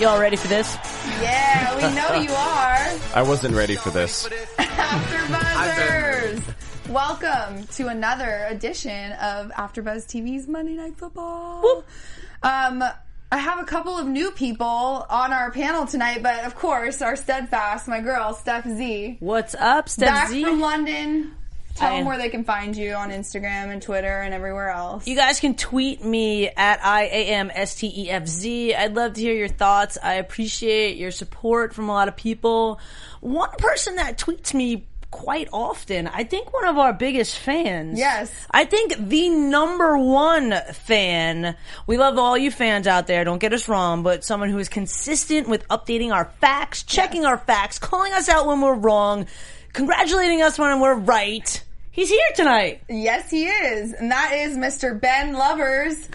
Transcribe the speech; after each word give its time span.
Y'all 0.00 0.20
ready 0.20 0.36
for 0.36 0.46
this? 0.46 0.76
Yeah, 1.20 1.74
we 1.74 1.82
know 1.96 2.20
you 2.20 2.30
are. 2.30 2.98
I 3.14 3.22
wasn't 3.26 3.56
ready 3.56 3.74
for 3.74 3.90
this. 3.90 4.28
AfterBuzzers! 4.58 6.40
Welcome 6.88 7.66
to 7.66 7.88
another 7.88 8.46
edition 8.48 9.10
of 9.14 9.50
AfterBuzz 9.50 10.06
TV's 10.06 10.46
Monday 10.46 10.74
Night 10.74 10.96
Football. 10.96 11.82
Um, 12.44 12.84
I 13.32 13.38
have 13.38 13.58
a 13.58 13.64
couple 13.64 13.98
of 13.98 14.06
new 14.06 14.30
people 14.30 14.66
on 15.10 15.32
our 15.32 15.50
panel 15.50 15.84
tonight, 15.84 16.22
but 16.22 16.44
of 16.44 16.54
course, 16.54 17.02
our 17.02 17.16
steadfast, 17.16 17.88
my 17.88 18.00
girl, 18.00 18.34
Steph 18.34 18.68
Z. 18.68 19.16
What's 19.18 19.56
up, 19.56 19.88
Steph 19.88 20.08
Back 20.08 20.28
Z? 20.28 20.44
from 20.44 20.60
London. 20.60 21.34
Tell 21.78 21.92
I- 21.92 21.96
them 21.98 22.06
where 22.06 22.18
they 22.18 22.28
can 22.28 22.44
find 22.44 22.76
you 22.76 22.92
on 22.94 23.10
Instagram 23.10 23.70
and 23.72 23.80
Twitter 23.80 24.20
and 24.20 24.34
everywhere 24.34 24.70
else. 24.70 25.06
You 25.06 25.16
guys 25.16 25.40
can 25.40 25.54
tweet 25.54 26.04
me 26.04 26.48
at 26.48 26.84
I 26.84 27.04
A 27.04 27.26
M 27.28 27.50
S 27.54 27.76
T 27.76 27.92
E 28.04 28.10
F 28.10 28.26
Z. 28.26 28.74
I'd 28.74 28.94
love 28.94 29.14
to 29.14 29.20
hear 29.20 29.34
your 29.34 29.48
thoughts. 29.48 29.96
I 30.02 30.14
appreciate 30.14 30.96
your 30.96 31.10
support 31.10 31.74
from 31.74 31.88
a 31.88 31.92
lot 31.92 32.08
of 32.08 32.16
people. 32.16 32.80
One 33.20 33.50
person 33.58 33.96
that 33.96 34.18
tweets 34.18 34.52
me 34.54 34.86
quite 35.10 35.48
often, 35.54 36.06
I 36.06 36.24
think 36.24 36.52
one 36.52 36.66
of 36.66 36.76
our 36.76 36.92
biggest 36.92 37.38
fans. 37.38 37.98
Yes. 37.98 38.30
I 38.50 38.66
think 38.66 38.94
the 39.08 39.30
number 39.30 39.96
one 39.96 40.52
fan. 40.74 41.56
We 41.86 41.96
love 41.96 42.18
all 42.18 42.36
you 42.36 42.50
fans 42.50 42.86
out 42.86 43.06
there, 43.06 43.24
don't 43.24 43.38
get 43.38 43.54
us 43.54 43.68
wrong, 43.68 44.02
but 44.02 44.22
someone 44.22 44.50
who 44.50 44.58
is 44.58 44.68
consistent 44.68 45.48
with 45.48 45.66
updating 45.68 46.12
our 46.12 46.26
facts, 46.42 46.82
checking 46.82 47.24
our 47.24 47.38
facts, 47.38 47.78
calling 47.78 48.12
us 48.12 48.28
out 48.28 48.46
when 48.46 48.60
we're 48.60 48.74
wrong, 48.74 49.26
congratulating 49.72 50.42
us 50.42 50.58
when 50.58 50.78
we're 50.78 50.94
right. 50.94 51.62
He's 51.90 52.08
here 52.10 52.20
tonight. 52.36 52.82
Yes, 52.88 53.30
he 53.30 53.46
is. 53.46 53.92
And 53.92 54.10
that 54.12 54.32
is 54.32 54.56
Mr. 54.56 54.98
Ben 55.00 55.32
Lovers, 55.32 56.08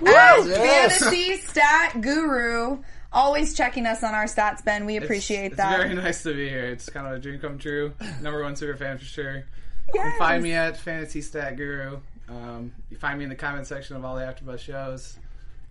our 0.00 0.06
Yes. 0.46 0.98
fantasy 0.98 1.36
stat 1.38 2.00
guru. 2.00 2.82
Always 3.12 3.54
checking 3.54 3.86
us 3.86 4.02
on 4.02 4.14
our 4.14 4.24
stats, 4.24 4.64
Ben. 4.64 4.84
We 4.86 4.96
appreciate 4.96 5.46
it's, 5.46 5.56
that. 5.56 5.72
It's 5.72 5.82
very 5.82 5.94
nice 5.94 6.22
to 6.22 6.34
be 6.34 6.48
here. 6.48 6.64
It's 6.66 6.88
kind 6.88 7.06
of 7.06 7.12
a 7.14 7.18
dream 7.18 7.38
come 7.40 7.58
true. 7.58 7.92
Number 8.22 8.42
one 8.42 8.56
super 8.56 8.76
fan 8.76 8.98
for 8.98 9.04
sure. 9.04 9.44
You 9.94 10.00
can 10.00 10.18
find 10.18 10.42
me 10.42 10.52
at 10.52 10.76
Fantasy 10.78 11.20
Stat 11.20 11.56
Guru. 11.56 11.98
Um, 12.28 12.72
you 12.90 12.96
find 12.96 13.18
me 13.18 13.24
in 13.24 13.30
the 13.30 13.36
comment 13.36 13.66
section 13.66 13.96
of 13.96 14.04
all 14.04 14.16
the 14.16 14.22
AfterBuzz 14.22 14.60
shows. 14.60 15.18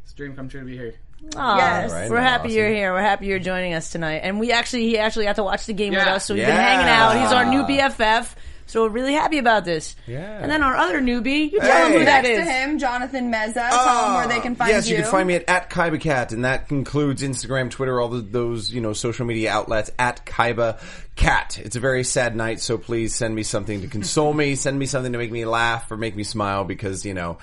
It's 0.04 0.14
a 0.14 0.16
dream 0.16 0.36
come 0.36 0.50
true 0.50 0.60
to 0.60 0.66
be 0.66 0.78
here. 0.78 0.94
Aw, 1.36 1.58
Yes. 1.58 1.92
Right, 1.92 2.10
we're 2.12 2.20
happy 2.22 2.50
awesome. 2.50 2.58
you're 2.58 2.70
here. 2.70 2.94
We're 2.94 3.02
happy 3.02 3.26
you're 3.28 3.40
joining 3.40 3.74
us 3.74 3.92
tonight. 3.92 4.22
And 4.24 4.40
we 4.40 4.52
actually, 4.52 4.84
he 4.90 4.98
actually 5.00 5.26
got 5.26 5.36
to 5.38 5.44
watch 5.44 5.66
the 5.66 5.74
game 5.74 5.94
with 5.94 6.02
us, 6.06 6.26
so 6.26 6.34
we've 6.36 6.46
been 6.46 6.56
hanging 6.56 6.88
out. 6.88 7.20
He's 7.20 7.32
our 7.32 7.46
new 7.46 7.64
BFF. 7.64 8.36
So 8.72 8.84
we're 8.84 8.90
really 8.90 9.14
happy 9.14 9.38
about 9.38 9.66
this. 9.66 9.98
Yeah. 10.08 10.40
And 10.42 10.50
then 10.50 10.64
our 10.64 10.76
other 10.78 11.02
newbie, 11.02 11.52
you 11.52 11.60
tell 11.60 11.86
him 11.88 11.92
Hey. 11.92 12.00
who 12.00 12.06
that 12.06 12.24
Next 12.24 12.30
is. 12.30 12.46
to 12.48 12.52
him, 12.52 12.80
Jonathan 12.80 13.30
Meza. 13.32 13.70
Tell 13.70 14.06
him 14.08 14.14
where 14.16 14.28
they 14.28 14.40
can 14.40 14.56
find 14.56 14.70
yes, 14.72 14.88
you. 14.88 14.96
Yes, 14.96 15.00
you 15.00 15.04
can 15.04 15.12
find 15.12 15.28
me 15.28 15.36
at, 15.36 15.50
at 15.50 15.70
Kaiba 15.70 16.00
Cat, 16.00 16.32
and 16.32 16.46
that 16.46 16.72
includes 16.72 17.22
Instagram, 17.22 17.70
Twitter, 17.70 18.00
all 18.00 18.08
the, 18.08 18.22
those 18.22 18.72
you 18.72 18.80
know 18.80 18.94
social 18.94 19.26
media 19.26 19.52
outlets 19.52 19.92
at 20.00 20.26
Kaiba 20.26 20.80
Cat. 21.18 21.60
It's 21.62 21.76
a 21.76 21.82
very 21.82 22.06
sad 22.06 22.36
night, 22.36 22.62
so 22.62 22.78
please 22.78 23.14
send 23.14 23.36
me 23.36 23.44
something 23.44 23.82
to 23.82 23.88
console 23.88 24.34
me. 24.34 24.56
Send 24.56 24.80
me 24.80 24.86
something 24.86 25.12
to 25.12 25.18
make 25.18 25.32
me 25.32 25.44
laugh 25.46 25.92
or 25.92 25.98
make 25.98 26.16
me 26.16 26.24
smile 26.24 26.64
because 26.64 27.06
you 27.06 27.14
know 27.14 27.40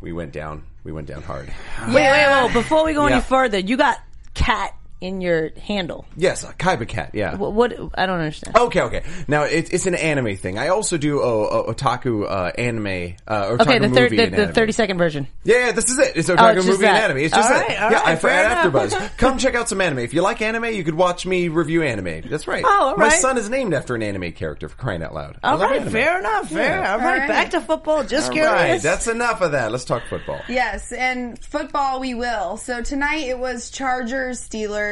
we 0.00 0.12
went 0.12 0.32
down, 0.32 0.62
we 0.82 0.92
went 0.92 1.08
down 1.08 1.20
hard. 1.22 1.52
Wait, 1.88 1.94
wait, 1.94 2.42
wait. 2.42 2.52
Before 2.54 2.86
we 2.86 2.94
go 2.94 3.06
Yeah. 3.06 3.16
any 3.16 3.22
further, 3.22 3.58
you 3.58 3.76
got 3.76 3.98
cat 4.32 4.74
in 5.00 5.20
your 5.20 5.50
handle. 5.58 6.04
Yes, 6.16 6.44
uh, 6.44 6.52
Kaiba 6.52 6.86
Cat. 6.86 7.10
Yeah. 7.14 7.36
What, 7.36 7.52
what 7.52 7.72
I 7.94 8.06
don't 8.06 8.18
understand. 8.18 8.56
Okay, 8.56 8.80
okay. 8.82 9.02
Now 9.28 9.44
it, 9.44 9.72
it's 9.72 9.86
an 9.86 9.94
anime 9.94 10.36
thing. 10.36 10.58
I 10.58 10.68
also 10.68 10.98
do 10.98 11.20
oh, 11.20 11.48
oh, 11.66 11.72
otaku 11.72 12.24
uh, 12.30 12.52
anime. 12.58 13.14
Uh, 13.26 13.46
or 13.50 13.62
Okay, 13.62 13.78
the, 13.78 13.88
third, 13.88 14.10
the, 14.10 14.26
the 14.46 14.48
30 14.52 14.72
second 14.72 14.98
version. 14.98 15.26
Yeah, 15.44 15.66
yeah, 15.66 15.72
this 15.72 15.88
is 15.90 15.98
it. 15.98 16.16
It's 16.16 16.28
Oh, 16.30 16.36
Otaku 16.36 16.56
it's 16.58 16.66
just 16.66 16.78
Movie 16.78 16.86
and. 16.86 16.96
Anime. 16.96 17.16
It's 17.18 17.34
just 17.34 17.50
All 17.50 17.56
it. 17.56 17.60
right, 17.60 17.82
all 17.82 17.90
yeah, 17.90 17.96
right, 17.98 18.08
I 18.08 18.16
fair 18.16 18.30
at 18.44 18.66
enough. 18.66 18.90
AfterBuzz. 18.92 19.16
Come 19.16 19.38
check 19.38 19.54
out 19.54 19.68
some 19.68 19.80
anime. 19.80 20.00
If 20.00 20.14
you 20.14 20.22
like 20.22 20.42
anime, 20.42 20.66
you 20.66 20.84
could 20.84 20.94
watch 20.94 21.26
me 21.26 21.48
review 21.48 21.82
anime. 21.82 22.22
That's 22.28 22.46
right. 22.46 22.62
Oh, 22.66 22.88
all 22.90 22.96
My 22.96 23.08
son 23.08 23.38
is 23.38 23.48
named 23.50 23.74
after 23.74 23.94
an 23.94 24.02
anime 24.02 24.32
character 24.32 24.68
for 24.68 24.76
crying 24.76 25.02
out 25.02 25.14
loud. 25.14 25.38
I 25.42 25.52
All 25.52 25.58
love 25.58 25.70
right, 25.70 25.80
anime. 25.80 25.92
fair 25.92 26.18
enough. 26.18 26.48
Fair. 26.50 26.80
Yeah. 26.82 26.92
All 26.92 26.98
right, 26.98 27.18
right. 27.20 27.28
back 27.28 27.50
to 27.50 27.60
football. 27.60 28.04
Just 28.04 28.28
All 28.28 28.34
curious. 28.34 28.52
right, 28.52 28.82
that's 28.82 29.06
enough 29.06 29.40
of 29.40 29.52
that. 29.52 29.72
Let's 29.72 29.84
talk 29.84 30.02
football. 30.08 30.40
Yes, 30.48 30.92
and 30.92 31.38
football 31.42 32.00
we 32.00 32.14
will. 32.14 32.56
So 32.58 32.82
tonight 32.82 33.26
it 33.26 33.38
was 33.38 33.70
Chargers 33.70 34.46
Steelers. 34.46 34.89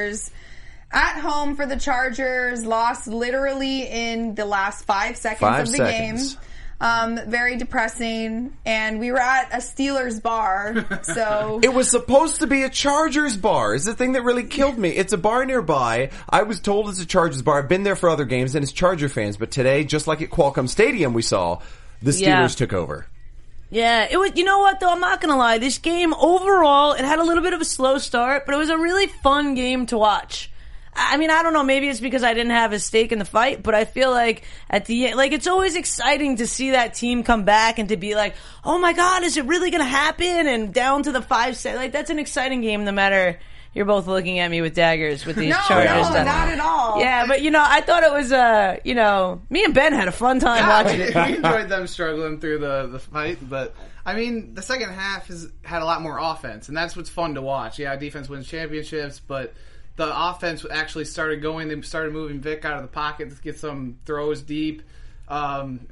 At 0.91 1.21
home 1.21 1.55
for 1.55 1.67
the 1.67 1.77
Chargers, 1.77 2.65
lost 2.65 3.07
literally 3.09 3.83
in 3.87 4.35
the 4.35 4.47
last 4.47 4.85
five 4.87 5.17
seconds 5.19 5.41
Five 5.41 5.63
of 5.67 5.71
the 5.71 5.77
seconds. 5.77 6.35
game. 6.35 6.43
Um, 6.81 7.19
very 7.27 7.57
depressing. 7.57 8.57
And 8.65 8.99
we 9.01 9.11
were 9.13 9.19
at 9.21 9.53
a 9.53 9.57
Steelers 9.59 10.23
bar, 10.23 10.87
so 11.03 11.61
It 11.63 11.75
was 11.75 11.91
supposed 11.91 12.41
to 12.41 12.47
be 12.47 12.63
a 12.63 12.71
Chargers 12.71 13.37
bar. 13.37 13.75
Is 13.75 13.85
the 13.85 13.95
thing 13.95 14.13
that 14.13 14.23
really 14.23 14.45
killed 14.45 14.79
me. 14.79 14.89
It's 14.91 15.13
a 15.13 15.19
bar 15.19 15.45
nearby. 15.45 16.11
I 16.31 16.45
was 16.45 16.61
told 16.61 16.89
it's 16.89 17.03
a 17.03 17.07
Chargers 17.07 17.43
bar. 17.43 17.59
I've 17.59 17.69
been 17.69 17.83
there 17.83 17.97
for 17.97 18.09
other 18.09 18.25
games 18.25 18.55
and 18.55 18.63
it's 18.63 18.73
Charger 18.73 19.09
fans. 19.11 19.37
But 19.37 19.51
today, 19.51 19.85
just 19.85 20.07
like 20.07 20.23
at 20.23 20.31
Qualcomm 20.31 20.69
Stadium, 20.69 21.13
we 21.15 21.23
saw 21.23 21.61
the 22.01 22.13
Steelers 22.13 22.21
Yeah. 22.21 22.47
took 22.49 22.73
over. 22.73 23.07
Yeah, 23.71 24.07
it 24.11 24.17
was. 24.17 24.33
You 24.35 24.45
know 24.45 24.61
what 24.61 24.81
though? 24.81 24.91
I'm 24.91 25.01
not 25.01 25.21
gonna 25.21 25.37
lie. 25.37 25.59
This 25.59 25.79
game 25.79 26.15
overall, 26.15 26.93
it 26.93 27.05
had 27.05 27.19
a 27.19 27.25
little 27.25 27.43
bit 27.43 27.53
of 27.53 27.61
a 27.61 27.67
slow 27.67 27.99
start, 27.99 28.47
but 28.47 28.55
it 28.55 28.59
was 28.59 28.71
a 28.71 28.79
really 28.79 29.07
fun 29.07 29.55
game 29.55 29.87
to 29.87 29.99
watch. 29.99 30.51
I 30.95 31.17
mean, 31.17 31.31
I 31.31 31.43
don't 31.43 31.53
know. 31.53 31.63
Maybe 31.63 31.89
it's 31.89 32.01
because 32.01 32.25
I 32.25 32.35
didn't 32.35 32.53
have 32.53 32.73
a 32.73 32.81
stake 32.81 33.13
in 33.13 33.19
the 33.21 33.25
fight, 33.25 33.63
but 33.63 33.75
I 33.75 33.85
feel 33.85 34.11
like 34.11 34.43
at 34.69 34.87
the 34.87 35.09
end, 35.09 35.17
like 35.17 35.33
it's 35.33 35.47
always 35.47 35.77
exciting 35.77 36.37
to 36.37 36.47
see 36.47 36.71
that 36.71 36.95
team 36.95 37.23
come 37.23 37.45
back 37.45 37.79
and 37.79 37.91
to 37.91 37.97
be 37.97 38.15
like, 38.15 38.35
"Oh 38.65 38.79
my 38.79 38.95
god, 38.95 39.23
is 39.23 39.37
it 39.37 39.45
really 39.45 39.71
gonna 39.71 39.85
happen?" 39.85 40.47
And 40.47 40.73
down 40.73 41.03
to 41.05 41.13
the 41.13 41.23
five 41.23 41.57
set, 41.57 41.77
like 41.77 41.93
that's 41.93 42.11
an 42.11 42.19
exciting 42.19 42.63
game. 42.63 42.85
No 42.85 42.93
matter 42.93 43.39
you're 43.79 43.87
both 43.87 44.09
looking 44.09 44.41
at 44.41 44.51
me 44.51 44.61
with 44.61 44.75
daggers 44.75 45.25
with 45.25 45.37
these 45.37 45.51
no, 45.51 45.61
Chargers. 45.69 46.11
no, 46.11 46.25
not 46.25 46.49
at 46.49 46.59
all. 46.59 46.99
Yeah, 46.99 47.29
but 47.29 47.43
you 47.43 47.53
know, 47.53 47.63
I 47.65 47.81
thought 47.81 48.03
it 48.03 48.11
was, 48.11 48.33
uh, 48.33 48.79
you 48.83 48.97
know, 48.97 49.41
me 49.51 49.63
and 49.63 49.73
Ben 49.73 49.93
had 49.93 50.09
a 50.09 50.13
fun 50.13 50.41
time 50.41 50.67
watching 50.67 51.01
it. 51.01 51.15
we 51.15 51.37
enjoyed 51.37 51.69
them 51.69 51.87
struggling 51.87 52.41
through 52.41 52.59
the, 52.59 52.89
the 52.89 52.99
fight, 52.99 53.39
but 53.41 53.77
I 54.05 54.15
mean, 54.15 54.55
the 54.55 54.63
second 54.63 54.91
half 54.91 55.29
has 55.29 55.49
had 55.63 55.81
a 55.81 55.85
lot 55.85 56.03
more 56.03 56.19
offense, 56.19 56.67
and 56.67 56.77
that's 56.77 56.97
what's 56.97 57.09
fun 57.09 57.35
to 57.35 57.41
watch. 57.41 57.79
Yeah, 57.79 57.95
defense 57.95 58.29
wins 58.29 58.49
championships, 58.49 59.21
but 59.21 59.55
the 59.95 60.11
offense 60.13 60.67
actually 60.69 61.05
started 61.05 61.41
going. 61.41 61.69
They 61.69 61.81
started 61.83 62.13
moving 62.13 62.41
Vick 62.41 62.65
out 62.65 62.79
of 62.79 62.83
the 62.83 62.89
pocket 62.89 63.31
to 63.31 63.41
get 63.41 63.61
some 63.61 63.99
throws 64.07 64.43
deep. 64.43 64.83
Um, 65.29 65.87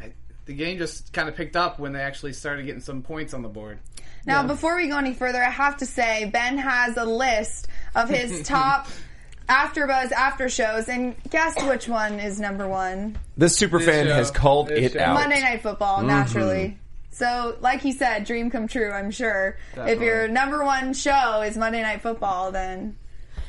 the 0.47 0.55
game 0.55 0.79
just 0.79 1.13
kind 1.13 1.29
of 1.29 1.37
picked 1.37 1.55
up 1.55 1.79
when 1.79 1.93
they 1.93 2.01
actually 2.01 2.33
started 2.33 2.67
getting 2.67 2.81
some 2.81 3.03
points 3.03 3.33
on 3.33 3.43
the 3.43 3.49
board. 3.49 3.79
Now, 4.27 4.47
before 4.47 4.77
we 4.77 4.89
go 4.89 4.99
any 4.99 5.15
further, 5.15 5.43
I 5.43 5.51
have 5.51 5.77
to 5.79 5.87
say 5.87 6.29
Ben 6.33 6.59
has 6.59 6.97
a 6.97 7.05
list 7.05 7.69
of 7.95 8.09
his 8.09 8.43
top 8.47 8.89
AfterBuzz 9.49 10.11
after 10.13 10.49
shows, 10.49 10.89
and 10.89 11.15
guess 11.31 11.63
which 11.65 11.89
one 11.89 12.19
is 12.19 12.41
number 12.41 12.67
one? 12.67 13.17
This 13.37 13.57
super 13.57 13.79
fan 13.79 14.07
show. 14.07 14.15
has 14.15 14.31
called 14.33 14.69
This 14.69 14.87
it 14.87 14.93
show. 14.95 15.01
out. 15.05 15.15
Monday 15.15 15.41
Night 15.41 15.63
Football, 15.63 15.99
Mm-hmm. 15.99 16.07
naturally. 16.09 16.79
So, 17.11 17.57
like 17.61 17.81
he 17.81 17.93
said, 17.93 18.25
dream 18.25 18.51
come 18.51 18.69
true. 18.69 18.91
I'm 18.93 19.11
sure. 19.11 19.57
If 19.77 20.01
your 20.01 20.29
number 20.29 20.63
one 20.65 20.93
show 20.93 21.41
is 21.43 21.57
Monday 21.57 21.81
Night 21.81 22.03
Football, 22.03 22.53
then 22.53 22.97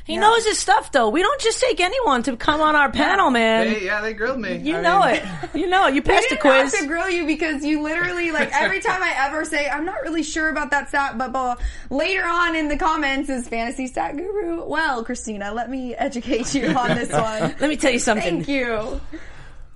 He 0.07 0.15
knows 0.17 0.45
his 0.45 0.57
stuff, 0.57 0.91
though. 0.93 1.09
We 1.09 1.21
don't 1.21 1.39
just 1.41 1.59
take 1.61 1.79
anyone 1.81 2.23
to 2.23 2.37
come 2.37 2.61
on 2.61 2.75
our 2.77 2.89
panel, 2.91 3.29
man. 3.29 3.67
They, 3.67 3.85
yeah, 3.85 3.99
they 4.01 4.13
grilled 4.13 4.39
me. 4.39 4.55
you 4.57 4.77
I 4.77 4.81
know 4.81 5.01
mean, 5.05 5.15
it. 5.15 5.23
You 5.53 5.67
know 5.67 5.85
it. 5.87 5.95
You 5.95 6.01
I 6.01 6.03
passed 6.05 6.29
the 6.29 6.35
didn't 6.35 6.51
have 6.51 6.69
quiz. 6.71 6.79
to 6.81 6.87
grill 6.87 7.09
you 7.09 7.25
because 7.27 7.65
you 7.65 7.81
literally 7.81 8.31
like 8.31 8.49
every 8.53 8.79
time 8.79 9.03
I 9.03 9.13
ever 9.27 9.43
say 9.43 9.67
I'm 9.69 9.83
not 9.85 10.01
really 10.03 10.23
sure 10.23 10.47
about 10.49 10.71
that 10.71 10.87
stat, 10.89 11.17
but 11.17 11.31
blah, 11.33 11.55
later 11.89 12.23
on 12.25 12.55
in 12.55 12.69
the 12.69 12.77
comments 12.77 13.29
is 13.29 13.47
fantasy 13.49 13.87
stat 13.87 14.15
guru. 14.15 14.63
Well, 14.65 15.03
Christina, 15.03 15.51
let 15.53 15.69
me 15.69 15.93
educate 15.93 16.55
you 16.55 16.67
on 16.69 16.95
this 16.95 17.11
one. 17.11 17.55
Let 17.59 17.61
me 17.69 17.75
tell 17.75 17.91
you 17.91 17.99
something. 17.99 18.43
Thank 18.45 18.47
you. 18.47 19.01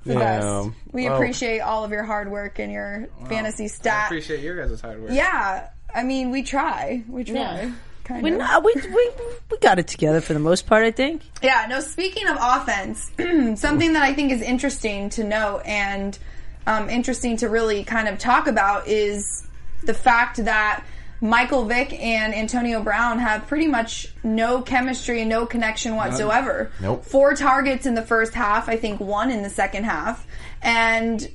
The 0.05 0.13
Yeah. 0.13 0.19
best. 0.19 0.69
We 0.93 1.05
Well- 1.05 1.15
appreciate 1.15 1.59
all 1.59 1.83
of 1.83 1.91
your 1.91 2.03
hard 2.03 2.31
work 2.31 2.57
and 2.57 2.71
your 2.71 3.09
fantasy 3.27 3.69
I 3.89 4.05
appreciate 4.05 4.39
your 4.39 4.65
guys' 4.65 4.79
hard 4.81 5.01
work. 5.01 5.11
Yeah, 5.11 5.67
I 5.93 6.03
mean 6.03 6.31
we 6.31 6.41
try. 6.43 7.03
We 7.07 7.23
try. 7.25 7.35
Yeah. 7.35 7.71
Kind 8.11 8.23
We, 8.23 8.31
of. 8.31 8.37
nah, 8.39 8.59
we, 8.59 8.73
we, 8.75 9.09
we 9.49 9.57
got 9.59 9.79
it 9.79 9.87
together 9.87 10.21
for 10.21 10.33
the 10.33 10.39
most 10.39 10.67
part, 10.67 10.83
I 10.83 10.91
think. 10.91 11.21
Yeah, 11.41 11.65
no, 11.69 11.79
speaking 11.79 12.27
of 12.27 12.37
offense, 12.39 13.11
something 13.59 13.93
that 13.93 14.03
I 14.03 14.13
think 14.13 14.31
is 14.31 14.41
interesting 14.41 15.09
to 15.11 15.23
note 15.23 15.61
and 15.65 16.17
um, 16.67 16.89
interesting 16.89 17.37
to 17.37 17.49
really 17.49 17.83
kind 17.83 18.07
of 18.07 18.19
talk 18.19 18.47
about 18.47 18.87
is 18.87 19.47
the 19.83 19.93
fact 19.93 20.43
that 20.45 20.83
Michael 21.21 21.65
Vick 21.65 21.93
and 21.93 22.33
Antonio 22.33 22.81
Brown 22.83 23.19
have 23.19 23.47
pretty 23.47 23.67
much 23.67 24.13
no 24.23 24.61
chemistry 24.61 25.21
and 25.21 25.29
no 25.29 25.45
connection 25.45 25.95
whatsoever. 25.95 26.71
Nope. 26.81 27.05
Four 27.05 27.35
targets 27.35 27.85
in 27.85 27.93
the 27.93 28.01
first 28.01 28.33
half, 28.33 28.67
I 28.69 28.77
think 28.77 28.99
one 28.99 29.29
in 29.31 29.43
the 29.43 29.49
second 29.49 29.83
half. 29.83 30.25
And 30.63 31.27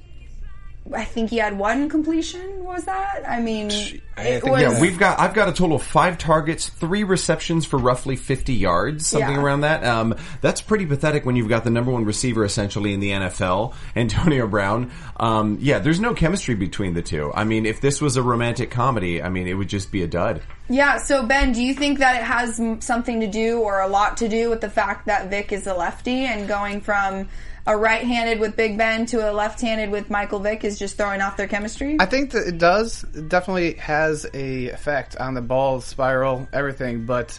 I 0.94 1.04
think 1.04 1.30
he 1.30 1.38
had 1.38 1.58
one 1.58 1.88
completion, 1.88 2.64
was 2.64 2.84
that? 2.84 3.24
I 3.28 3.40
mean, 3.40 3.70
it 4.18 4.44
was. 4.44 4.60
yeah, 4.60 4.80
we've 4.80 4.98
got. 4.98 5.18
I've 5.18 5.34
got 5.34 5.48
a 5.48 5.52
total 5.52 5.76
of 5.76 5.82
five 5.82 6.16
targets, 6.18 6.68
three 6.68 7.02
receptions 7.02 7.66
for 7.66 7.76
roughly 7.78 8.14
fifty 8.16 8.54
yards, 8.54 9.06
something 9.06 9.30
Yeah. 9.34 9.42
around 9.42 9.62
that. 9.62 9.84
Um, 9.84 10.14
that's 10.40 10.60
pretty 10.60 10.86
pathetic 10.86 11.26
when 11.26 11.34
you've 11.34 11.48
got 11.48 11.64
the 11.64 11.70
number 11.70 11.90
one 11.90 12.04
receiver 12.04 12.44
essentially 12.44 12.92
in 12.94 13.00
the 13.00 13.10
NFL, 13.10 13.74
Antonio 13.96 14.46
Brown. 14.46 14.90
Um, 15.16 15.58
yeah, 15.60 15.78
there's 15.80 15.98
no 16.00 16.14
chemistry 16.14 16.54
between 16.54 16.94
the 16.94 17.02
two. 17.02 17.32
I 17.34 17.44
mean, 17.44 17.66
if 17.66 17.80
this 17.80 18.00
was 18.00 18.16
a 18.16 18.22
romantic 18.22 18.70
comedy, 18.70 19.22
I 19.22 19.28
mean, 19.28 19.48
it 19.48 19.54
would 19.54 19.68
just 19.68 19.90
be 19.90 20.02
a 20.02 20.06
dud. 20.06 20.40
Yeah, 20.68 20.98
so 20.98 21.24
Ben, 21.24 21.52
do 21.52 21.62
you 21.62 21.74
think 21.74 21.98
that 22.00 22.16
it 22.16 22.24
has 22.24 22.60
something 22.80 23.20
to 23.20 23.26
do 23.26 23.60
or 23.60 23.80
a 23.80 23.88
lot 23.88 24.16
to 24.18 24.28
do 24.28 24.50
with 24.50 24.60
the 24.60 24.70
fact 24.70 25.06
that 25.06 25.30
Vick 25.30 25.52
is 25.52 25.66
a 25.66 25.74
lefty 25.74 26.24
and 26.24 26.48
going 26.48 26.80
from 26.80 27.28
a 27.66 27.76
right-handed 27.76 28.38
with 28.38 28.56
Big 28.56 28.78
Ben 28.78 29.06
to 29.06 29.30
a 29.30 29.32
left-handed 29.32 29.90
with 29.90 30.08
Michael 30.10 30.38
Vick 30.38 30.64
is 30.64 30.78
just 30.78 30.96
throwing 30.96 31.20
off 31.20 31.36
their 31.36 31.48
chemistry? 31.48 31.96
I 31.98 32.06
think 32.06 32.30
that 32.30 32.46
it 32.46 32.58
does. 32.58 33.04
It 33.14 33.28
definitely 33.28 33.74
has 33.74 34.26
a 34.32 34.68
effect 34.68 35.16
on 35.16 35.34
the 35.34 35.42
ball 35.42 35.80
spiral, 35.80 36.48
everything. 36.52 37.06
But 37.06 37.38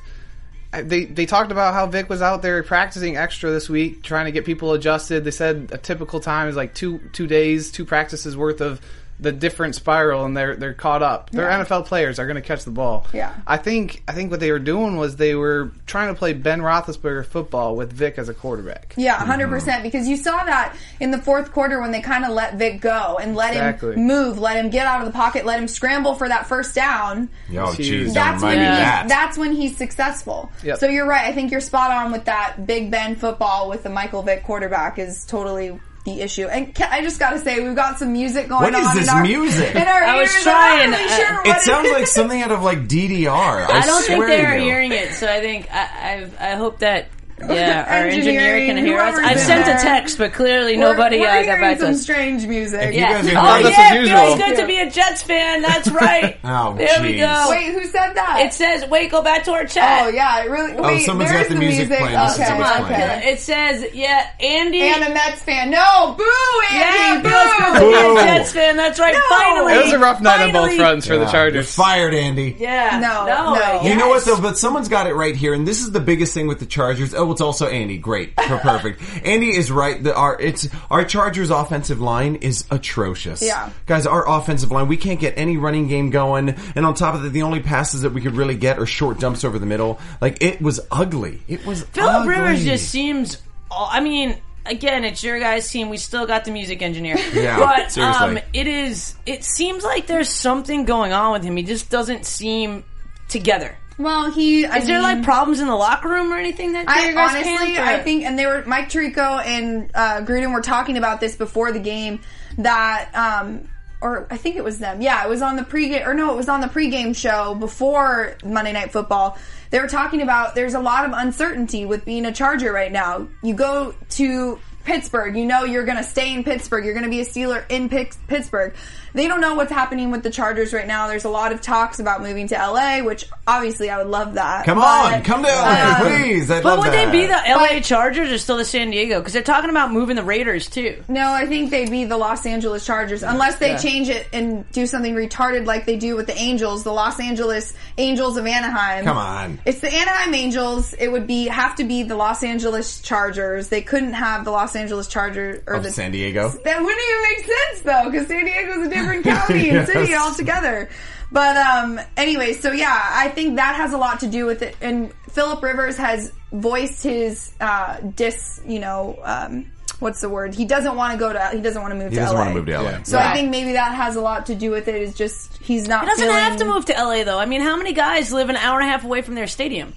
they 0.72 1.06
they 1.06 1.26
talked 1.26 1.52
about 1.52 1.74
how 1.74 1.88
Vick 1.88 2.10
was 2.10 2.22
out 2.22 2.42
there 2.42 2.62
practicing 2.64 3.16
extra 3.16 3.52
this 3.52 3.70
week, 3.70 4.04
trying 4.04 4.26
to 4.26 4.32
get 4.32 4.46
people 4.46 4.74
adjusted. 4.74 5.24
They 5.24 5.32
said 5.32 5.70
a 5.72 5.78
typical 5.78 6.20
time 6.20 6.50
is 6.50 6.56
like 6.56 6.74
two 6.74 7.00
two 7.14 7.28
days, 7.28 7.72
two 7.72 7.86
practices 7.86 8.36
worth 8.36 8.62
of 8.62 8.82
the 9.20 9.32
different 9.32 9.74
spiral, 9.76 10.26
and 10.26 10.38
they're 10.38 10.56
they're 10.56 10.74
caught 10.74 11.02
up. 11.02 11.32
They're 11.32 11.50
Yeah. 11.50 11.64
NFL 11.64 11.86
players; 11.88 12.20
are 12.20 12.26
going 12.28 12.36
to 12.36 12.42
catch 12.42 12.64
the 12.66 12.72
ball. 12.72 13.08
Yeah. 13.14 13.34
I 13.48 13.58
think 13.58 14.04
I 14.08 14.12
think 14.12 14.30
what 14.30 14.40
they 14.40 14.52
were 14.52 14.60
doing 14.60 14.98
was 14.98 15.16
they 15.16 15.34
were 15.34 15.72
trying 15.88 16.14
to 16.14 16.18
play 16.18 16.34
Ben 16.34 16.62
Roethlisberger 16.62 17.26
football 17.26 17.76
with 17.76 17.92
Vick 17.92 18.18
as 18.20 18.30
a 18.30 18.34
quarterback. 18.34 18.94
Yeah, 18.96 19.18
100%. 19.18 19.82
Because 19.82 20.08
you 20.08 20.18
saw 20.18 20.44
that 20.44 20.76
in 21.00 21.12
the 21.12 21.18
fourth 21.18 21.52
quarter 21.52 21.82
when 21.82 21.92
they 21.92 22.02
kind 22.02 22.26
of 22.26 22.32
let 22.32 22.56
Vick 22.56 22.80
go 22.82 23.18
and 23.22 23.36
let 23.36 23.52
Exactly. 23.54 23.94
him 23.96 24.06
move, 24.06 24.38
let 24.40 24.58
him 24.58 24.70
get 24.70 24.86
out 24.86 25.00
of 25.02 25.08
the 25.08 25.14
pocket, 25.14 25.46
let 25.46 25.60
him 25.60 25.68
scramble 25.68 26.14
for 26.14 26.28
that 26.30 26.46
first 26.48 26.76
down. 26.76 27.30
Oh, 27.58 27.72
Huge. 27.72 28.10
jeez, 28.10 28.14
That's 28.14 28.44
when, 28.44 28.52
he's, 28.58 28.60
that. 28.68 29.08
that's 29.08 29.38
when 29.38 29.52
he's 29.54 29.76
successful. 29.78 30.52
Yep. 30.64 30.78
So 30.80 30.88
you're 30.88 31.08
right. 31.08 31.26
I 31.26 31.34
think 31.34 31.52
you're 31.52 31.62
spot 31.62 31.90
on 31.92 32.12
with 32.12 32.26
that. 32.26 32.68
Big 32.68 32.92
Ben 32.92 33.16
football 33.16 33.70
with 33.70 33.82
the 33.84 33.90
Michael 33.90 34.22
Vick 34.22 34.44
quarterback 34.44 35.00
is 35.00 35.26
totally 35.26 35.80
the 36.08 36.22
issue. 36.22 36.48
And 36.48 36.74
Ke- 36.74 36.90
I 36.92 37.02
just 37.02 37.20
got 37.20 37.32
to 37.32 37.40
say, 37.40 37.60
we've 37.62 37.76
got 37.76 38.00
some 38.00 38.14
music 38.14 38.48
going 38.48 38.64
What 38.64 38.76
on. 38.76 38.82
is 38.84 38.92
in 38.92 38.98
this 39.02 39.10
our, 39.10 39.22
music? 39.22 39.76
In 39.76 39.82
our 39.88 40.04
I 40.04 40.22
was 40.22 40.34
ears. 40.34 40.44
trying, 40.44 40.82
I'm 40.86 40.92
not 40.92 41.00
really 41.00 41.12
uh, 41.12 41.18
sure 41.18 41.36
what 41.44 41.48
It 41.58 41.62
sounds 41.62 41.88
is. 41.88 41.94
like 41.94 42.08
something 42.08 42.42
out 42.42 42.52
of 42.52 42.64
like 42.64 42.80
DDR. 42.88 43.28
I, 43.30 43.66
I 43.82 43.86
don't 43.86 44.04
think 44.04 44.26
they're 44.26 44.58
hearing 44.58 44.92
it, 44.94 45.12
so 45.14 45.28
I 45.32 45.40
think 45.42 45.68
I, 45.72 46.30
I, 46.40 46.52
I 46.52 46.56
hope 46.56 46.80
that 46.80 47.08
yeah, 47.40 47.86
our 47.88 48.08
Engineering, 48.08 48.70
engineer 48.70 48.76
can 48.76 48.86
hear 48.86 49.00
us. 49.00 49.16
I've 49.20 49.40
sent 49.40 49.66
there. 49.66 49.78
a 49.78 49.80
text, 49.82 50.18
but 50.18 50.34
clearly 50.34 50.78
We're- 50.78 50.92
nobody 50.92 51.20
we're 51.20 51.28
uh, 51.28 51.34
got 51.36 51.44
hearing 51.46 51.62
back 51.62 51.78
to 51.78 51.84
some 51.84 51.92
us. 51.94 52.02
strange 52.02 52.48
music. 52.48 52.94
you 52.96 53.02
guys 53.02 53.28
Oh 53.28 53.30
yeah, 53.30 53.76
as 53.92 53.92
it 53.96 54.00
usual. 54.02 54.18
feels 54.18 54.40
good 54.40 54.56
to 54.58 54.66
be 54.68 54.80
a 54.80 54.90
Jets 54.90 55.22
fan. 55.24 55.62
That's 55.62 55.90
right. 55.90 56.38
Oh, 56.50 56.74
there 56.76 57.02
we 57.02 57.18
go. 57.18 57.48
Wait, 57.50 57.74
who 57.74 57.84
said 57.86 58.14
that? 58.14 58.40
It 58.42 58.54
says, 58.54 58.90
"Wait, 58.90 59.12
go 59.12 59.22
back 59.22 59.44
to 59.46 59.52
our 59.52 59.66
chat." 59.66 60.06
Oh 60.06 60.10
yeah, 60.10 60.44
it 60.44 60.50
really. 60.50 60.74
Wait, 60.74 61.06
someone's 61.06 61.30
there's 61.30 61.48
got 61.48 61.54
the 61.54 61.60
music 61.60 61.90
playing. 61.90 62.06
This 62.06 62.40
Okay, 62.40 62.58
what's 62.58 62.80
okay. 62.80 62.96
playing. 62.96 63.28
It 63.34 63.40
says, 63.40 63.86
"Yeah, 63.94 64.30
Andy." 64.40 64.82
And 64.82 65.04
a 65.04 65.14
Mets 65.14 65.42
fan. 65.42 65.70
No, 65.70 66.16
boo, 66.18 66.24
yeah, 66.72 66.94
Andy, 67.12 67.30
feels 67.30 67.54
good 67.58 67.74
to 67.74 67.80
be 67.80 67.92
Boo. 67.92 68.18
a 68.18 68.24
Jets 68.24 68.52
fan. 68.54 68.78
That's 68.78 69.00
right. 69.00 69.14
No. 69.14 69.22
Finally, 69.38 69.74
It 69.74 69.84
was 69.86 69.94
a 69.94 70.00
rough 70.00 70.22
night 70.22 70.42
on 70.48 70.54
both 70.54 70.76
fronts 70.78 71.06
for 71.06 71.18
the 71.18 71.26
Chargers. 71.26 71.74
Fired, 71.76 72.14
Andy. 72.14 72.56
Yeah, 72.58 73.00
No, 73.00 73.26
no, 73.26 73.54
no. 73.56 73.82
You 73.90 73.96
know 73.98 74.08
what 74.10 74.24
though? 74.26 74.40
But 74.42 74.58
someone's 74.58 74.88
got 74.90 75.08
it 75.08 75.14
right 75.16 75.36
here, 75.36 75.54
and 75.54 75.68
this 75.68 75.82
is 75.82 75.92
the 75.92 76.00
biggest 76.00 76.34
thing 76.34 76.48
with 76.48 76.60
the 76.60 76.66
Chargers. 76.66 77.14
Oh, 77.28 77.32
it's 77.32 77.42
also 77.42 77.68
Andy. 77.68 77.98
Great, 77.98 78.36
perfect. 78.38 79.02
Andy 79.26 79.56
is 79.56 79.72
right. 79.72 80.02
The, 80.02 80.16
our 80.16 80.40
it's 80.40 80.68
our 80.90 81.04
Chargers' 81.04 81.50
offensive 81.50 82.00
line 82.00 82.36
is 82.36 82.66
atrocious. 82.72 83.42
Yeah. 83.42 83.70
guys, 83.86 84.08
our 84.08 84.28
offensive 84.28 84.72
line 84.72 84.88
we 84.88 84.98
can't 84.98 85.20
get 85.20 85.38
any 85.38 85.58
running 85.58 85.88
game 85.88 86.10
going, 86.10 86.56
and 86.76 86.86
on 86.86 86.94
top 86.94 87.16
of 87.16 87.24
that, 87.24 87.30
the 87.30 87.44
only 87.44 87.60
passes 87.60 88.02
that 88.02 88.12
we 88.14 88.22
could 88.22 88.36
really 88.36 88.56
get 88.56 88.80
are 88.80 88.86
short 88.86 89.20
dumps 89.20 89.44
over 89.44 89.60
the 89.60 89.66
middle. 89.66 90.00
Like 90.22 90.42
it 90.42 90.62
was 90.62 90.80
ugly. 90.92 91.42
It 91.48 91.66
was. 91.66 91.84
Philip. 91.84 92.28
Rivers 92.28 92.64
just 92.64 92.90
seems. 92.90 93.42
I 93.70 94.00
mean, 94.00 94.38
again, 94.66 95.04
it's 95.04 95.24
your 95.24 95.40
guys' 95.40 95.70
team. 95.70 95.90
We 95.90 95.98
still 95.98 96.26
got 96.26 96.46
the 96.46 96.52
music 96.52 96.82
engineer. 96.82 97.18
Yeah, 97.34 97.60
but 97.60 97.92
seriously. 97.92 98.28
um, 98.28 98.40
it 98.54 98.68
is. 98.68 99.16
It 99.26 99.44
seems 99.44 99.84
like 99.84 100.08
there's 100.08 100.30
something 100.30 100.86
going 100.86 101.12
on 101.14 101.34
with 101.34 101.44
him. 101.44 101.56
He 101.58 101.64
just 101.64 101.90
doesn't 101.90 102.26
seem 102.26 102.84
together. 103.28 103.76
Well, 103.98 104.30
he 104.30 104.66
I 104.66 104.78
Is 104.78 104.88
there 104.88 105.02
mean, 105.02 105.18
like 105.18 105.24
problems 105.24 105.60
in 105.60 105.68
the 105.68 105.76
locker 105.76 106.10
room 106.10 106.32
or 106.32 106.38
anything 106.38 106.74
that 106.74 106.88
I 106.88 107.14
guys 107.14 107.34
honestly, 107.34 107.80
I 107.80 108.00
think, 108.00 108.24
and 108.24 108.38
they 108.38 108.46
were 108.46 108.64
Mike 108.66 108.90
Tirico 108.90 109.44
and 109.44 109.90
uh, 109.96 110.22
Gruden 110.22 110.54
were 110.54 110.62
talking 110.62 110.98
about 110.98 111.20
this 111.20 111.36
before 111.36 111.72
the 111.72 111.80
game 111.80 112.22
that, 112.60 113.10
um, 113.16 113.68
or 114.00 114.28
I 114.30 114.38
think 114.38 114.56
it 114.56 114.64
was 114.64 114.78
them. 114.78 115.02
Yeah, 115.02 115.26
it 115.26 115.30
was 115.30 115.42
on 115.42 115.56
the 115.56 115.64
pregame, 115.64 116.06
or 116.06 116.14
no, 116.14 116.32
it 116.32 116.36
was 116.36 116.48
on 116.48 116.62
the 116.62 116.68
pregame 116.68 117.16
show 117.16 117.56
before 117.56 118.38
Monday 118.46 118.72
Night 118.72 118.92
Football. 118.92 119.38
They 119.72 119.80
were 119.80 119.88
talking 119.88 120.22
about 120.22 120.54
there's 120.54 120.76
a 120.76 120.80
lot 120.80 121.06
of 121.06 121.12
uncertainty 121.14 121.86
with 121.86 122.06
being 122.06 122.26
a 122.26 122.32
Charger 122.32 122.72
right 122.72 122.92
now. 122.92 123.28
You 123.42 123.56
go 123.56 123.96
to 124.12 124.60
Pittsburgh, 124.88 125.36
you 125.38 125.46
know 125.46 125.66
you're 125.66 125.84
going 125.86 125.98
to 125.98 126.04
stay 126.04 126.34
in 126.34 126.44
Pittsburgh. 126.46 126.86
You're 126.86 126.94
going 126.94 127.04
to 127.04 127.10
be 127.12 127.20
a 127.20 127.26
Steeler 127.26 127.64
in 127.70 127.90
Pix- 127.90 128.18
Pittsburgh. 128.28 128.74
They 129.14 129.28
don't 129.28 129.42
know 129.42 129.56
what's 129.56 129.72
happening 129.72 130.12
with 130.12 130.24
the 130.24 130.30
Chargers 130.30 130.74
right 130.74 130.86
now. 130.88 131.08
There's 131.08 131.26
a 131.26 131.30
lot 131.30 131.52
of 131.52 131.60
talks 131.62 132.00
about 132.00 132.22
moving 132.22 132.48
to 132.50 132.56
LA, 132.56 133.02
which 133.02 133.26
obviously 133.48 133.90
I 133.90 133.98
would 133.98 134.08
love 134.08 134.36
that. 134.36 134.66
Come 134.66 134.78
But, 134.78 135.14
on, 135.16 135.24
come 135.24 135.42
to 135.44 135.50
LA, 135.50 135.96
um, 136.00 136.08
please. 136.08 136.50
I'd 136.52 136.62
But 136.64 136.78
love 136.78 136.80
would 136.86 136.94
that. 136.94 137.12
they 137.12 137.22
be 137.22 137.26
the 137.28 137.34
LA 137.34 137.74
But- 137.76 137.84
Chargers 137.84 138.32
or 138.32 138.38
still 138.38 138.58
the 138.58 138.66
San 138.66 138.92
Diego? 138.92 139.20
Because 139.20 139.34
they're 139.34 139.42
talking 139.42 139.70
about 139.70 139.92
moving 139.92 140.16
the 140.16 140.24
Raiders 140.24 140.70
too. 140.70 141.04
No, 141.08 141.32
I 141.32 141.46
think 141.48 141.72
they'd 141.72 141.90
be 141.92 142.06
the 142.06 142.18
Los 142.18 142.46
Angeles 142.46 142.86
Chargers 142.86 143.24
unless 143.24 143.56
they 143.58 143.76
change 143.78 144.08
it 144.10 144.28
and 144.34 144.70
do 144.72 144.86
something 144.86 145.16
retarded 145.16 145.66
like 145.66 145.86
they 145.86 145.98
do 145.98 146.16
with 146.16 146.28
the 146.28 146.38
Angels, 146.38 146.84
the 146.84 146.94
Los 146.94 147.20
Angeles 147.20 147.74
Angels 147.98 148.38
of 148.38 148.46
Anaheim. 148.46 149.04
Come 149.04 149.18
on. 149.18 149.60
It's 149.66 149.80
the 149.80 149.92
Anaheim 149.94 150.34
Angels. 150.34 150.94
It 150.94 151.08
would 151.12 151.26
be 151.28 151.48
have 151.48 151.76
to 151.78 151.84
be 151.84 152.04
the 152.04 152.16
Los 152.16 152.44
Angeles 152.44 153.02
Chargers. 153.02 153.70
They 153.70 153.82
couldn't 153.82 154.14
have 154.14 154.46
the 154.46 154.52
Los 154.52 154.76
Angeles 154.78 155.08
Chargers 155.08 155.64
or 155.68 155.74
Of 155.76 155.84
the 155.84 155.92
San 155.92 156.12
Diego. 156.12 156.50
That 156.50 156.82
wouldn't 156.82 157.02
even 157.10 157.24
make 157.24 157.46
sense 157.46 157.82
though, 157.82 158.10
because 158.10 158.28
San 158.28 158.46
Diego's 158.46 158.88
a 158.88 158.90
different 158.90 159.24
county 159.26 159.70
and 159.72 159.88
city 159.88 160.16
altogether. 160.16 160.90
But 161.32 161.58
um, 161.58 162.00
anyway, 162.16 162.54
so 162.54 162.72
yeah, 162.72 162.98
I 163.12 163.28
think 163.30 163.58
that 163.58 163.76
has 163.76 163.92
a 163.94 163.98
lot 163.98 164.22
to 164.22 164.28
do 164.28 164.46
with 164.46 164.62
it. 164.62 164.76
And 164.82 165.12
Philip 165.32 165.62
Rivers 165.62 165.98
has 165.98 166.32
voiced 166.54 167.04
his 167.04 167.52
uh, 167.60 168.00
dis, 168.00 168.62
you 168.66 168.80
know, 168.80 169.20
um, 169.24 169.70
what's 170.00 170.22
the 170.22 170.30
word? 170.30 170.56
He 170.56 170.64
doesn't 170.64 170.96
want 170.96 171.12
to 171.14 171.20
go 171.20 171.34
to. 171.34 171.50
He 171.52 171.60
doesn't 171.60 171.82
want 171.82 171.92
to 171.92 171.96
move 171.98 172.12
He 172.12 172.16
to 172.16 172.22
doesn't 172.22 172.36
LA. 172.38 172.44
want 172.46 172.54
to 172.54 172.60
move 172.62 172.66
to 172.68 172.78
LA. 172.82 172.90
Yeah. 172.92 173.04
So 173.04 173.18
I 173.20 173.34
think 173.34 173.50
maybe 173.50 173.74
that 173.74 173.94
has 173.96 174.16
a 174.16 174.22
lot 174.22 174.46
to 174.46 174.56
do 174.56 174.72
with 174.72 174.88
it. 174.88 174.96
Is 175.02 175.16
just 175.16 175.58
he's 175.58 175.88
not. 175.88 176.02
He 176.04 176.08
doesn't 176.08 176.26
feeling, 176.28 176.40
have 176.42 176.58
to 176.58 176.66
move 176.66 176.86
to 176.86 176.94
LA 176.94 177.24
though. 177.26 177.40
I 177.40 177.46
mean, 177.46 177.62
how 177.62 177.76
many 177.76 177.92
guys 177.94 178.32
live 178.32 178.50
an 178.50 178.56
hour 178.56 178.80
and 178.80 178.88
a 178.88 178.92
half 178.92 179.04
away 179.04 179.22
from 179.22 179.36
their 179.36 179.48
stadium? 179.48 179.94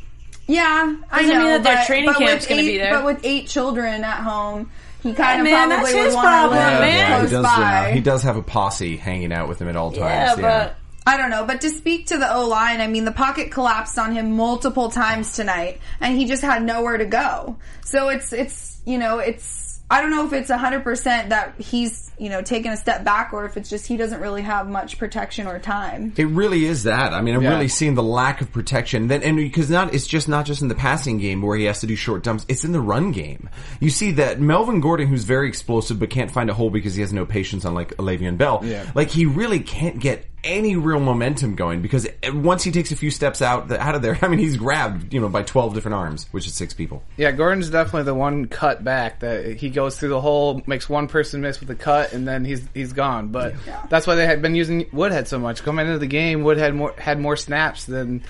Yeah, 0.50 0.96
I 1.10 1.22
Doesn't 1.22 1.36
know. 1.36 1.42
mean 1.44 1.50
that 1.50 1.62
their 1.62 1.84
training 1.86 2.06
but 2.10 2.16
camp's 2.18 2.46
gonna 2.46 2.60
be 2.62 2.78
there. 2.78 2.92
But 2.94 3.04
with 3.04 3.20
eight 3.24 3.46
children 3.46 4.02
at 4.04 4.18
home, 4.20 4.70
he 5.02 5.14
kind 5.14 5.40
of 5.40 5.44
man, 5.44 5.68
probably 5.68 5.76
that's 5.92 5.94
would 5.94 6.04
his 6.06 6.14
want 6.14 6.24
to 6.24 6.28
problem, 6.28 6.58
live 6.58 6.80
man. 6.80 6.96
Yeah, 6.98 7.06
he 7.06 7.18
close 7.18 7.30
does. 7.30 7.44
by. 7.44 7.62
Uh, 7.62 7.92
he 7.94 8.00
does 8.00 8.22
have 8.24 8.36
a 8.36 8.42
posse 8.42 8.96
hanging 8.96 9.32
out 9.32 9.48
with 9.48 9.60
him 9.62 9.68
at 9.68 9.76
all 9.76 9.90
times. 9.92 10.02
Yeah, 10.02 10.36
Yeah, 10.36 10.66
but 10.66 10.76
I 11.06 11.16
don't 11.16 11.30
know, 11.30 11.44
but 11.46 11.60
to 11.62 11.70
speak 11.70 12.08
to 12.08 12.18
the 12.18 12.32
O 12.34 12.48
line, 12.48 12.80
I 12.80 12.86
mean, 12.88 13.04
the 13.04 13.12
pocket 13.12 13.50
collapsed 13.52 13.98
on 13.98 14.12
him 14.12 14.36
multiple 14.36 14.90
times 14.90 15.34
tonight, 15.34 15.80
and 16.00 16.16
he 16.16 16.26
just 16.26 16.42
had 16.42 16.62
nowhere 16.62 16.98
to 16.98 17.06
go. 17.06 17.56
So 17.84 18.08
it's 18.08 18.32
it's 18.32 18.80
you 18.84 18.98
know 18.98 19.18
it's 19.20 19.80
I 19.90 20.00
don't 20.00 20.10
know 20.10 20.26
if 20.26 20.32
it's 20.32 20.50
hundred 20.50 20.82
percent 20.82 21.30
that 21.30 21.54
he's 21.58 22.09
you 22.20 22.28
know 22.28 22.42
taking 22.42 22.70
a 22.70 22.76
step 22.76 23.02
back, 23.02 23.32
or 23.32 23.44
if 23.46 23.56
it's 23.56 23.70
just 23.70 23.86
he 23.86 23.96
doesn't 23.96 24.20
really 24.20 24.42
have 24.42 24.68
much 24.68 24.98
protection 24.98 25.46
or 25.46 25.58
time. 25.58 26.12
It 26.16 26.26
really 26.28 26.66
is 26.66 26.84
that. 26.84 27.12
I 27.12 27.20
mean, 27.22 27.34
I'm 27.34 27.42
Yeah. 27.42 27.50
really 27.54 27.68
seeing 27.68 27.94
the 27.94 28.02
lack 28.02 28.40
of 28.40 28.52
protection. 28.52 29.08
Then, 29.08 29.22
and 29.22 29.36
because 29.36 29.70
not, 29.70 29.94
it's 29.94 30.06
just 30.06 30.28
not 30.28 30.44
just 30.46 30.62
in 30.62 30.68
the 30.68 30.74
passing 30.74 31.18
game 31.18 31.40
where 31.42 31.56
he 31.56 31.64
has 31.64 31.80
to 31.80 31.86
do 31.86 31.96
short 31.96 32.22
dumps. 32.22 32.44
It's 32.48 32.64
in 32.64 32.72
the 32.72 32.80
run 32.80 33.12
game. 33.12 33.48
You 33.80 33.90
see 33.90 34.12
that 34.12 34.40
Melvin 34.40 34.80
Gordon, 34.80 35.08
who's 35.08 35.24
very 35.24 35.48
explosive 35.48 35.98
but 35.98 36.10
can't 36.10 36.30
find 36.30 36.50
a 36.50 36.54
hole 36.54 36.70
because 36.70 36.94
he 36.94 37.00
has 37.00 37.12
no 37.12 37.24
patience, 37.26 37.64
unlike 37.64 37.96
Le'Veon 37.96 38.36
Bell. 38.36 38.60
Yeah. 38.64 38.84
Like 38.94 39.08
he 39.08 39.24
really 39.26 39.60
can't 39.60 39.98
get 39.98 40.26
any 40.42 40.74
real 40.74 41.00
momentum 41.00 41.54
going 41.54 41.82
because 41.82 42.08
once 42.32 42.62
he 42.62 42.70
takes 42.70 42.90
a 42.90 42.96
few 42.96 43.10
steps 43.10 43.42
out 43.42 43.70
out 43.72 43.94
of 43.94 44.00
there, 44.00 44.18
I 44.22 44.28
mean, 44.28 44.38
he's 44.38 44.56
grabbed 44.56 45.12
you 45.12 45.20
know 45.20 45.28
by 45.28 45.42
12 45.42 45.74
different 45.74 45.96
arms, 45.96 46.26
which 46.30 46.46
is 46.46 46.54
six 46.54 46.72
people. 46.72 47.02
Yeah, 47.18 47.30
Gordon's 47.32 47.68
definitely 47.68 48.04
the 48.04 48.14
one 48.14 48.46
cut 48.46 48.82
back 48.82 49.20
that 49.20 49.56
he 49.58 49.68
goes 49.68 49.98
through 49.98 50.08
the 50.10 50.20
hole, 50.20 50.62
makes 50.66 50.88
one 50.88 51.08
person 51.08 51.42
miss 51.42 51.60
with 51.60 51.68
a 51.70 51.74
cut, 51.74 52.09
and 52.12 52.26
then 52.26 52.44
he's 52.44 52.66
he's 52.74 52.92
gone. 52.92 53.28
But 53.28 53.54
that's 53.88 54.06
why 54.06 54.14
they 54.14 54.26
had 54.26 54.42
been 54.42 54.54
using 54.54 54.86
Woodhead 54.92 55.28
so 55.28 55.38
much. 55.38 55.62
Coming 55.62 55.86
into 55.86 55.98
the 55.98 56.06
game, 56.06 56.42
Woodhead 56.42 56.74
more, 56.74 56.94
had 56.98 57.18
more 57.18 57.36
snaps 57.36 57.84
than 57.86 58.22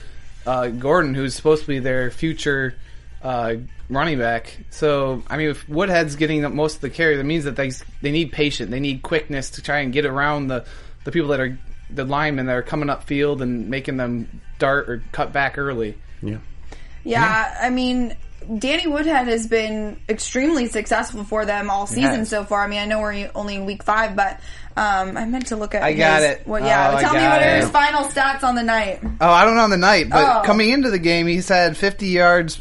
uh, 0.46 0.68
Gordon, 0.68 1.14
who's 1.14 1.34
supposed 1.34 1.62
to 1.62 1.68
be 1.68 1.78
their 1.78 2.10
future 2.10 2.74
uh, 3.22 3.54
running 3.88 4.18
back. 4.18 4.58
So 4.70 5.22
I 5.28 5.36
mean, 5.36 5.50
if 5.50 5.68
Woodhead's 5.68 6.16
getting 6.16 6.54
most 6.54 6.76
of 6.76 6.80
the 6.80 6.90
carry, 6.90 7.16
that 7.16 7.24
means 7.24 7.44
that 7.44 7.56
they 7.56 7.70
they 8.02 8.10
need 8.10 8.32
patience, 8.32 8.70
they 8.70 8.80
need 8.80 9.02
quickness 9.02 9.50
to 9.50 9.62
try 9.62 9.80
and 9.80 9.92
get 9.92 10.06
around 10.06 10.48
the 10.48 10.64
the 11.04 11.12
people 11.12 11.30
that 11.30 11.40
are 11.40 11.58
the 11.88 12.04
linemen 12.04 12.46
that 12.46 12.56
are 12.56 12.62
coming 12.62 12.88
up 12.88 13.04
field 13.04 13.42
and 13.42 13.68
making 13.68 13.96
them 13.96 14.40
dart 14.58 14.88
or 14.88 15.02
cut 15.12 15.32
back 15.32 15.58
early. 15.58 15.96
Yeah. 16.22 16.38
Yeah, 17.02 17.58
I 17.60 17.70
mean, 17.70 18.14
Danny 18.58 18.86
Woodhead 18.86 19.28
has 19.28 19.46
been 19.46 19.98
extremely 20.08 20.66
successful 20.66 21.24
for 21.24 21.44
them 21.44 21.70
all 21.70 21.86
season 21.86 22.20
has. 22.20 22.28
so 22.28 22.44
far. 22.44 22.64
I 22.64 22.66
mean, 22.66 22.80
I 22.80 22.86
know 22.86 23.00
we're 23.00 23.30
only 23.34 23.54
in 23.56 23.66
week 23.66 23.82
five, 23.82 24.16
but 24.16 24.40
um, 24.76 25.16
I 25.16 25.24
meant 25.26 25.46
to 25.48 25.56
look 25.56 25.74
at. 25.74 25.82
I 25.82 25.92
got 25.92 26.22
his- 26.22 26.30
it. 26.32 26.46
Well, 26.46 26.64
yeah, 26.64 26.94
Oh, 26.96 27.00
tell 27.00 27.12
me 27.14 27.20
got 27.20 27.38
what 27.38 27.46
are 27.46 27.56
his 27.56 27.70
final 27.70 28.04
stats 28.04 28.42
on 28.42 28.54
the 28.54 28.62
night. 28.62 29.00
Oh, 29.20 29.30
I 29.30 29.44
don't 29.44 29.56
know 29.56 29.62
on 29.64 29.70
the 29.70 29.76
night, 29.76 30.08
but 30.10 30.38
Oh. 30.38 30.42
coming 30.46 30.70
into 30.70 30.90
the 30.90 30.98
game, 30.98 31.26
he's 31.26 31.48
had 31.48 31.76
50 31.76 32.06
yards 32.08 32.60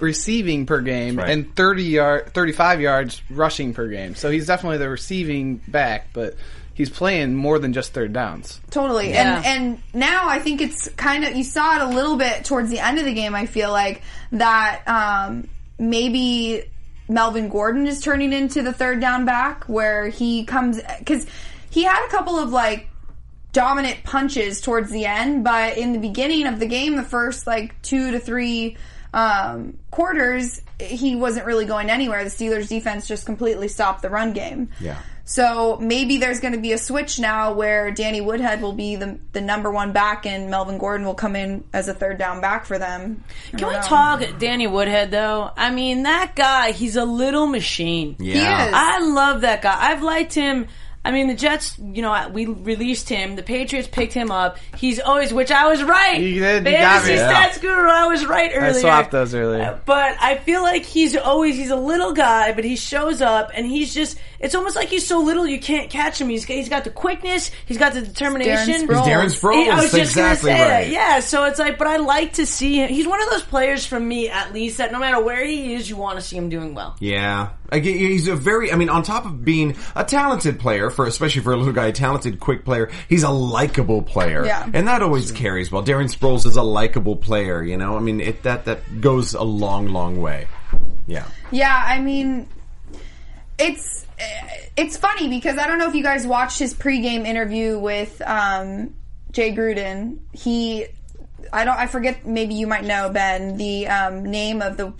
receiving 0.00 0.66
per 0.66 0.80
game 0.80 1.16
Right. 1.16 1.30
and 1.30 1.54
30 1.56 1.84
yard, 1.84 2.32
35 2.34 2.80
yards 2.80 3.22
rushing 3.30 3.72
per 3.74 3.88
game. 3.88 4.14
So 4.14 4.30
he's 4.30 4.46
definitely 4.46 4.78
the 4.78 4.88
receiving 4.88 5.56
back, 5.68 6.08
but 6.12 6.34
he's 6.78 6.88
playing 6.88 7.34
more 7.34 7.58
than 7.58 7.72
just 7.72 7.92
third 7.92 8.12
downs. 8.12 8.60
Totally. 8.70 9.10
Yeah. 9.10 9.42
And 9.44 9.46
and 9.46 9.82
now 9.92 10.28
I 10.28 10.38
think 10.38 10.60
it's 10.60 10.88
kind 10.90 11.24
of 11.24 11.34
you 11.34 11.42
saw 11.42 11.76
it 11.76 11.82
a 11.82 11.88
little 11.88 12.16
bit 12.16 12.44
towards 12.44 12.70
the 12.70 12.78
end 12.78 12.98
of 12.98 13.04
the 13.04 13.12
game, 13.12 13.34
I 13.34 13.46
feel 13.46 13.70
like 13.70 14.00
that 14.32 14.82
um 14.86 15.48
maybe 15.78 16.62
Melvin 17.08 17.48
Gordon 17.48 17.86
is 17.86 18.00
turning 18.00 18.32
into 18.32 18.62
the 18.62 18.72
third 18.72 19.00
down 19.00 19.24
back 19.24 19.64
where 19.64 20.08
he 20.08 20.44
comes 20.44 20.80
cuz 21.04 21.26
he 21.68 21.82
had 21.82 22.06
a 22.06 22.10
couple 22.10 22.38
of 22.38 22.50
like 22.50 22.88
dominant 23.52 24.04
punches 24.04 24.60
towards 24.60 24.90
the 24.90 25.04
end, 25.04 25.42
but 25.42 25.76
in 25.76 25.92
the 25.92 25.98
beginning 25.98 26.46
of 26.46 26.60
the 26.60 26.66
game, 26.66 26.94
the 26.94 27.02
first 27.02 27.46
like 27.46 27.80
2 27.82 28.12
to 28.12 28.20
3 28.20 28.76
um, 29.14 29.78
quarters, 29.90 30.60
he 30.78 31.16
wasn't 31.16 31.44
really 31.46 31.64
going 31.64 31.90
anywhere. 31.90 32.22
The 32.22 32.30
Steelers 32.30 32.68
defense 32.68 33.08
just 33.08 33.26
completely 33.26 33.66
stopped 33.66 34.02
the 34.02 34.10
run 34.10 34.32
game. 34.32 34.68
Yeah. 34.80 34.98
So 35.30 35.76
maybe 35.78 36.16
there's 36.16 36.40
going 36.40 36.54
to 36.54 36.58
be 36.58 36.72
a 36.72 36.78
switch 36.78 37.20
now 37.20 37.52
where 37.52 37.90
Danny 37.90 38.22
Woodhead 38.22 38.62
will 38.62 38.72
be 38.72 38.96
the 38.96 39.18
the 39.32 39.42
number 39.42 39.70
one 39.70 39.92
back 39.92 40.24
and 40.24 40.50
Melvin 40.50 40.78
Gordon 40.78 41.04
will 41.06 41.14
come 41.14 41.36
in 41.36 41.64
as 41.74 41.86
a 41.86 41.92
third 41.92 42.16
down 42.16 42.40
back 42.40 42.64
for 42.64 42.78
them. 42.78 43.22
Can 43.54 43.68
we 43.68 43.74
know. 43.74 43.82
talk 43.82 44.22
Danny 44.38 44.66
Woodhead 44.66 45.10
though? 45.10 45.50
I 45.54 45.70
mean, 45.70 46.04
that 46.04 46.34
guy, 46.34 46.72
he's 46.72 46.96
a 46.96 47.04
little 47.04 47.46
machine. 47.46 48.16
He 48.18 48.32
Yeah. 48.32 48.68
is. 48.68 48.72
I 48.74 49.00
love 49.00 49.42
that 49.42 49.60
guy. 49.60 49.76
I've 49.78 50.02
liked 50.02 50.32
him. 50.32 50.66
I 51.04 51.10
mean, 51.10 51.28
the 51.28 51.34
Jets, 51.34 51.78
you 51.78 52.00
know, 52.02 52.28
we 52.32 52.46
released 52.46 53.08
him. 53.10 53.36
The 53.36 53.42
Patriots 53.42 53.86
picked 53.90 54.14
him 54.14 54.30
up. 54.30 54.58
He's 54.76 54.98
always, 54.98 55.32
which 55.32 55.50
I 55.50 55.66
was 55.68 55.82
right. 55.82 56.20
You 56.20 56.40
did, 56.40 56.64
you 56.66 56.72
got 56.72 57.02
Fantasy 57.02 57.12
me. 57.12 57.18
Yeah. 57.18 57.48
stats 57.48 57.60
guru, 57.60 57.88
I 57.88 58.06
was 58.08 58.24
right 58.26 58.50
earlier. 58.54 58.70
I 58.70 58.72
swapped 58.80 59.10
those 59.10 59.34
earlier. 59.34 59.78
But 59.84 60.16
I 60.20 60.38
feel 60.38 60.62
like 60.62 60.84
he's 60.84 61.14
always 61.16 61.54
he's 61.56 61.70
a 61.70 61.76
little 61.76 62.14
guy, 62.14 62.52
but 62.52 62.64
he 62.64 62.76
shows 62.76 63.20
up 63.22 63.50
and 63.54 63.66
he's 63.66 63.92
just 63.94 64.18
it's 64.40 64.54
almost 64.54 64.76
like 64.76 64.88
he's 64.88 65.06
so 65.06 65.20
little 65.20 65.46
you 65.46 65.58
can't 65.60 65.90
catch 65.90 66.20
him. 66.20 66.28
He's 66.28 66.44
he's 66.44 66.68
got 66.68 66.84
the 66.84 66.90
quickness, 66.90 67.50
he's 67.66 67.78
got 67.78 67.92
the 67.94 68.02
determination. 68.02 68.86
Darren 68.86 68.86
Sproles. 68.86 69.04
Darren 69.04 69.40
Sproles. 69.40 69.68
I 69.70 69.74
was 69.76 69.90
just 69.92 69.94
exactly 70.12 70.50
gonna 70.50 70.58
say 70.58 70.70
right. 70.70 70.84
that. 70.84 70.90
Yeah, 70.90 71.20
so 71.20 71.44
it's 71.44 71.58
like, 71.58 71.78
but 71.78 71.86
I 71.86 71.96
like 71.96 72.34
to 72.34 72.46
see 72.46 72.76
him. 72.82 72.88
He's 72.88 73.06
one 73.06 73.22
of 73.22 73.30
those 73.30 73.42
players 73.42 73.84
from 73.86 74.06
me, 74.06 74.28
at 74.28 74.52
least, 74.52 74.78
that 74.78 74.92
no 74.92 74.98
matter 74.98 75.22
where 75.22 75.44
he 75.44 75.74
is, 75.74 75.88
you 75.90 75.96
want 75.96 76.18
to 76.18 76.22
see 76.24 76.36
him 76.36 76.48
doing 76.48 76.74
well. 76.74 76.96
Yeah, 77.00 77.50
I 77.70 77.78
get- 77.80 77.96
he's 77.96 78.28
a 78.28 78.36
very. 78.36 78.72
I 78.72 78.76
mean, 78.76 78.88
on 78.88 79.02
top 79.02 79.24
of 79.26 79.44
being 79.44 79.76
a 79.96 80.04
talented 80.04 80.58
player, 80.60 80.90
for 80.90 81.06
especially 81.06 81.42
for 81.42 81.52
a 81.52 81.56
little 81.56 81.72
guy, 81.72 81.86
a 81.86 81.92
talented, 81.92 82.40
quick 82.40 82.64
player, 82.64 82.90
he's 83.08 83.22
a 83.24 83.30
likable 83.30 84.02
player, 84.02 84.44
Yeah. 84.44 84.68
and 84.72 84.86
that 84.88 85.02
always 85.02 85.32
carries 85.32 85.72
well. 85.72 85.82
Darren 85.82 86.12
Sproles 86.14 86.46
is 86.46 86.56
a 86.56 86.62
likable 86.62 87.16
player. 87.16 87.62
You 87.62 87.76
know, 87.76 87.96
I 87.96 88.00
mean, 88.00 88.20
it 88.20 88.42
that 88.44 88.64
that 88.66 89.00
goes 89.00 89.34
a 89.34 89.42
long, 89.42 89.88
long 89.88 90.20
way. 90.20 90.46
Yeah, 91.06 91.24
Yeah, 91.50 91.82
I 91.86 92.00
mean, 92.00 92.48
it's 93.58 94.06
it's 94.76 94.96
funny 94.96 95.28
because 95.28 95.58
I 95.58 95.66
don't 95.66 95.78
know 95.78 95.88
if 95.88 95.94
you 95.94 96.02
guys 96.02 96.26
watched 96.26 96.58
his 96.58 96.74
pregame 96.74 97.26
interview 97.26 97.78
with 97.78 98.20
um, 98.24 98.94
Jay 99.32 99.54
Gruden. 99.54 100.18
He, 100.32 100.86
I 101.52 101.64
don't, 101.64 101.78
I 101.78 101.86
forget. 101.86 102.26
Maybe 102.26 102.54
you 102.54 102.66
might 102.66 102.84
know 102.84 103.10
Ben 103.10 103.56
the 103.56 103.88
um, 103.88 104.24
name 104.24 104.62
of 104.62 104.76
the 104.76 104.92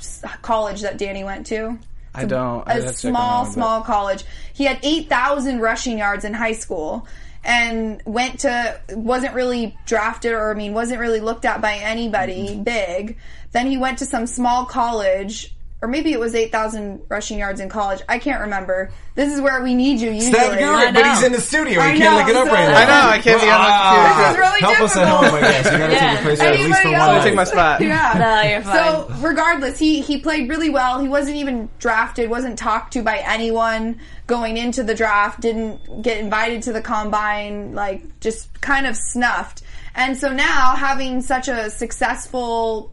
college 0.43 0.83
that 0.83 0.99
Danny 0.99 1.25
went 1.25 1.47
to. 1.47 1.79
I 2.15 2.25
don't. 2.25 2.69
I'd 2.69 2.83
a 2.83 2.93
small, 2.93 3.45
small 3.45 3.83
college. 3.83 4.25
He 4.53 4.65
had 4.65 4.79
8,000 4.83 5.61
rushing 5.61 5.99
yards 5.99 6.25
in 6.25 6.35
high 6.35 6.53
school 6.53 7.07
and 7.45 8.03
went 8.05 8.41
to, 8.41 8.81
wasn't 8.91 9.35
really 9.35 9.77
drafted 9.87 10.33
or, 10.33 10.51
I 10.51 10.55
mean, 10.55 10.75
wasn't 10.75 11.01
really 11.01 11.21
looked 11.21 11.45
at 11.45 11.61
by 11.61 11.77
anybody 11.77 12.49
Mm-hmm. 12.49 12.63
big. 12.65 13.19
Then 13.53 13.67
he 13.67 13.77
went 13.77 13.99
to 13.99 14.07
some 14.07 14.27
small 14.27 14.65
college, 14.65 15.55
or 15.81 15.89
maybe 15.89 16.13
it 16.13 16.19
was 16.19 16.35
8,000 16.35 17.03
rushing 17.09 17.39
yards 17.39 17.61
in 17.61 17.69
college. 17.69 18.01
I 18.09 18.19
can't 18.19 18.41
remember. 18.41 18.91
This 19.15 19.33
is 19.33 19.41
where 19.41 19.63
we 19.63 19.75
need 19.75 20.01
you 20.01 20.11
usually. 20.11 20.33
Stat 20.33 20.59
Guru, 20.59 20.73
I 20.73 20.91
but 20.93 21.07
he's 21.07 21.23
in 21.23 21.33
the 21.33 21.41
studio. 21.41 21.81
I 21.81 21.93
He 21.93 21.99
can't 21.99 22.13
know, 22.15 22.19
look 22.21 22.29
it 22.29 22.37
up 22.37 22.47
so- 22.49 22.53
right 22.53 22.69
now. 22.69 22.77
I 22.77 22.85
know, 22.85 23.11
I 23.11 23.19
can't 23.21 23.41
be 23.41 23.49
on 23.49 23.63
the 23.63 23.71
computer. 23.79 24.19
This 24.19 24.31
is 24.33 24.39
really 24.39 24.61
Help 24.61 24.81
us 24.81 24.97
at 24.97 25.05
difficult. 25.05 25.25
home, 25.25 25.35
I 25.35 25.41
guess. 25.41 25.65
You 25.73 25.79
got 25.79 25.87
to 25.87 25.93
Yeah. 25.93 26.01
take 26.11 26.19
the 26.19 26.23
place 26.25 26.41
at 26.41 26.51
least 26.53 26.61
Anybody 26.65 26.83
for 26.83 26.91
one. 26.91 27.01
else? 27.01 27.11
I'll 27.11 27.23
take 27.23 27.35
my 27.35 27.45
spot. 27.45 27.81
Yeah. 27.89 28.15
No, 28.19 28.51
you're 28.51 28.61
fine. 28.63 28.75
So 28.77 29.15
regardless, 29.21 29.79
he 29.79 30.01
he 30.01 30.19
played 30.21 30.49
really 30.49 30.71
well. 30.71 31.01
He 31.01 31.09
wasn't 31.09 31.37
even 31.37 31.69
drafted, 31.79 32.29
wasn't 32.29 32.59
talked 32.59 32.93
to 32.95 33.03
by 33.03 33.19
anyone 33.19 34.01
going 34.27 34.57
into 34.57 34.83
the 34.83 34.95
draft, 34.95 35.41
didn't 35.41 36.03
get 36.03 36.19
invited 36.19 36.63
to 36.65 36.73
the 36.73 36.83
combine, 36.83 37.75
like 37.75 38.03
just 38.21 38.61
kind 38.61 38.87
of 38.87 38.97
snuffed. 38.97 39.63
And 39.95 40.17
so 40.17 40.33
now 40.33 40.75
having 40.77 41.23
such 41.23 41.49
a 41.49 41.71
successful 41.71 42.93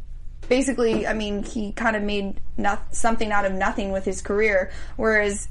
basically, 0.49 1.05
I 1.07 1.13
mean, 1.13 1.43
he 1.43 1.71
kind 1.71 1.95
of 1.95 2.03
made 2.03 2.39
no- 2.57 2.79
something 2.91 3.31
out 3.31 3.45
of 3.45 3.53
nothing 3.53 3.91
with 3.91 4.05
his 4.05 4.21
career 4.21 4.71
whereas 4.95 5.47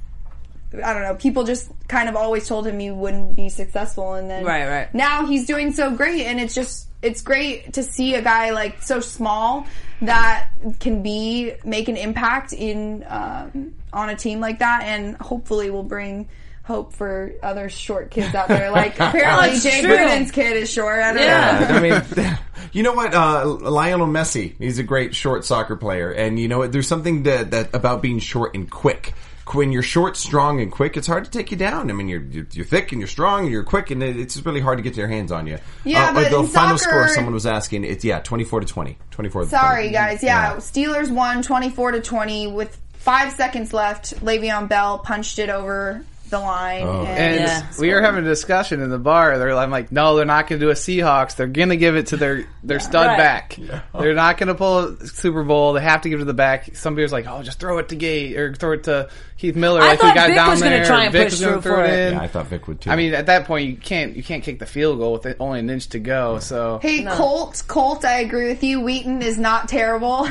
I 0.82 0.92
don't 0.92 1.02
know. 1.02 1.14
People 1.14 1.44
just 1.44 1.70
kind 1.86 2.08
of 2.08 2.16
always 2.16 2.48
told 2.48 2.66
him 2.66 2.80
he 2.80 2.90
wouldn't 2.90 3.36
be 3.36 3.48
successful, 3.48 4.14
and 4.14 4.28
then 4.28 4.44
Right, 4.44 4.66
right. 4.66 4.92
now 4.92 5.24
he's 5.26 5.46
doing 5.46 5.72
so 5.72 5.94
great, 5.94 6.22
and 6.22 6.40
it's 6.40 6.54
just 6.54 6.88
it's 7.00 7.22
great 7.22 7.74
to 7.74 7.82
see 7.82 8.14
a 8.16 8.22
guy 8.22 8.50
like 8.50 8.82
so 8.82 8.98
small 8.98 9.66
that 10.02 10.48
can 10.80 11.02
be 11.02 11.52
make 11.64 11.88
an 11.88 11.96
impact 11.96 12.52
in 12.52 13.04
um, 13.08 13.74
on 13.92 14.08
a 14.08 14.16
team 14.16 14.40
like 14.40 14.58
that, 14.58 14.82
and 14.82 15.16
hopefully 15.18 15.70
will 15.70 15.84
bring 15.84 16.28
hope 16.64 16.92
for 16.94 17.32
other 17.42 17.68
short 17.68 18.10
kids 18.10 18.34
out 18.34 18.48
there. 18.48 18.70
Like 18.70 18.94
apparently 19.00 19.50
That's 19.50 19.62
Jay 19.62 19.82
true. 19.82 19.96
Gruden's 19.96 20.30
kid 20.30 20.56
is 20.56 20.70
short. 20.72 20.98
I 21.00 21.12
don't 21.12 21.22
Yeah. 21.22 21.66
know. 21.68 21.74
I 21.76 21.80
mean, 22.26 22.38
you 22.72 22.82
know 22.82 22.92
what? 22.92 23.14
Uh, 23.14 23.44
Lionel 23.46 24.06
Messi, 24.06 24.54
he's 24.58 24.78
a 24.78 24.82
great 24.82 25.14
short 25.14 25.44
soccer 25.44 25.76
player, 25.76 26.10
and 26.10 26.38
you 26.40 26.48
know 26.48 26.58
what? 26.58 26.72
There's 26.72 26.88
something 26.88 27.22
that, 27.24 27.50
that 27.52 27.74
about 27.74 28.02
being 28.02 28.18
short 28.18 28.54
and 28.54 28.70
quick. 28.70 29.12
When 29.52 29.72
you're 29.72 29.82
short, 29.82 30.16
strong, 30.16 30.62
and 30.62 30.72
quick, 30.72 30.96
it's 30.96 31.06
hard 31.06 31.26
to 31.26 31.30
take 31.30 31.50
you 31.50 31.58
down. 31.58 31.90
I 31.90 31.92
mean, 31.92 32.08
you're 32.08 32.22
you're, 32.22 32.46
you're 32.52 32.64
thick 32.64 32.92
and 32.92 33.00
you're 33.02 33.08
strong 33.08 33.42
and 33.42 33.52
you're 33.52 33.62
quick, 33.62 33.90
and 33.90 34.02
it- 34.02 34.16
it's 34.18 34.38
really 34.46 34.60
hard 34.62 34.78
to 34.78 34.82
get 34.82 34.94
their 34.96 35.06
hands 35.06 35.30
on 35.30 35.46
you. 35.46 35.58
Yeah, 35.84 36.08
uh, 36.10 36.14
but 36.14 36.30
the 36.30 36.38
in 36.38 36.46
final 36.46 36.78
soccer- 36.78 36.92
score 36.92 37.08
someone 37.08 37.34
was 37.34 37.44
asking, 37.44 37.84
it's 37.84 38.02
yeah, 38.06 38.20
24 38.20 38.60
to 38.60 38.66
20, 38.66 38.96
24. 39.10 39.42
To 39.42 39.48
Sorry, 39.50 39.82
20. 39.90 39.92
guys. 39.92 40.22
Yeah, 40.22 40.54
Steelers 40.56 41.10
won 41.10 41.42
24 41.42 41.90
to 41.92 42.00
20 42.00 42.46
with 42.54 42.80
five 42.94 43.32
seconds 43.34 43.74
left. 43.74 44.18
Le'Veon 44.24 44.66
Bell 44.66 44.98
punched 45.00 45.38
it 45.38 45.50
over 45.50 46.02
the 46.34 46.40
line. 46.40 46.82
Oh. 46.82 47.04
And 47.06 47.40
Yeah. 47.40 47.66
we 47.78 47.92
were 47.92 48.02
having 48.02 48.24
a 48.24 48.28
discussion 48.28 48.80
in 48.82 48.90
the 48.90 48.98
bar. 48.98 49.38
They're 49.38 49.56
I'm 49.56 49.70
like, 49.70 49.92
no, 49.92 50.16
they're 50.16 50.24
not 50.24 50.48
going 50.48 50.60
to 50.60 50.66
do 50.66 50.70
a 50.70 50.74
Seahawks. 50.74 51.36
They're 51.36 51.46
going 51.46 51.68
to 51.70 51.76
give 51.76 51.96
it 51.96 52.08
to 52.08 52.16
their 52.16 52.44
their 52.62 52.80
stud 52.80 53.06
Right. 53.06 53.18
back. 53.18 53.58
They're 53.98 54.14
not 54.14 54.38
going 54.38 54.48
to 54.48 54.54
pull 54.54 54.78
a 55.00 55.06
Super 55.06 55.44
Bowl. 55.44 55.72
They 55.74 55.80
have 55.82 56.02
to 56.02 56.08
give 56.08 56.18
it 56.18 56.22
to 56.22 56.26
the 56.26 56.34
back. 56.34 56.74
Some 56.76 56.94
people's 56.96 57.12
like, 57.12 57.26
oh, 57.28 57.42
just 57.42 57.60
throw 57.60 57.78
it 57.78 57.88
to 57.90 57.96
Gate 57.96 58.36
or 58.36 58.54
throw 58.54 58.72
it 58.72 58.84
to 58.84 59.08
Heath 59.36 59.56
Miller. 59.56 59.80
I 59.82 59.88
like 59.88 59.98
thought 60.00 60.08
we 60.10 60.14
got 60.14 60.26
Vick 60.28 60.36
down 60.36 60.50
was 60.50 60.62
gonna 60.62 60.76
there. 60.76 60.84
try 60.86 61.04
and 61.04 61.12
Vick 61.12 61.28
push 61.30 61.38
through 61.40 61.60
throw 61.60 61.76
for 61.76 61.84
it 61.84 61.90
it. 61.92 62.08
in. 62.08 62.14
Yeah, 62.14 62.20
I 62.22 62.28
thought 62.28 62.46
Vick 62.46 62.66
would 62.68 62.80
too. 62.80 62.90
I 62.90 62.96
mean, 62.96 63.14
at 63.14 63.26
that 63.26 63.44
point, 63.46 63.68
you 63.68 63.76
can't 63.76 64.16
you 64.16 64.22
can't 64.22 64.42
kick 64.42 64.58
the 64.58 64.66
field 64.66 64.98
goal 64.98 65.12
with 65.12 65.26
it, 65.26 65.36
only 65.40 65.60
an 65.60 65.68
inch 65.70 65.88
to 65.88 65.98
go. 65.98 66.38
So 66.38 66.78
Hey, 66.80 67.04
Colt, 67.04 67.62
Colt, 67.66 68.04
I 68.04 68.20
agree 68.20 68.48
with 68.48 68.62
you. 68.62 68.80
Wheaton 68.80 69.22
is 69.22 69.36
not 69.38 69.68
terrible. 69.68 70.20
I 70.24 70.28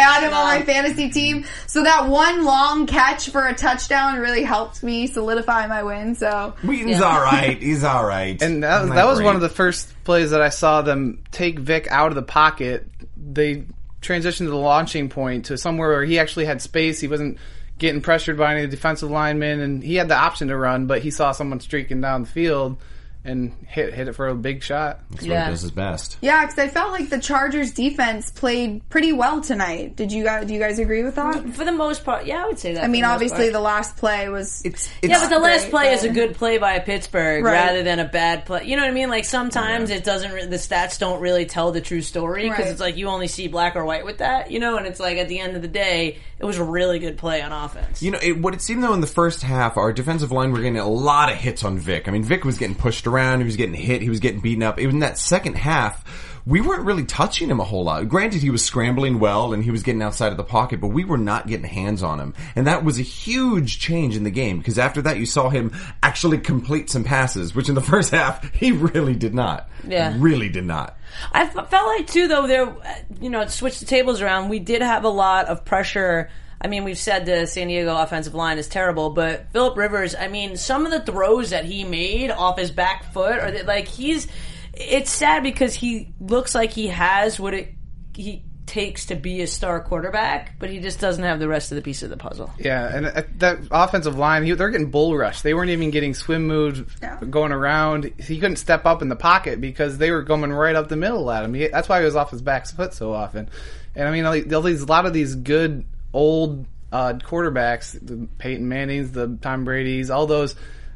had 0.00 0.22
him 0.26 0.34
on 0.34 0.44
my 0.46 0.62
fantasy 0.62 1.08
team. 1.10 1.44
So 1.66 1.84
that 1.84 2.08
one 2.08 2.44
long 2.44 2.86
catch 2.86 3.30
for 3.30 3.46
a 3.46 3.54
touchdown 3.54 4.18
really 4.18 4.42
helped 4.42 4.82
me 4.82 5.06
solidify 5.06 5.31
my 5.68 5.82
win. 5.82 6.14
So 6.14 6.54
Wheaton's 6.62 7.00
all 7.00 7.20
right. 7.20 7.60
He's 7.60 7.84
all 7.84 8.04
right. 8.04 8.40
And 8.42 8.62
that 8.62 8.82
was, 8.82 8.90
that 8.90 9.06
was 9.06 9.22
one 9.22 9.34
of 9.34 9.40
the 9.40 9.48
first 9.48 9.92
plays 10.04 10.30
that 10.30 10.42
I 10.42 10.48
saw 10.48 10.82
them 10.82 11.22
take 11.30 11.58
Vick 11.58 11.88
out 11.90 12.08
of 12.08 12.14
the 12.14 12.22
pocket. 12.22 12.88
They 13.16 13.64
transitioned 14.00 14.46
to 14.46 14.50
the 14.50 14.56
launching 14.56 15.08
point 15.08 15.46
to 15.46 15.56
somewhere 15.56 15.88
where 15.90 16.04
he 16.04 16.18
actually 16.18 16.44
had 16.44 16.60
space. 16.60 17.00
He 17.00 17.08
wasn't 17.08 17.38
getting 17.78 18.00
pressured 18.00 18.36
by 18.36 18.52
any 18.52 18.64
of 18.64 18.70
the 18.70 18.76
defensive 18.76 19.10
linemen, 19.10 19.60
and 19.60 19.82
he 19.82 19.96
had 19.96 20.08
the 20.08 20.16
option 20.16 20.48
to 20.48 20.56
run, 20.56 20.86
but 20.86 21.02
he 21.02 21.10
saw 21.10 21.32
someone 21.32 21.60
streaking 21.60 22.00
down 22.00 22.22
the 22.22 22.28
field, 22.28 22.76
and 23.24 23.52
hit 23.68 23.94
hit 23.94 24.08
it 24.08 24.14
for 24.14 24.26
a 24.28 24.34
big 24.34 24.62
shot. 24.62 25.00
That's 25.10 25.24
Yeah. 25.24 25.34
what 25.40 25.44
he 25.46 25.50
does 25.52 25.62
his 25.62 25.70
best. 25.70 26.16
Yeah, 26.20 26.44
because 26.44 26.58
I 26.58 26.68
felt 26.68 26.90
like 26.92 27.08
the 27.08 27.18
Chargers 27.20 27.72
defense 27.72 28.30
played 28.30 28.88
pretty 28.90 29.12
well 29.12 29.40
tonight. 29.40 29.94
Did 29.96 30.10
you 30.10 30.24
guys? 30.24 30.46
Do 30.46 30.54
you 30.54 30.58
guys 30.60 30.78
agree 30.78 31.04
with 31.04 31.14
that? 31.14 31.54
For 31.54 31.64
the 31.64 31.72
most 31.72 32.04
part, 32.04 32.26
yeah, 32.26 32.42
I 32.42 32.46
would 32.46 32.58
say 32.58 32.74
that. 32.74 32.82
I 32.84 32.88
mean, 32.88 33.02
the 33.02 33.08
obviously 33.08 33.50
the 33.50 33.60
last 33.60 33.96
play 33.96 34.28
was. 34.28 34.62
It's, 34.64 34.90
Yeah, 35.02 35.20
but 35.20 35.28
the 35.30 35.38
last 35.38 35.62
great, 35.62 35.70
play 35.70 35.92
is 35.94 36.04
a 36.04 36.08
good 36.08 36.34
play 36.34 36.58
by 36.58 36.78
Pittsburgh 36.80 37.44
Right. 37.44 37.52
rather 37.52 37.82
than 37.82 38.00
a 38.00 38.04
bad 38.08 38.44
play. 38.44 38.64
You 38.64 38.76
know 38.76 38.82
what 38.82 38.90
I 38.90 38.94
mean? 38.94 39.08
Like 39.08 39.24
sometimes 39.24 39.90
it 39.90 40.02
doesn't. 40.04 40.32
Re- 40.32 40.46
the 40.46 40.56
stats 40.56 40.98
don't 40.98 41.20
really 41.20 41.46
tell 41.46 41.70
the 41.72 41.80
true 41.80 42.02
story 42.02 42.48
because 42.48 42.64
Right. 42.64 42.70
it's 42.72 42.80
like 42.80 42.96
you 42.96 43.06
only 43.08 43.28
see 43.28 43.46
black 43.48 43.76
or 43.76 43.84
white 43.84 44.04
with 44.04 44.18
that. 44.18 44.50
You 44.50 44.58
know, 44.58 44.76
and 44.76 44.86
it's 44.86 44.98
like 45.00 45.18
at 45.18 45.28
the 45.28 45.38
end 45.38 45.54
of 45.54 45.62
the 45.62 45.68
day, 45.68 46.18
it 46.40 46.44
was 46.44 46.58
a 46.58 46.64
really 46.64 46.98
good 46.98 47.16
play 47.18 47.40
on 47.40 47.52
offense. 47.52 48.02
You 48.02 48.10
know, 48.10 48.18
it, 48.20 48.38
what 48.38 48.52
it 48.52 48.60
seemed 48.62 48.82
though 48.82 48.94
in 48.94 49.00
the 49.00 49.06
first 49.06 49.42
half, 49.42 49.76
our 49.76 49.92
defensive 49.92 50.32
line 50.32 50.50
were 50.50 50.58
getting 50.58 50.78
a 50.78 50.88
lot 50.88 51.30
of 51.30 51.36
hits 51.38 51.62
on 51.64 51.78
Vick. 51.78 52.08
I 52.08 52.10
mean, 52.10 52.24
Vick 52.24 52.44
was 52.44 52.58
getting 52.58 52.74
pushed 52.74 53.06
around, 53.06 53.11
he 53.18 53.44
was 53.44 53.56
getting 53.56 53.74
hit, 53.74 54.02
he 54.02 54.08
was 54.08 54.20
getting 54.20 54.40
beaten 54.40 54.62
up. 54.62 54.78
Even 54.78 55.00
that 55.00 55.18
second 55.18 55.56
half, 55.56 56.04
we 56.44 56.60
weren't 56.60 56.84
really 56.84 57.04
touching 57.04 57.48
him 57.48 57.60
a 57.60 57.64
whole 57.64 57.84
lot. 57.84 58.08
Granted, 58.08 58.42
he 58.42 58.50
was 58.50 58.64
scrambling 58.64 59.20
well 59.20 59.52
and 59.52 59.62
he 59.62 59.70
was 59.70 59.82
getting 59.82 60.02
outside 60.02 60.32
of 60.32 60.36
the 60.36 60.44
pocket, 60.44 60.80
but 60.80 60.88
we 60.88 61.04
were 61.04 61.18
not 61.18 61.46
getting 61.46 61.66
hands 61.66 62.02
on 62.02 62.18
him. 62.18 62.34
And 62.56 62.66
that 62.66 62.84
was 62.84 62.98
a 62.98 63.02
huge 63.02 63.78
change 63.78 64.16
in 64.16 64.24
the 64.24 64.30
game 64.30 64.58
because 64.58 64.78
after 64.78 65.02
that, 65.02 65.18
you 65.18 65.26
saw 65.26 65.50
him 65.50 65.72
actually 66.02 66.38
complete 66.38 66.90
some 66.90 67.04
passes, 67.04 67.54
which 67.54 67.68
in 67.68 67.74
the 67.74 67.80
first 67.92 68.10
half, 68.10 68.52
he 68.54 68.72
really 68.72 69.14
did 69.14 69.34
not. 69.34 69.68
Yeah. 69.86 70.16
Really 70.18 70.48
did 70.48 70.64
not. 70.64 70.96
I 71.30 71.46
felt 71.46 71.86
like 71.86 72.06
too, 72.06 72.26
though. 72.26 72.46
There, 72.46 72.68
uh, 72.68 72.94
you 73.20 73.30
know, 73.30 73.44
to 73.44 73.50
switch 73.50 73.78
the 73.80 73.86
tables 73.86 74.20
around, 74.20 74.48
we 74.48 74.58
did 74.58 74.82
have 74.82 75.04
a 75.04 75.10
lot 75.10 75.46
of 75.46 75.64
pressure. 75.64 76.30
I 76.64 76.68
mean, 76.68 76.84
we've 76.84 76.98
said 76.98 77.26
the 77.26 77.46
San 77.46 77.68
Diego 77.68 77.96
offensive 77.96 78.34
line 78.34 78.58
is 78.58 78.68
terrible, 78.68 79.10
but 79.10 79.50
Philip 79.52 79.76
Rivers. 79.76 80.14
I 80.14 80.28
mean, 80.28 80.56
some 80.56 80.86
of 80.86 80.92
the 80.92 81.00
throws 81.00 81.50
that 81.50 81.64
he 81.64 81.82
made 81.84 82.30
off 82.30 82.58
his 82.58 82.70
back 82.70 83.12
foot, 83.12 83.38
or 83.38 83.50
that, 83.50 83.66
like 83.66 83.88
he's. 83.88 84.28
It's 84.74 85.10
sad 85.10 85.42
because 85.42 85.74
he 85.74 86.14
looks 86.18 86.54
like 86.54 86.70
he 86.72 86.86
has 86.88 87.38
what 87.38 87.52
it 87.52 87.74
he 88.14 88.42
takes 88.64 89.06
to 89.06 89.14
be 89.14 89.42
a 89.42 89.46
star 89.46 89.80
quarterback, 89.82 90.58
but 90.58 90.70
he 90.70 90.78
just 90.78 90.98
doesn't 90.98 91.24
have 91.24 91.38
the 91.38 91.48
rest 91.48 91.72
of 91.72 91.76
the 91.76 91.82
piece 91.82 92.02
of 92.02 92.08
the 92.08 92.16
puzzle. 92.16 92.50
Yeah, 92.58 92.96
and 92.96 93.06
uh, 93.06 93.22
that 93.36 93.58
offensive 93.70 94.16
line, 94.16 94.46
they're 94.56 94.70
getting 94.70 94.90
bull 94.90 95.14
rushed. 95.14 95.42
They 95.42 95.52
weren't 95.52 95.68
even 95.70 95.90
getting 95.90 96.14
swim 96.14 96.46
moves 96.46 96.80
Yeah. 97.02 97.18
going 97.28 97.52
around. 97.52 98.12
He 98.18 98.38
couldn't 98.38 98.56
step 98.56 98.86
up 98.86 99.02
in 99.02 99.10
the 99.10 99.16
pocket 99.16 99.60
because 99.60 99.98
they 99.98 100.10
were 100.10 100.22
going 100.22 100.50
right 100.50 100.74
up 100.74 100.88
the 100.88 100.96
middle 100.96 101.30
at 101.30 101.44
him. 101.44 101.52
He, 101.52 101.66
that's 101.68 101.86
why 101.88 101.98
he 101.98 102.04
was 102.06 102.16
off 102.16 102.30
his 102.30 102.40
back 102.40 102.66
foot 102.66 102.94
so 102.94 103.12
often. 103.12 103.50
And 103.94 104.08
I 104.08 104.10
mean, 104.10 104.24
all 104.24 104.62
these, 104.62 104.80
a 104.80 104.86
lot 104.86 105.04
of 105.04 105.12
these 105.12 105.34
good 105.34 105.84
old 106.12 106.66
uh, 106.92 107.14
quarterbacks, 107.14 107.92
the 108.04 108.28
Peyton 108.38 108.68
Manning's, 108.68 109.12
the 109.12 109.38
Tom 109.40 109.64
Brady's, 109.64 110.10
all 110.10 110.26
those. 110.26 110.54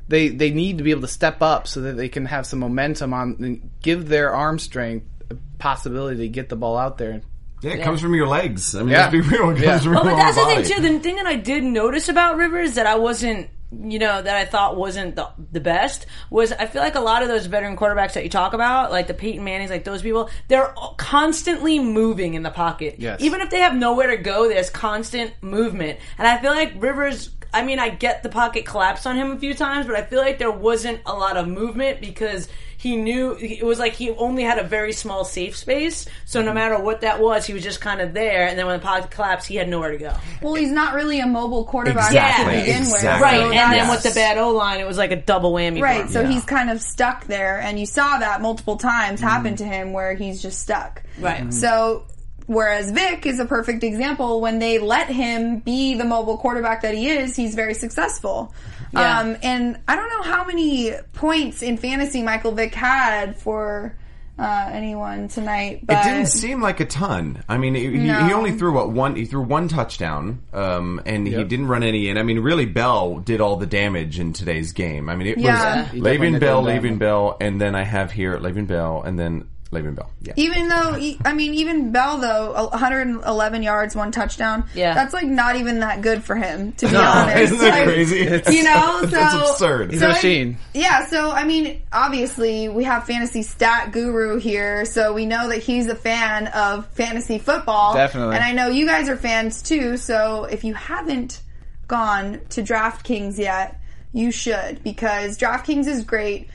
They, 0.09 0.29
they 0.29 0.51
need 0.51 0.79
to 0.79 0.85
be 0.85 0.93
able 0.93 1.01
to 1.01 1.09
step 1.09 1.43
up 1.43 1.67
so 1.67 1.81
that 1.83 1.97
they 1.97 2.09
can 2.09 2.27
have 2.27 2.47
some 2.47 2.61
momentum 2.61 3.13
on 3.13 3.37
and 3.41 3.71
give 3.83 4.09
their 4.09 4.33
arm 4.33 4.59
strength 4.61 5.07
a 5.31 5.37
possibility 5.59 6.19
to 6.19 6.29
get 6.29 6.49
the 6.49 6.55
ball 6.57 6.77
out 6.77 6.97
there. 6.99 7.23
Yeah, 7.63 7.73
it 7.73 7.83
comes 7.83 8.01
from 8.03 8.15
your 8.15 8.29
legs. 8.29 8.77
I 8.77 8.81
mean, 8.81 8.91
Yeah. 8.91 9.09
let's 9.09 9.13
be 9.13 9.21
real. 9.23 9.51
It 9.51 9.55
comes 9.55 9.61
Yeah. 9.63 9.79
from 9.79 9.95
Well, 9.95 10.05
your 10.05 10.13
but 10.13 10.17
that's 10.17 10.37
the 10.37 10.45
thing 10.45 10.83
too. 10.83 10.83
The 10.95 10.99
thing 11.01 11.17
that 11.17 11.27
I 11.27 11.37
did 11.37 11.65
notice 11.65 12.09
about 12.09 12.37
Rivers 12.37 12.75
that 12.75 12.87
I 12.87 12.97
wasn't, 12.97 13.49
you 13.73 13.99
know, 13.99 14.23
that 14.23 14.37
I 14.37 14.45
thought 14.45 14.77
wasn't 14.77 15.17
the, 15.17 15.29
the 15.53 15.61
best 15.61 16.07
was 16.31 16.53
I 16.53 16.67
feel 16.67 16.83
like 16.83 16.95
a 16.95 17.01
lot 17.01 17.23
of 17.23 17.29
those 17.29 17.47
veteran 17.47 17.77
quarterbacks 17.77 18.13
that 18.15 18.25
you 18.25 18.31
talk 18.31 18.53
about, 18.53 18.91
like 18.91 19.07
the 19.07 19.15
Peyton 19.15 19.45
Mannings, 19.45 19.71
like 19.71 19.85
those 19.85 20.03
people, 20.03 20.31
they're 20.49 20.73
constantly 20.97 21.79
moving 21.79 22.35
in 22.35 22.43
the 22.43 22.51
pocket. 22.51 22.97
Yes. 22.99 23.21
Even 23.21 23.41
if 23.41 23.51
they 23.51 23.59
have 23.61 23.75
nowhere 23.75 24.09
to 24.09 24.23
go, 24.23 24.49
there's 24.49 24.71
constant 24.71 25.33
movement. 25.43 25.99
And 26.19 26.27
I 26.27 26.39
feel 26.39 26.53
like 26.53 26.75
Rivers. 26.79 27.31
I 27.55 27.63
mean, 27.63 27.79
I 27.79 27.89
get 27.89 28.23
the 28.23 28.29
pocket 28.29 28.67
collapsed 28.67 29.07
on 29.07 29.17
him 29.17 29.31
a 29.31 29.39
few 29.39 29.55
times, 29.55 29.87
but 29.87 29.97
I 29.97 30.03
feel 30.03 30.21
like 30.21 30.39
there 30.39 30.51
wasn't 30.51 31.01
a 31.07 31.15
lot 31.15 31.37
of 31.37 31.49
movement 31.49 32.01
because 32.01 32.49
he 32.87 32.97
knew 32.97 33.33
it 33.33 33.65
was 33.65 33.81
like 33.81 33.95
he 33.95 34.11
only 34.13 34.45
had 34.45 34.59
a 34.59 34.63
very 34.63 34.93
small 34.93 35.25
safe 35.25 35.57
space. 35.57 36.07
So 36.25 36.41
no 36.41 36.47
mm-hmm. 36.47 36.55
matter 36.55 36.79
what 36.79 37.01
that 37.01 37.21
was, 37.21 37.45
he 37.45 37.53
was 37.53 37.65
just 37.65 37.81
kind 37.81 38.01
of 38.01 38.15
there. 38.15 38.47
And 38.47 38.57
then 38.57 38.67
when 38.67 38.79
the 38.79 38.85
pocket 38.85 39.11
collapsed, 39.11 39.49
he 39.49 39.57
had 39.57 39.69
nowhere 39.69 39.91
to 39.91 39.99
go. 39.99 40.15
Well, 40.41 40.55
he's 40.55 40.71
not 40.71 40.95
really 40.95 41.19
a 41.19 41.27
mobile 41.27 41.65
quarterback 41.65 42.11
Exactly, 42.11 42.55
to 42.55 42.61
begin 42.61 42.83
exactly. 42.83 43.09
with. 43.09 43.21
Right, 43.23 43.41
so 43.41 43.51
and 43.51 43.73
then 43.73 43.91
with 43.91 44.03
the 44.05 44.13
bad 44.13 44.39
O 44.39 44.51
line, 44.51 44.79
it 44.79 44.87
was 44.87 44.99
like 44.99 45.11
a 45.11 45.17
double 45.17 45.53
whammy. 45.53 45.81
Right, 45.81 46.03
him. 46.03 46.09
so 46.09 46.21
Yeah. 46.21 46.29
he's 46.29 46.45
kind 46.45 46.71
of 46.71 46.81
stuck 46.81 47.27
there, 47.27 47.59
and 47.59 47.77
you 47.81 47.87
saw 47.87 48.19
that 48.19 48.41
multiple 48.41 48.77
times 48.77 49.19
mm-hmm. 49.19 49.29
happen 49.29 49.57
to 49.57 49.65
him 49.65 49.93
where 49.93 50.15
he's 50.15 50.41
just 50.41 50.61
stuck. 50.61 51.03
Right. 51.19 51.41
Mm-hmm. 51.41 51.51
So, 51.51 52.05
whereas 52.47 52.93
Vick 52.93 53.27
is 53.27 53.41
a 53.41 53.47
perfect 53.47 53.83
example, 53.83 54.41
when 54.41 54.61
they 54.61 54.79
let 54.79 55.09
him 55.09 55.59
be 55.59 55.95
the 55.95 56.05
mobile 56.05 56.39
quarterback 56.39 56.83
that 56.83 56.95
he 56.95 57.09
is, 57.09 57.35
he's 57.35 57.57
very 57.57 57.75
successful. 57.75 58.55
Yeah. 58.93 59.21
Um, 59.21 59.37
and 59.43 59.79
I 59.89 59.97
don't 59.97 60.09
know 60.09 60.23
how 60.23 60.45
many 60.45 60.93
points 61.13 61.63
in 61.63 61.77
fantasy 61.77 62.23
Michael 62.23 62.53
Vick 62.53 62.75
had 62.75 63.37
for 63.37 63.97
uh, 64.39 64.69
anyone 64.71 65.29
tonight, 65.29 65.81
but 65.87 65.97
It 65.99 66.05
didn't 66.11 66.27
seem 66.29 66.61
like 66.61 66.81
a 66.81 66.85
ton. 66.85 67.43
I 67.49 67.57
mean, 67.57 67.75
he, 67.75 67.85
he- 67.91 68.07
No. 68.07 68.27
he 68.27 68.33
only 68.35 68.53
threw 68.53 68.73
what 68.75 68.91
one? 68.91 69.17
He 69.17 69.25
threw 69.25 69.41
one 69.43 69.67
touchdown, 69.69 70.43
um, 70.53 71.01
and 71.07 71.27
he 71.27 71.43
didn't 71.43 71.69
run 71.69 71.83
any 71.83 72.09
in. 72.11 72.19
I 72.19 72.23
mean, 72.23 72.41
really, 72.41 72.67
Bell 72.67 73.19
did 73.19 73.41
all 73.41 73.57
the 73.57 73.67
damage 73.67 74.19
in 74.19 74.35
today's 74.35 74.73
game. 74.73 75.09
I 75.09 75.17
mean, 75.17 75.29
it 75.29 75.39
Yeah. 75.39 75.83
was 75.85 75.91
He 75.93 76.01
Le'Veon 76.01 76.39
Bell, 76.39 76.63
nickeled. 76.63 76.85
Le'Veon 76.85 76.99
Bell, 76.99 77.37
and 77.41 77.59
then 77.59 77.75
I 77.75 77.83
have 77.85 78.13
here 78.13 78.39
Le'Veon 78.39 78.67
Bell, 78.67 79.03
and 79.07 79.19
then 79.19 79.49
Le'Veon 79.73 79.97
Bell. 79.97 80.11
Yeah. 80.23 80.33
Even 80.37 80.69
though, 80.69 80.97
I 81.25 81.33
mean, 81.33 81.55
even 81.55 81.91
Bell 81.91 82.19
though, 82.19 82.69
111 82.71 83.63
yards, 83.65 83.97
one 83.97 84.13
touchdown. 84.13 84.65
Yeah. 84.75 84.95
that's 84.95 85.13
like 85.13 85.27
not 85.27 85.57
even 85.57 85.81
that 85.81 86.03
good 86.03 86.23
for 86.23 86.37
him, 86.37 86.73
to 86.75 86.87
be 86.87 86.93
No, 86.93 87.03
honest. 87.03 87.37
isn't 87.53 87.59
that 87.59 87.71
Like, 87.71 87.85
crazy? 87.85 88.19
You 88.57 88.63
know, 88.63 88.99
so 89.01 89.07
That's 89.07 89.51
absurd. 89.51 89.91
He's 89.91 90.01
So 90.01 90.07
a 90.07 90.11
I- 90.11 90.13
machine. 90.13 90.59
Yeah, 90.73 91.07
so 91.07 91.33
I 91.33 91.45
mean, 91.45 91.83
obviously 91.93 92.69
we 92.69 92.85
have 92.85 93.07
fantasy 93.07 93.43
stat 93.43 93.91
guru 93.93 94.39
here, 94.39 94.85
so 94.85 95.13
we 95.13 95.27
know 95.27 95.49
that 95.49 95.59
he's 95.63 95.89
a 95.89 95.97
fan 95.97 96.47
of 96.49 96.87
fantasy 96.93 97.39
football. 97.39 97.95
Definitely. 97.95 98.37
And 98.37 98.45
I 98.45 98.53
know 98.53 98.69
you 98.69 98.87
guys 98.87 99.09
are 99.09 99.17
fans 99.17 99.63
too, 99.63 99.97
so 99.97 100.45
if 100.45 100.63
you 100.63 100.75
haven't 100.75 101.41
gone 101.89 102.41
to 102.51 102.63
DraftKings 102.63 103.37
yet, 103.39 103.81
you 104.13 104.31
should 104.31 104.83
because 104.85 105.37
DraftKings 105.39 105.87
is 105.89 106.05
great. 106.05 106.49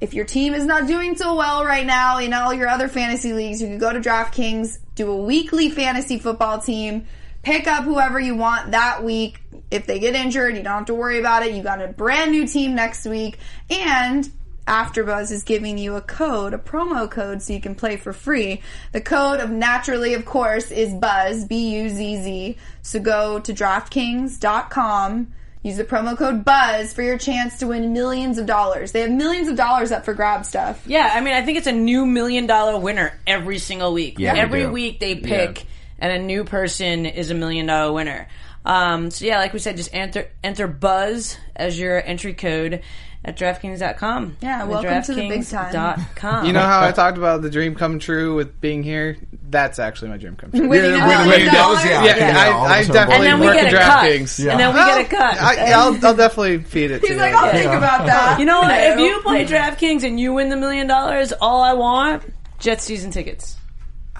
If 0.00 0.14
your 0.14 0.24
team 0.24 0.54
is 0.54 0.64
not 0.64 0.86
doing 0.86 1.16
so 1.16 1.34
well 1.34 1.64
right 1.64 1.84
now 1.84 2.18
in 2.18 2.32
all 2.32 2.54
your 2.54 2.68
other 2.68 2.88
fantasy 2.88 3.34
leagues, 3.34 3.60
you 3.60 3.68
can 3.68 3.78
go 3.78 3.92
to 3.92 4.00
DraftKings, 4.00 4.78
do 4.94 5.10
a 5.10 5.16
weekly 5.16 5.68
fantasy 5.68 6.18
football 6.18 6.58
team, 6.58 7.06
pick 7.42 7.66
up 7.66 7.84
whoever 7.84 8.18
you 8.18 8.34
want 8.34 8.70
that 8.70 9.04
week. 9.04 9.40
If 9.70 9.86
they 9.86 9.98
get 9.98 10.14
injured, 10.14 10.56
you 10.56 10.62
don't 10.62 10.72
have 10.72 10.86
to 10.86 10.94
worry 10.94 11.18
about 11.18 11.44
it. 11.44 11.54
You 11.54 11.62
got 11.62 11.82
a 11.82 11.88
brand 11.88 12.32
new 12.32 12.46
team 12.46 12.74
next 12.74 13.04
week. 13.04 13.38
And 13.68 14.30
AfterBuzz 14.66 15.30
is 15.32 15.42
giving 15.42 15.76
you 15.78 15.96
a 15.96 16.00
code, 16.00 16.54
a 16.54 16.58
promo 16.58 17.10
code, 17.10 17.42
so 17.42 17.52
you 17.52 17.60
can 17.60 17.74
play 17.74 17.96
for 17.96 18.12
free. 18.12 18.62
The 18.92 19.00
code 19.00 19.40
of 19.40 19.50
naturally, 19.50 20.14
of 20.14 20.24
course, 20.24 20.70
is 20.70 20.94
Buzz, 20.94 21.44
B-U-Z-Z. 21.44 22.56
So 22.82 23.00
go 23.00 23.40
to 23.40 23.52
DraftKings.com, 23.52 25.32
use 25.62 25.76
the 25.76 25.84
promo 25.84 26.16
code 26.16 26.44
BUZZ 26.44 26.94
for 26.94 27.02
your 27.02 27.18
chance 27.18 27.58
to 27.58 27.66
win 27.66 27.92
millions 27.92 28.38
of 28.38 28.46
dollars. 28.46 28.92
They 28.92 29.00
have 29.00 29.10
millions 29.10 29.48
of 29.48 29.56
dollars 29.56 29.92
up 29.92 30.04
for 30.04 30.14
grab 30.14 30.44
stuff. 30.44 30.82
Yeah, 30.86 31.10
I 31.12 31.20
mean, 31.20 31.34
I 31.34 31.42
think 31.42 31.58
it's 31.58 31.66
a 31.66 31.72
new 31.72 32.06
million 32.06 32.46
dollar 32.46 32.78
winner 32.78 33.18
every 33.26 33.58
single 33.58 33.92
week. 33.92 34.18
Yeah, 34.18 34.34
every 34.34 34.62
do. 34.62 34.72
week 34.72 35.00
they 35.00 35.16
pick, 35.16 35.64
and 35.98 36.12
a 36.12 36.18
new 36.18 36.44
person 36.44 37.06
is 37.06 37.30
a 37.30 37.34
million 37.34 37.66
dollar 37.66 37.92
winner. 37.92 38.28
Um, 38.64 39.10
so 39.10 39.24
yeah, 39.24 39.38
like 39.38 39.52
we 39.52 39.58
said, 39.58 39.76
just 39.76 39.94
enter 39.94 40.28
enter 40.42 40.66
Buzz 40.66 41.36
as 41.56 41.78
your 41.78 42.02
entry 42.02 42.34
code 42.34 42.82
at 43.24 43.36
DraftKings.com. 43.36 44.38
Yeah, 44.40 44.64
welcome 44.64 45.02
to 45.02 45.14
the 45.14 45.28
big 45.28 45.46
time. 45.46 45.74
DraftKings.com. 45.74 46.46
You 46.46 46.52
know 46.52 46.60
how 46.62 46.80
I 46.80 46.92
talked 46.92 47.18
about 47.18 47.42
the 47.42 47.50
dream 47.50 47.74
come 47.74 47.98
true 47.98 48.34
with 48.34 48.60
being 48.60 48.82
here? 48.82 49.16
That's 49.50 49.78
actually 49.78 50.08
my 50.10 50.16
dream 50.16 50.36
come 50.36 50.50
true. 50.52 50.68
Winning 50.68 50.92
a 50.92 50.96
Yeah, 50.96 51.06
million 51.06 51.28
win- 51.28 51.40
win- 51.46 51.54
dollars. 51.54 51.84
yeah, 51.84 52.04
Yeah, 52.04 52.16
yeah, 52.16 52.38
I, 52.38 52.46
I 52.48 52.78
of 52.78 52.82
a 52.82 52.84
sudden, 52.86 52.92
definitely 52.94 53.14
and 53.14 53.24
then 53.26 53.40
we 53.40 53.46
work 53.46 53.56
get 53.56 53.66
at 53.66 53.74
a 53.74 53.76
cut. 53.76 54.04
DraftKings. 54.04 54.50
And 54.50 54.60
then 54.60 54.74
we 54.74 54.80
get 54.80 55.00
a 55.00 55.08
cut. 55.08 55.40
I, 55.40 55.72
I'll, 55.72 56.06
I'll 56.06 56.16
definitely 56.16 56.58
feed 56.62 56.90
it 56.92 57.00
to 57.00 57.06
He's 57.06 57.10
you. 57.10 57.16
like, 57.16 57.34
I'll 57.34 57.52
think 57.52 57.66
about 57.72 58.06
that. 58.06 58.38
you 58.40 58.46
know 58.46 58.60
what? 58.60 58.70
If 58.72 58.98
you 58.98 59.20
play 59.22 59.44
DraftKings 59.44 60.02
and 60.04 60.18
you 60.18 60.32
win 60.32 60.48
the 60.48 60.56
million 60.56 60.86
dollars, 60.86 61.32
all 61.40 61.62
I 61.62 61.74
want 61.74 62.22
Jets 62.58 62.84
season 62.84 63.10
tickets. 63.10 63.56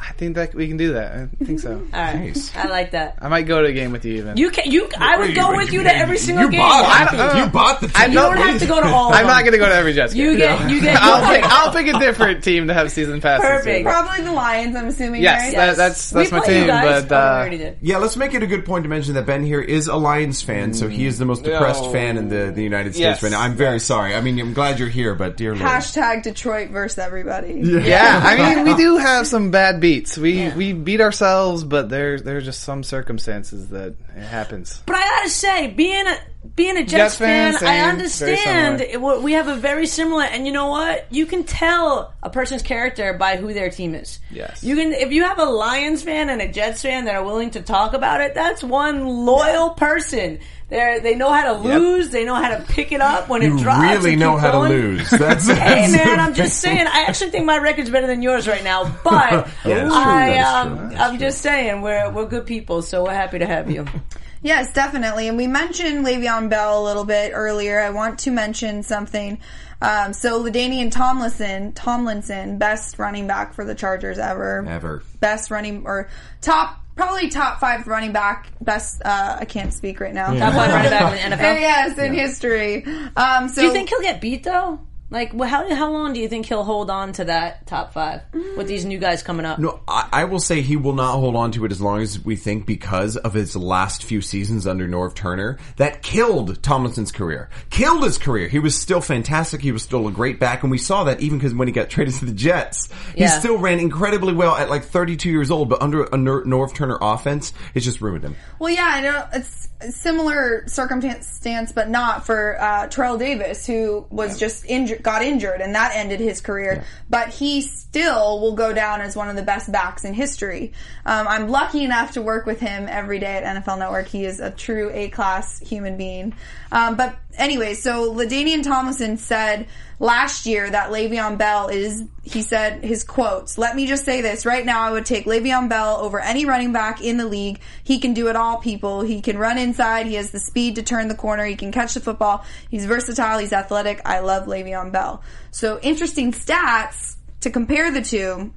I 0.03 0.13
think 0.13 0.37
that 0.37 0.55
we 0.55 0.67
can 0.67 0.79
do 0.79 0.95
that. 0.95 1.29
I 1.41 1.45
think 1.45 1.61
so. 1.61 1.73
All 1.75 1.79
right, 1.93 2.17
Nice. 2.21 2.57
I 2.57 2.69
like 2.69 2.93
that. 2.93 3.19
I 3.21 3.29
might 3.29 3.43
go 3.43 3.61
to 3.61 3.69
a 3.69 3.73
game 3.73 3.93
with 3.93 4.05
you 4.07 4.15
even. 4.15 4.37
You 4.39 4.49
can 4.51 4.71
you. 4.71 4.89
I 4.97 5.19
would 5.19 5.35
go 5.35 5.55
with 5.55 5.73
you 5.73 5.83
to 5.83 5.95
every 5.95 6.17
single 6.17 6.47
you 6.47 6.51
game. 6.53 6.61
Bought, 6.61 6.87
Happy. 6.87 7.39
it. 7.39 7.45
you 7.45 7.51
bought 7.51 7.81
the 7.83 7.89
team. 7.89 7.97
I 7.97 8.01
ticket. 8.07 8.13
You 8.15 8.19
don't 8.21 8.37
have 8.39 8.61
to 8.61 8.67
go 8.67 8.81
to 8.81 8.87
all. 8.89 9.13
I'm 9.13 9.21
of 9.21 9.27
not 9.27 9.41
going 9.43 9.53
to 9.53 9.59
go 9.59 9.69
to 9.69 9.75
every 9.75 9.93
Jets 9.93 10.15
game. 10.15 10.25
You 10.25 10.37
get 10.39 10.71
you 10.71 10.81
get 10.83 10.97
I'll 11.01 11.31
pick, 11.31 11.43
pick. 11.43 11.53
I'll 11.53 11.73
pick 11.73 11.87
a 11.95 11.99
different 11.99 12.43
team 12.43 12.69
to 12.69 12.75
have 12.75 12.91
season 12.91 13.21
passes. 13.21 13.45
Perfect. 13.47 13.85
with. 13.85 13.93
Probably 13.93 14.25
the 14.25 14.33
Lions, 14.33 14.75
I'm 14.75 14.87
assuming, 14.87 15.21
Yes, 15.23 15.43
right? 15.43 15.57
that- 15.57 15.77
that's 15.77 16.13
We 16.13 16.21
that's 16.21 16.33
my 16.33 16.41
play 16.41 16.55
you 16.55 16.61
team. 16.61 16.69
guys. 16.69 17.05
But 17.05 17.15
Oh, 17.15 17.19
uh, 17.21 17.35
already 17.37 17.59
did. 17.59 17.79
Yeah, 17.83 17.99
let's 17.99 18.17
make 18.17 18.33
it 18.33 18.43
a 18.43 18.47
good 18.47 18.65
point 18.65 18.85
to 18.85 18.89
mention 18.89 19.15
that 19.15 19.27
Ben 19.27 19.45
here 19.45 19.61
is 19.61 19.87
a 19.87 19.97
Lions 19.97 20.41
fan, 20.41 20.73
so 20.73 20.89
he 20.89 21.05
is 21.05 21.19
the 21.19 21.27
most 21.27 21.45
depressed 21.45 21.83
No. 21.85 21.93
fan 21.93 22.17
in 22.17 22.29
the, 22.31 22.51
the 22.55 22.63
United 22.63 22.95
States 22.95 23.01
Yes. 23.21 23.23
right 23.23 23.33
now. 23.33 23.41
I'm 23.43 23.55
very 23.55 23.81
sorry. 23.81 24.15
I 24.15 24.23
mean, 24.23 24.39
I'm 24.41 24.55
glad 24.55 24.79
you're 24.79 24.89
here, 24.89 25.15
but 25.15 25.37
dear 25.37 25.55
Lord. 25.55 25.71
Hashtag 25.71 26.23
Detroit 26.23 26.71
versus 26.71 26.99
everybody. 26.99 27.61
yeah, 27.63 28.23
I 28.25 28.55
mean, 28.55 28.65
we 28.65 28.75
do 28.75 28.97
have 28.97 29.27
some 29.27 29.51
bad 29.51 29.79
beats. 29.81 29.90
We 30.19 30.51
we 30.51 30.73
beat 30.73 31.01
ourselves, 31.01 31.65
but 31.65 31.89
there 31.89 32.21
there's 32.21 32.45
just 32.45 32.63
some 32.63 32.83
circumstances 32.83 33.69
that 33.69 33.95
it 34.17 34.23
happens. 34.23 34.83
But 34.87 34.97
I 34.97 35.01
gotta 35.01 35.31
say, 35.31 35.69
being 35.69 36.07
a 36.07 36.19
being 36.57 36.77
a 36.79 36.81
Jets, 36.81 36.91
Jets 36.93 37.17
fan, 37.17 37.53
fan, 37.55 37.69
I 37.69 37.89
understand. 37.91 38.81
It- 38.81 39.01
we- 39.01 39.19
we 39.19 39.33
have 39.33 39.49
a 39.49 39.55
very 39.57 39.87
similar, 39.87 40.25
and 40.25 40.47
you 40.47 40.53
know 40.53 40.69
what? 40.69 41.07
You 41.11 41.27
can 41.27 41.45
tell 41.45 42.15
a 42.23 42.31
person's 42.31 42.63
character 42.63 43.13
by 43.13 43.37
who 43.37 43.53
their 43.53 43.69
team 43.71 43.95
is. 43.95 44.19
Yes. 44.31 44.63
You 44.65 44.75
can, 44.77 44.93
if 44.93 45.13
you 45.13 45.25
have 45.25 45.39
a 45.39 45.45
Lions 45.45 46.03
fan 46.03 46.31
and 46.31 46.41
a 46.41 46.49
Jets 46.49 46.81
fan 46.83 47.05
that 47.05 47.15
are 47.15 47.23
willing 47.25 47.51
to 47.51 47.61
talk 47.61 47.93
about 47.93 48.21
it, 48.23 48.35
that's 48.35 48.63
one 48.65 49.07
loyal 49.07 49.71
person. 49.71 50.39
They 50.71 51.01
they 51.03 51.15
know 51.17 51.31
how 51.33 51.53
to 51.53 51.59
lose. 51.61 52.11
They 52.11 52.25
know 52.25 52.37
how 52.37 52.49
to 52.57 52.63
pick 52.69 52.93
it 52.93 53.01
up 53.01 53.29
when 53.29 53.43
You 53.43 53.57
it 53.57 53.61
drops. 53.63 53.81
really 53.97 54.15
know 54.17 54.35
keep 54.35 54.41
how 54.41 54.53
going. 54.53 54.71
to 54.71 54.77
lose. 54.79 55.11
That's 55.11 55.49
Hey 55.51 55.91
man, 55.91 56.21
I'm 56.21 56.33
just 56.33 56.61
saying. 56.61 56.87
I 56.87 57.05
actually 57.09 57.31
think 57.33 57.45
my 57.45 57.59
record's 57.59 57.91
better 57.91 58.07
than 58.07 58.23
yours 58.23 58.47
right 58.47 58.63
now, 58.63 58.85
but 59.05 59.49
Yeah, 59.65 59.75
that's 59.89 59.93
true, 59.93 60.03
I 60.03 60.39
um, 60.39 60.93
I'm 60.97 61.19
just 61.19 61.43
saying 61.43 61.83
we're 61.83 62.09
we're 62.11 62.27
good 62.27 62.47
people, 62.47 62.83
so 62.83 63.03
we're 63.05 63.13
happy 63.15 63.41
to 63.41 63.47
have 63.47 63.69
you. 63.71 63.85
Yes, 64.43 64.73
definitely. 64.73 65.29
And 65.29 65.37
we 65.37 65.47
mentioned 65.47 66.05
Le'Veon 66.07 66.49
Bell 66.49 66.83
a 66.83 66.85
little 66.85 67.05
bit 67.05 67.33
earlier. 67.35 67.79
I 67.81 67.91
want 67.91 68.21
to 68.21 68.31
mention 68.31 68.83
something. 68.83 69.39
Um, 69.83 70.13
so 70.13 70.43
LaDainian 70.43 70.91
Tomlinson, 70.91 71.73
Tomlinson, 71.73 72.59
best 72.59 72.99
running 72.99 73.27
back 73.27 73.55
for 73.55 73.65
the 73.65 73.75
Chargers 73.75 74.19
ever. 74.19 74.65
Ever. 74.67 75.03
Best 75.21 75.51
running 75.51 75.85
or 75.87 76.09
top, 76.41 76.81
probably 76.97 77.29
top 77.29 77.61
five 77.61 77.87
running 77.87 78.13
back. 78.13 78.49
Best. 78.61 79.03
Uh, 79.05 79.37
I 79.41 79.45
can't 79.45 79.73
speak 79.75 80.01
right 80.01 80.15
now. 80.15 80.33
Top 80.35 80.55
five 80.55 80.71
running 80.73 80.91
back 80.91 81.25
in 81.25 81.31
the 81.31 81.37
NFL. 81.37 81.61
yes, 81.61 81.99
in 81.99 82.15
history. 82.15 82.85
Um, 83.17 83.49
so 83.49 83.61
Do 83.61 83.67
you 83.67 83.73
think 83.73 83.89
he'll 83.91 84.03
get 84.03 84.21
beat 84.21 84.43
though? 84.43 84.81
Like, 85.11 85.33
well, 85.35 85.49
how 85.49 85.75
how 85.75 85.91
long 85.91 86.13
do 86.13 86.21
you 86.21 86.29
think 86.29 86.47
he'll 86.47 86.63
hold 86.65 86.89
on 86.91 87.13
to 87.15 87.25
that 87.25 87.67
top 87.67 87.93
five 87.93 88.23
with 88.57 88.69
these 88.69 88.85
new 88.85 88.99
guys 88.99 89.23
coming 89.23 89.45
up? 89.45 89.59
No, 89.59 89.81
I, 89.89 90.09
I 90.13 90.25
will 90.25 90.39
say 90.39 90.61
he 90.61 90.77
will 90.77 90.93
not 90.93 91.13
hold 91.15 91.35
on 91.35 91.51
to 91.53 91.65
it 91.65 91.73
as 91.73 91.81
long 91.81 92.01
as 92.01 92.25
we 92.25 92.37
think 92.37 92.65
because 92.65 93.17
of 93.17 93.33
his 93.35 93.57
last 93.57 94.05
few 94.05 94.21
seasons 94.21 94.67
under 94.67 94.87
Norv 94.87 95.15
Turner. 95.15 95.59
That 95.77 96.03
killed 96.03 96.63
Tomlinson's 96.63 97.11
career. 97.13 97.51
Killed 97.71 98.05
his 98.05 98.19
career. 98.19 98.47
He 98.49 98.61
was 98.61 98.75
still 98.79 99.01
fantastic. 99.01 99.61
He 99.63 99.73
was 99.73 99.83
still 99.83 100.07
a 100.07 100.13
great 100.13 100.39
back, 100.39 100.63
and 100.63 100.71
we 100.71 100.79
saw 100.79 101.05
that 101.05 101.21
even 101.21 101.39
because 101.39 101.55
when 101.55 101.67
he 101.67 101.73
got 101.73 101.91
traded 101.91 102.15
to 102.15 102.27
the 102.27 102.33
Jets, 102.33 102.89
he 103.15 103.23
Yeah. 103.23 103.39
still 103.41 103.59
ran 103.59 103.81
incredibly 103.81 104.33
well 104.33 104.55
at 104.55 104.71
like 104.71 104.85
32 104.85 105.29
years 105.29 105.51
old. 105.51 105.69
But 105.69 105.83
under 105.83 106.05
a 106.05 106.17
Nor- 106.17 106.45
Norv 106.45 106.73
Turner 106.75 106.99
offense, 107.01 107.53
it 107.75 107.81
just 107.81 108.01
ruined 108.01 108.23
him. 108.25 108.37
Well, 108.61 108.71
yeah, 108.73 108.87
I 108.89 109.01
know 109.01 109.27
it's 109.33 109.69
a 109.83 109.91
similar 109.91 110.65
circumstance, 110.69 111.73
but 111.73 111.89
not 111.89 112.27
for 112.27 112.61
uh, 112.61 112.87
Terrell 112.89 113.19
Davis, 113.19 113.67
who 113.67 114.07
was 114.11 114.39
just 114.39 114.65
injured, 114.67 115.00
got 115.03 115.23
injured, 115.23 115.61
and 115.61 115.75
that 115.75 115.93
ended 115.95 116.21
his 116.21 116.41
career. 116.41 116.85
But 117.09 117.29
he 117.29 117.63
still 117.63 118.41
will 118.41 118.55
go 118.55 118.73
down 118.73 119.01
as 119.01 119.17
one 119.17 119.29
of 119.29 119.37
the 119.37 119.43
best 119.43 119.71
backs 119.71 120.05
in 120.05 120.15
history. 120.15 120.73
Um, 121.05 121.27
I'm 121.29 121.49
lucky 121.49 121.85
enough 121.85 122.13
to 122.13 122.23
work 122.23 122.47
with 122.47 122.61
him 122.61 122.87
every 122.89 123.19
day 123.19 123.37
at 123.37 123.63
NFL 123.63 123.79
Network. 123.79 124.09
He 124.09 124.25
is 124.25 124.41
a 124.41 124.51
true 124.51 124.91
A 124.93 125.09
class 125.09 125.59
human 125.59 125.97
being. 125.97 126.35
Um, 126.73 126.97
but 126.97 127.17
anyway, 127.37 127.75
so 127.75 128.13
LaDainian 128.13 128.63
Tomlinson 128.63 129.17
said 129.17 129.67
last 130.01 130.47
year 130.47 130.69
that 130.69 130.91
Le'Veon 130.91 131.37
Bell 131.37 131.69
is, 131.69 132.03
he 132.25 132.41
said 132.43 132.83
his 132.83 133.05
quotes, 133.05 133.59
let 133.59 133.77
me 133.77 133.87
just 133.87 134.05
say 134.05 134.23
this, 134.23 134.47
right 134.47 134.65
now 134.65 134.81
I 134.81 134.91
would 134.91 135.05
take 135.05 135.27
Le'Veon 135.27 135.69
Bell 135.69 135.99
over 135.99 136.19
any 136.19 136.47
running 136.47 136.73
back 136.73 137.03
in 137.03 137.19
the 137.19 137.27
league. 137.27 137.61
He 137.85 138.01
can 138.01 138.15
do 138.15 138.29
it 138.29 138.35
all, 138.35 138.57
people. 138.57 139.03
He 139.03 139.21
can 139.21 139.37
run 139.37 139.59
inside. 139.59 140.07
He 140.07 140.15
has 140.15 140.31
the 140.31 140.41
speed 140.41 140.77
to 140.77 140.83
turn 140.83 141.09
the 141.09 141.15
corner. 141.15 141.45
He 141.45 141.55
can 141.55 141.71
catch 141.71 141.95
the 141.95 142.01
football. 142.01 142.45
He's 142.71 142.87
versatile. 142.87 143.39
He's 143.39 143.53
athletic. 143.53 144.01
I 144.07 144.21
love 144.21 144.47
Le'Veon 144.47 144.91
Bell. 144.91 145.23
So 145.51 145.79
interesting 145.81 146.33
stats 146.33 147.17
to 147.43 147.51
compare 147.51 147.93
the 147.93 148.03
two. 148.03 148.53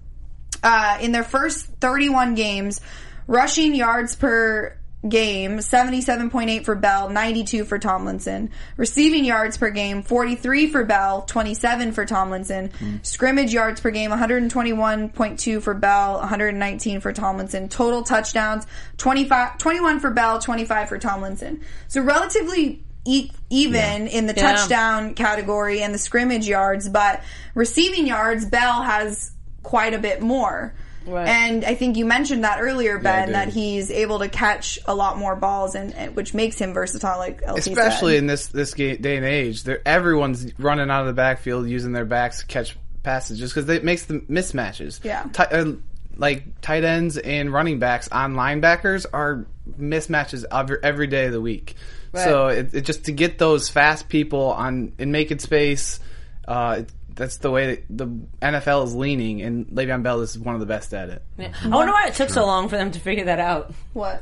Uh, 0.66 0.98
in 1.02 1.12
their 1.12 1.26
first 1.26 1.66
31 1.82 2.36
games, 2.36 2.80
rushing 3.28 3.76
yards 3.76 4.16
per 4.16 4.78
game, 5.08 5.58
77.8 5.58 6.64
for 6.64 6.76
Bell, 6.76 7.10
92 7.10 7.66
for 7.66 7.78
Tomlinson. 7.78 8.50
Receiving 8.78 9.26
yards 9.26 9.58
per 9.58 9.70
game, 9.70 10.02
43 10.02 10.68
for 10.70 10.84
Bell, 10.86 11.24
27 11.24 11.92
for 11.92 12.06
Tomlinson. 12.06 12.70
Mm. 12.80 13.06
Scrimmage 13.06 13.54
yards 13.54 13.82
per 13.82 13.92
game, 13.92 14.12
121.2 14.12 15.62
for 15.62 15.74
Bell, 15.74 16.20
119 16.20 17.02
for 17.02 17.12
Tomlinson. 17.12 17.70
Total 17.70 18.04
touchdowns, 18.04 18.66
25, 18.98 19.58
21 19.58 20.00
for 20.00 20.12
Bell, 20.12 20.40
25 20.40 20.90
for 20.90 20.98
Tomlinson. 20.98 21.62
So 21.88 22.02
relatively 22.02 22.84
e- 23.06 23.32
even 23.50 24.08
in 24.08 24.28
the 24.28 24.34
Yeah. 24.36 24.54
touchdown 24.54 25.14
category 25.16 25.82
and 25.82 25.94
the 25.94 25.98
scrimmage 26.00 26.48
yards, 26.48 26.88
but 26.88 27.22
receiving 27.56 28.08
yards, 28.08 28.46
Bell 28.46 28.82
has 28.84 29.32
quite 29.64 29.94
a 29.94 30.00
bit 30.00 30.22
more. 30.22 30.74
Right. 31.06 31.28
And 31.28 31.66
I 31.66 31.76
think 31.76 31.98
you 31.98 32.06
mentioned 32.06 32.44
that 32.44 32.60
earlier, 32.62 33.00
Ben, 33.00 33.28
did. 33.28 33.36
that 33.36 33.50
he's 33.50 33.92
able 33.92 34.20
to 34.20 34.30
catch 34.30 34.80
a 34.86 34.96
lot 34.96 35.18
more 35.18 35.36
balls, 35.36 35.76
and, 35.76 35.94
and 35.94 36.16
which 36.16 36.34
makes 36.34 36.58
him 36.60 36.74
versatile, 36.74 37.18
like 37.18 37.42
LT 37.48 37.60
especially 37.60 38.14
said. 38.14 38.20
in 38.20 38.28
this 38.28 38.48
this 38.48 38.74
ga- 38.74 38.98
day 38.98 39.18
and 39.18 39.26
age. 39.26 39.64
They're, 39.64 39.86
everyone's 39.88 40.52
running 40.58 40.90
out 40.90 41.02
of 41.02 41.08
the 41.08 41.14
backfield 41.14 41.68
using 41.68 41.92
their 41.92 42.06
backs 42.06 42.40
to 42.40 42.46
catch 42.46 42.78
passes 43.04 43.38
just 43.40 43.54
because 43.54 43.70
it 43.70 43.84
makes 43.84 44.06
the 44.06 44.20
mismatches. 44.22 45.04
Yeah. 45.04 45.24
Ti- 45.34 45.44
uh, 45.44 45.72
like 46.16 46.62
tight 46.62 46.84
ends 46.84 47.18
and 47.18 47.52
running 47.52 47.80
backs 47.80 48.08
on 48.10 48.36
linebackers 48.36 49.06
are 49.12 49.46
mismatches 49.80 50.46
every, 50.52 50.78
every 50.84 51.08
day 51.08 51.26
of 51.26 51.32
the 51.32 51.42
week. 51.42 51.76
So 52.16 52.50
it, 52.50 52.76
it 52.76 52.82
just 52.82 53.06
to 53.06 53.12
get 53.12 53.40
those 53.40 53.70
fast 53.70 54.08
people 54.08 54.52
on 54.52 54.94
and 55.00 55.12
making 55.12 55.40
space. 55.40 56.00
Uh, 56.48 56.82
it, 56.82 56.92
that's 57.16 57.38
the 57.38 57.52
way 57.52 57.76
that 57.76 57.84
the 57.90 58.08
NFL 58.42 58.86
is 58.86 58.96
leaning, 58.96 59.42
and 59.42 59.68
Le'Veon 59.68 60.04
Bell 60.04 60.22
is 60.22 60.38
one 60.38 60.56
of 60.56 60.60
the 60.62 60.68
best 60.68 60.94
at 60.94 61.10
it. 61.10 61.22
I 61.40 61.68
wonder 61.68 61.94
why 61.94 62.08
it 62.08 62.14
took 62.16 62.30
so 62.30 62.46
long 62.46 62.70
for 62.70 62.78
them 62.78 62.92
to 62.92 63.00
figure 63.00 63.26
that 63.26 63.40
out. 63.40 63.74
what? 63.94 64.22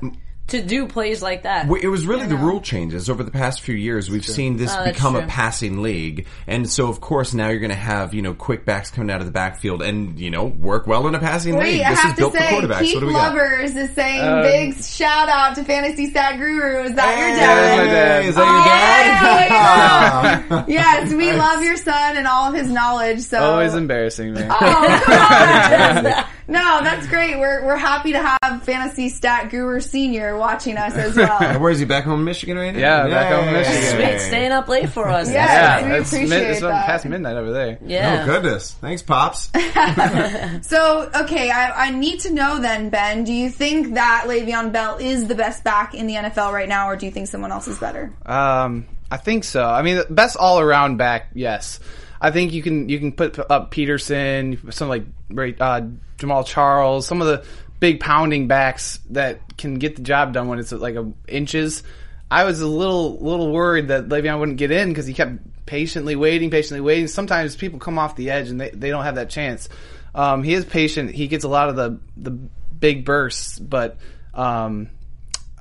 To 0.52 0.62
do 0.62 0.88
plays 0.88 1.22
like 1.22 1.44
that. 1.44 1.68
Well, 1.68 1.80
It 1.82 1.88
was 1.88 2.06
really 2.06 2.26
the 2.28 2.36
rule 2.38 2.62
changes 2.62 3.10
over 3.10 3.24
the 3.24 3.32
past 3.32 3.62
few 3.62 3.76
years. 3.76 4.10
We've 4.10 4.26
seen 4.26 4.58
this 4.58 4.72
Oh, 4.74 4.84
that's 4.84 4.98
become 4.98 5.16
a 5.16 5.26
passing 5.28 5.82
league, 5.82 6.28
and 6.48 6.70
so 6.70 6.88
of 6.90 7.00
course 7.02 7.34
now 7.34 7.50
you're 7.50 7.60
going 7.60 7.70
to 7.72 7.76
have 7.76 8.14
you 8.14 8.22
know 8.22 8.34
quick 8.34 8.66
backs 8.66 8.92
coming 8.92 9.10
out 9.12 9.20
of 9.22 9.26
the 9.26 9.32
backfield 9.32 9.82
and 9.82 10.20
you 10.20 10.30
know 10.30 10.46
work 10.46 10.88
well 10.88 11.08
in 11.08 11.16
a 11.16 11.20
passing 11.20 11.56
Wait, 11.56 11.74
league. 11.76 11.82
I 11.84 11.90
This 11.92 12.00
is 12.00 12.04
have 12.06 12.16
to 12.16 12.22
built 12.22 12.34
for 12.34 12.40
say, 12.40 12.48
quarterbacks. 12.50 12.80
Keith 12.82 12.94
what 12.96 13.00
do 13.02 13.08
we 13.08 13.14
got? 13.14 13.34
Lovers 13.34 13.76
is 13.76 13.92
saying 13.96 14.22
um, 14.28 14.42
big 14.44 14.76
shout 14.84 15.30
out 15.30 15.56
to 15.56 15.64
Fantasy 15.64 16.10
Stat 16.10 16.38
Guru. 16.38 16.84
Is 16.84 16.96
that 16.96 17.18
your 17.18 17.28
Hey, 17.30 17.36
dad? 17.40 18.26
is 18.26 18.36
that 18.36 18.46
your 18.46 18.64
dad? 18.66 20.50
Yeah, 20.50 20.66
yes, 20.68 21.14
we 21.14 21.32
love 21.34 21.64
your 21.64 21.78
son 21.78 22.18
and 22.18 22.28
all 22.28 22.50
of 22.50 22.54
his 22.56 22.70
knowledge. 22.70 23.22
So 23.22 23.40
Always 23.40 23.74
embarrassing 23.74 24.34
me. 24.34 24.42
Oh, 24.50 25.02
come 25.06 26.06
on. 26.08 26.26
no, 26.47 26.80
that's 26.84 27.08
great. 27.08 27.38
We're 27.39 27.65
we're 27.65 27.75
happy 27.75 28.12
to 28.13 28.19
have 28.21 28.63
Fantasy 28.63 29.10
Stat 29.10 29.49
Guru 29.49 29.80
Senior 29.80 30.38
watching 30.38 30.77
us 30.77 30.93
as 30.95 31.15
well. 31.15 31.39
Where 31.60 31.71
is 31.71 31.80
he? 31.80 31.86
Back 31.86 32.04
home 32.04 32.19
in 32.19 32.25
Michigan 32.25 32.58
right 32.58 32.71
now? 32.73 32.80
Yeah, 32.80 33.08
back 33.08 33.34
home 33.34 33.47
in 33.47 33.54
Michigan. 33.54 33.82
Sweet, 33.82 34.19
staying 34.27 34.51
up 34.51 34.67
late 34.67 34.89
for 34.89 35.08
us. 35.08 35.30
Yeah. 35.41 35.82
That's 35.82 35.86
we 35.86 35.95
it's, 35.97 36.13
appreciate 36.13 36.51
it's 36.51 36.62
that. 36.62 36.86
past 36.86 37.06
midnight 37.06 37.38
over 37.38 37.51
there. 37.51 37.77
yeah. 37.86 38.21
Oh 38.21 38.25
goodness! 38.25 38.73
Thanks, 38.82 39.01
pops. 39.01 39.49
So, 40.63 41.10
okay, 41.15 41.49
I, 41.49 41.88
I 41.88 41.89
need 41.91 42.21
to 42.21 42.34
know 42.34 42.60
then, 42.60 42.89
Ben. 42.89 43.23
Do 43.23 43.34
you 43.34 43.49
think 43.49 43.93
that 43.95 44.25
Le'Veon 44.27 44.71
Bell 44.71 44.97
is 44.97 45.27
the 45.27 45.36
best 45.36 45.63
back 45.63 45.93
in 45.93 46.08
the 46.08 46.15
NFL 46.15 46.51
right 46.51 46.67
now, 46.67 46.89
or 46.89 46.95
do 46.95 47.06
you 47.06 47.12
think 47.12 47.27
someone 47.27 47.51
else 47.51 47.67
is 47.67 47.80
better? 47.80 48.13
Um, 48.25 48.86
I 49.10 49.17
think 49.17 49.43
so. 49.43 49.63
I 49.63 49.82
mean, 49.82 49.97
the 49.97 50.08
best 50.10 50.38
all 50.38 50.60
around 50.60 50.97
back, 50.97 51.30
yes. 51.34 51.80
I 52.22 52.30
think 52.30 52.54
you 52.54 52.62
can 52.62 52.88
you 52.88 53.00
can 53.00 53.12
put 53.12 53.40
up 53.40 53.72
Peterson, 53.72 54.72
some 54.72 54.90
like 54.90 55.04
uh, 55.32 55.82
Jamaal 56.18 56.46
Charles, 56.46 57.08
some 57.08 57.20
of 57.20 57.28
the 57.28 57.44
big 57.80 58.00
pounding 58.00 58.48
backs 58.48 59.00
that 59.10 59.58
can 59.58 59.80
get 59.80 59.96
the 59.96 60.04
job 60.04 60.34
done 60.34 60.48
when 60.48 60.60
it's 60.60 60.72
like 60.72 60.96
a 60.96 61.12
inches. 61.28 61.82
I 62.30 62.46
was 62.46 62.62
a 62.62 62.68
little 62.68 63.18
little 63.18 63.52
worried 63.52 63.88
that 63.88 64.08
Le'Veon 64.08 64.40
wouldn't 64.40 64.60
get 64.60 64.70
in 64.70 64.90
because 64.90 65.08
he 65.08 65.16
kept 65.16 65.66
patiently 65.66 66.16
waiting, 66.16 66.52
patiently 66.52 66.82
waiting. 66.82 67.08
Sometimes 67.08 67.56
people 67.56 67.80
come 67.80 67.98
off 67.98 68.16
the 68.16 68.30
edge 68.30 68.50
and 68.50 68.62
they, 68.62 68.70
they 68.70 68.90
don't 68.90 69.04
have 69.04 69.16
that 69.16 69.32
chance. 69.32 69.68
Um, 70.14 70.44
he 70.44 70.54
is 70.54 70.64
patient. 70.64 71.12
He 71.12 71.28
gets 71.28 71.44
a 71.44 71.50
lot 71.50 71.70
of 71.70 71.76
the 71.76 72.00
the 72.18 72.32
big 72.32 73.04
bursts, 73.04 73.58
but 73.58 73.98
um, 74.36 74.90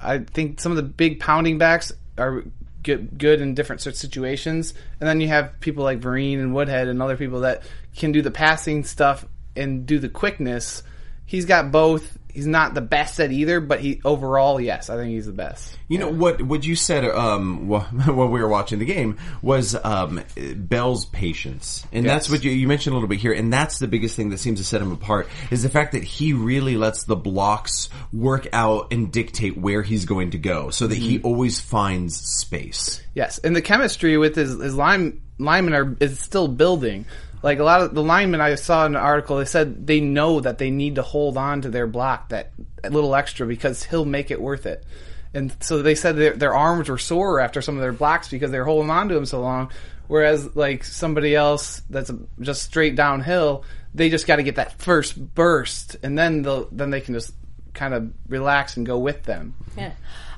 I 0.01 0.18
think 0.18 0.61
some 0.61 0.73
of 0.73 0.77
the 0.77 0.83
big 0.83 1.20
pounding 1.20 1.57
backs 1.57 1.90
are 2.18 2.44
good, 2.82 3.18
good 3.18 3.40
in 3.40 3.54
different 3.54 3.82
sorts 3.82 3.98
of 3.98 4.00
situations, 4.00 4.74
and 5.00 5.08
then 5.08 5.20
you 5.20 5.28
have 5.28 5.58
people 5.60 5.84
like 5.84 6.00
Vereen 6.00 6.38
and 6.38 6.54
Woodhead 6.54 6.88
and 6.88 7.02
other 7.02 7.16
people 7.16 7.40
that 7.40 7.62
can 7.96 8.12
do 8.12 8.22
the 8.22 8.30
passing 8.30 8.84
stuff 8.84 9.24
and 9.56 9.86
do 9.86 9.98
the 9.98 10.08
quickness. 10.08 10.82
He's 11.26 11.44
got 11.44 11.70
both. 11.72 12.18
He's 12.34 12.46
not 12.46 12.74
the 12.74 12.80
best 12.80 13.20
at 13.20 13.32
either, 13.32 13.60
but 13.60 13.80
he 13.80 14.00
overall, 14.04 14.60
yes, 14.60 14.90
I 14.90 14.96
think 14.96 15.10
he's 15.10 15.26
the 15.26 15.32
best. 15.32 15.76
You 15.88 15.98
know 15.98 16.08
what? 16.08 16.42
What 16.42 16.64
you 16.64 16.76
said 16.76 17.04
um, 17.04 17.68
wh- 17.70 18.08
when 18.08 18.30
we 18.30 18.40
were 18.40 18.48
watching 18.48 18.78
the 18.78 18.84
game 18.84 19.18
was 19.42 19.74
um, 19.74 20.22
Bell's 20.56 21.06
patience, 21.06 21.86
and 21.92 22.06
that's 22.06 22.30
what 22.30 22.44
you, 22.44 22.50
you 22.50 22.68
mentioned 22.68 22.92
a 22.92 22.96
little 22.96 23.08
bit 23.08 23.18
here. 23.18 23.32
And 23.32 23.52
that's 23.52 23.78
the 23.78 23.88
biggest 23.88 24.16
thing 24.16 24.30
that 24.30 24.38
seems 24.38 24.58
to 24.60 24.64
set 24.64 24.80
him 24.80 24.92
apart 24.92 25.28
is 25.50 25.62
the 25.62 25.70
fact 25.70 25.92
that 25.92 26.04
he 26.04 26.32
really 26.32 26.76
lets 26.76 27.04
the 27.04 27.16
blocks 27.16 27.88
work 28.12 28.48
out 28.52 28.92
and 28.92 29.12
dictate 29.12 29.56
where 29.56 29.82
he's 29.82 30.04
going 30.04 30.32
to 30.32 30.38
go, 30.38 30.70
so 30.70 30.86
that 30.86 30.98
he 30.98 31.20
always 31.22 31.60
finds 31.60 32.16
space. 32.16 33.02
Yes, 33.14 33.38
and 33.38 33.54
the 33.54 33.62
chemistry 33.62 34.16
with 34.16 34.36
his 34.36 34.60
his 34.60 34.74
line 34.74 35.20
linemen 35.38 35.74
are 35.74 35.96
is 36.00 36.18
still 36.20 36.48
building. 36.48 37.06
Like 37.42 37.59
a 37.59 37.64
lot 37.64 37.81
of 37.81 37.94
the 37.94 38.03
linemen 38.03 38.40
I 38.40 38.55
saw 38.57 38.85
in 38.87 38.94
an 38.94 39.00
article, 39.00 39.38
they 39.38 39.44
said 39.44 39.87
they 39.87 40.00
know 40.00 40.40
that 40.40 40.59
they 40.59 40.70
need 40.70 40.96
to 40.96 41.03
hold 41.03 41.37
on 41.37 41.62
to 41.62 41.70
their 41.70 41.87
block 41.87 42.29
that 42.29 42.53
little 42.88 43.14
extra 43.14 43.46
because 43.46 43.83
he'll 43.85 44.05
make 44.05 44.31
it 44.31 44.40
worth 44.40 44.66
it. 44.66 44.85
and 45.33 45.55
so 45.61 45.81
they 45.83 45.94
said 45.94 46.16
their, 46.16 46.37
their 46.37 46.55
arms 46.55 46.88
were 46.88 46.98
sore 46.98 47.40
after 47.40 47.62
some 47.62 47.76
of 47.76 47.81
their 47.81 47.92
blocks 47.92 48.29
because 48.29 48.50
they 48.50 48.59
were 48.59 48.64
holding 48.64 48.90
on 48.90 49.09
to 49.09 49.16
him 49.16 49.26
so 49.26 49.40
long. 49.40 49.70
Whereas 50.09 50.57
like 50.57 50.85
somebody 50.85 51.35
else 51.37 51.83
that's 51.88 52.11
just 52.40 52.62
straight 52.62 52.96
downhill, 52.96 53.64
they 53.94 54.11
just 54.11 54.26
got 54.26 54.37
to 54.37 54.42
get 54.42 54.57
that 54.57 54.81
first 54.81 55.16
burst, 55.35 55.96
and 56.03 56.18
then 56.18 56.42
they'll 56.42 56.68
then 56.72 56.90
they 56.90 57.00
can 57.00 57.14
just 57.14 57.33
kind 57.74 57.94
of 57.94 58.12
relax 58.29 58.76
and 58.76 58.85
go 58.85 58.98
with 58.98 59.22
them. 59.22 59.55
Yeah. 59.76 59.92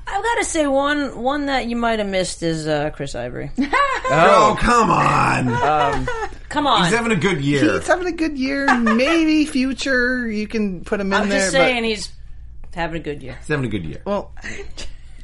I've 0.05 0.23
got 0.23 0.35
to 0.35 0.43
say 0.45 0.67
one 0.67 1.21
one 1.21 1.45
that 1.47 1.67
you 1.67 1.75
might 1.75 1.99
have 1.99 2.07
missed 2.07 2.43
is 2.43 2.67
uh, 2.67 2.89
Chris 2.91 3.15
Ivory. 3.15 3.51
Oh, 4.05 4.57
come 4.59 4.91
on. 4.91 6.07
Come 6.49 6.67
on, 6.67 6.83
He's 6.83 6.93
having 6.93 7.13
a 7.13 7.15
good 7.15 7.41
year. 7.41 7.63
He's 7.79 7.87
having 7.87 8.05
a 8.05 8.11
good 8.11 8.37
year. 8.37 8.77
Maybe 8.77 9.45
future 9.47 10.29
you 10.29 10.45
can 10.45 10.83
put 10.83 10.99
him 10.99 11.07
in 11.07 11.09
there. 11.11 11.21
I'm 11.21 11.29
there. 11.29 11.39
just 11.39 11.51
saying 11.51 11.83
he's 11.85 12.11
having 12.75 12.97
a 13.01 13.03
good 13.03 13.23
year. 13.23 13.35
He's 13.39 13.47
having 13.47 13.65
a 13.65 13.69
good 13.69 13.85
year. 13.85 14.01
but, 14.03 14.11
well, 14.11 14.31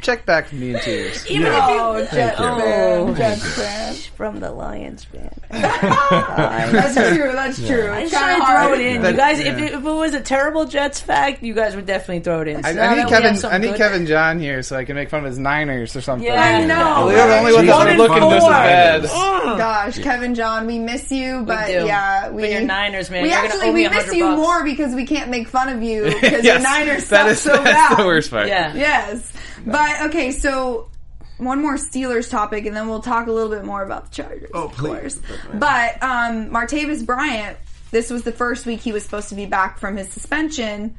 check 0.01 0.25
back 0.25 0.45
with 0.51 0.59
me 0.59 0.73
in 0.73 0.81
two 0.81 0.91
years. 0.91 1.27
Even 1.29 1.47
Oh, 1.53 1.95
if 1.97 2.11
Jets 2.11 2.39
you. 2.39 2.45
fan, 2.45 2.99
Oh. 2.99 3.13
Jets 3.15 3.55
fan. 3.55 3.93
from 4.15 4.39
the 4.39 4.51
Lions 4.51 5.03
fan. 5.05 5.29
That's 5.49 6.93
true. 6.95 7.31
That's 7.31 7.57
true. 7.67 7.87
I 7.89 8.01
It's 8.01 8.11
just 8.11 8.21
trying 8.23 8.39
to 8.39 8.45
throw 8.45 8.73
it 8.73 8.81
in. 8.81 9.01
That- 9.01 9.11
you 9.11 9.17
guys, 9.17 9.39
if, 9.39 9.57
it, 9.57 9.73
if 9.73 9.79
it 9.79 9.81
was 9.83 10.13
a 10.13 10.21
terrible 10.21 10.65
Jets 10.65 10.99
fact, 10.99 11.43
you 11.43 11.53
guys 11.53 11.75
would 11.75 11.85
definitely 11.85 12.19
throw 12.23 12.41
it 12.41 12.47
in. 12.49 12.57
I, 12.57 12.61
So 12.61 12.69
I 12.69 12.73
now 12.73 12.89
need 12.89 12.97
that 12.99 13.05
we 13.05 13.11
have 13.27 13.41
Kevin. 13.41 13.51
I 13.51 13.57
need 13.57 13.75
Kevin 13.77 14.05
John 14.05 14.39
here 14.39 14.61
so 14.63 14.77
I 14.77 14.85
can 14.85 14.95
make 14.95 15.09
fun 15.09 15.21
of 15.21 15.25
his 15.27 15.39
Niners 15.39 15.95
or 15.95 16.01
something. 16.01 16.27
Yeah. 16.27 16.41
I 16.41 16.65
know. 16.65 17.09
They're 17.09 17.27
the 17.27 17.37
only 17.39 17.53
ones 17.53 17.67
that 17.67 17.87
are 17.87 17.97
looking 17.97 18.23
One 18.23 18.33
and 18.33 19.03
just 19.03 19.13
as 19.15 19.21
bad. 19.43 19.57
Gosh, 19.57 19.99
Kevin 19.99 20.35
John, 20.35 20.67
we 20.67 20.79
miss 20.79 21.11
you, 21.11 21.43
but 21.45 21.67
do. 21.67 21.73
yeah, 21.85 22.29
we 22.29 22.41
But 22.43 22.51
you're 22.51 22.61
Niners, 22.61 23.09
man. 23.09 23.23
We 23.23 23.29
You're 23.29 23.37
actually 23.39 23.71
we 23.71 23.83
miss 23.87 24.07
100 24.07 24.15
you 24.15 24.35
more 24.35 24.63
because 24.63 24.93
we 24.95 25.05
can't 25.05 25.29
make 25.29 25.47
fun 25.47 25.69
of 25.69 25.81
you 25.81 26.03
because 26.21 26.43
Yes, 26.43 26.57
the 26.57 26.63
Niners 26.63 27.09
that 27.09 27.23
suck 27.23 27.31
is 27.31 27.41
so 27.41 27.51
that's 27.51 27.63
bad. 27.89 27.97
the 27.97 28.05
worst 28.05 28.29
part. 28.29 28.47
Yeah. 28.47 28.73
Yes, 28.75 29.31
but 29.65 30.01
okay, 30.07 30.31
so 30.31 30.89
one 31.37 31.61
more 31.61 31.75
Steelers 31.75 32.29
topic, 32.29 32.65
and 32.65 32.75
then 32.75 32.87
we'll 32.87 33.01
talk 33.01 33.27
a 33.27 33.31
little 33.31 33.49
bit 33.49 33.63
more 33.65 33.81
about 33.83 34.11
the 34.11 34.23
Chargers. 34.23 34.49
Oh, 34.53 34.65
of 34.65 34.73
please. 34.73 34.87
course. 35.15 35.21
But 35.53 36.01
um, 36.03 36.49
Martavis 36.49 37.05
Bryant, 37.05 37.57
this 37.91 38.09
was 38.09 38.23
the 38.23 38.31
first 38.31 38.65
week 38.65 38.81
he 38.81 38.91
was 38.91 39.03
supposed 39.03 39.29
to 39.29 39.35
be 39.35 39.45
back 39.45 39.79
from 39.79 39.95
his 39.97 40.09
suspension, 40.09 40.95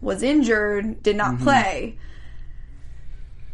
was 0.00 0.22
injured, 0.22 1.02
did 1.02 1.16
Mm-hmm. 1.16 1.34
not 1.36 1.40
play. 1.42 1.98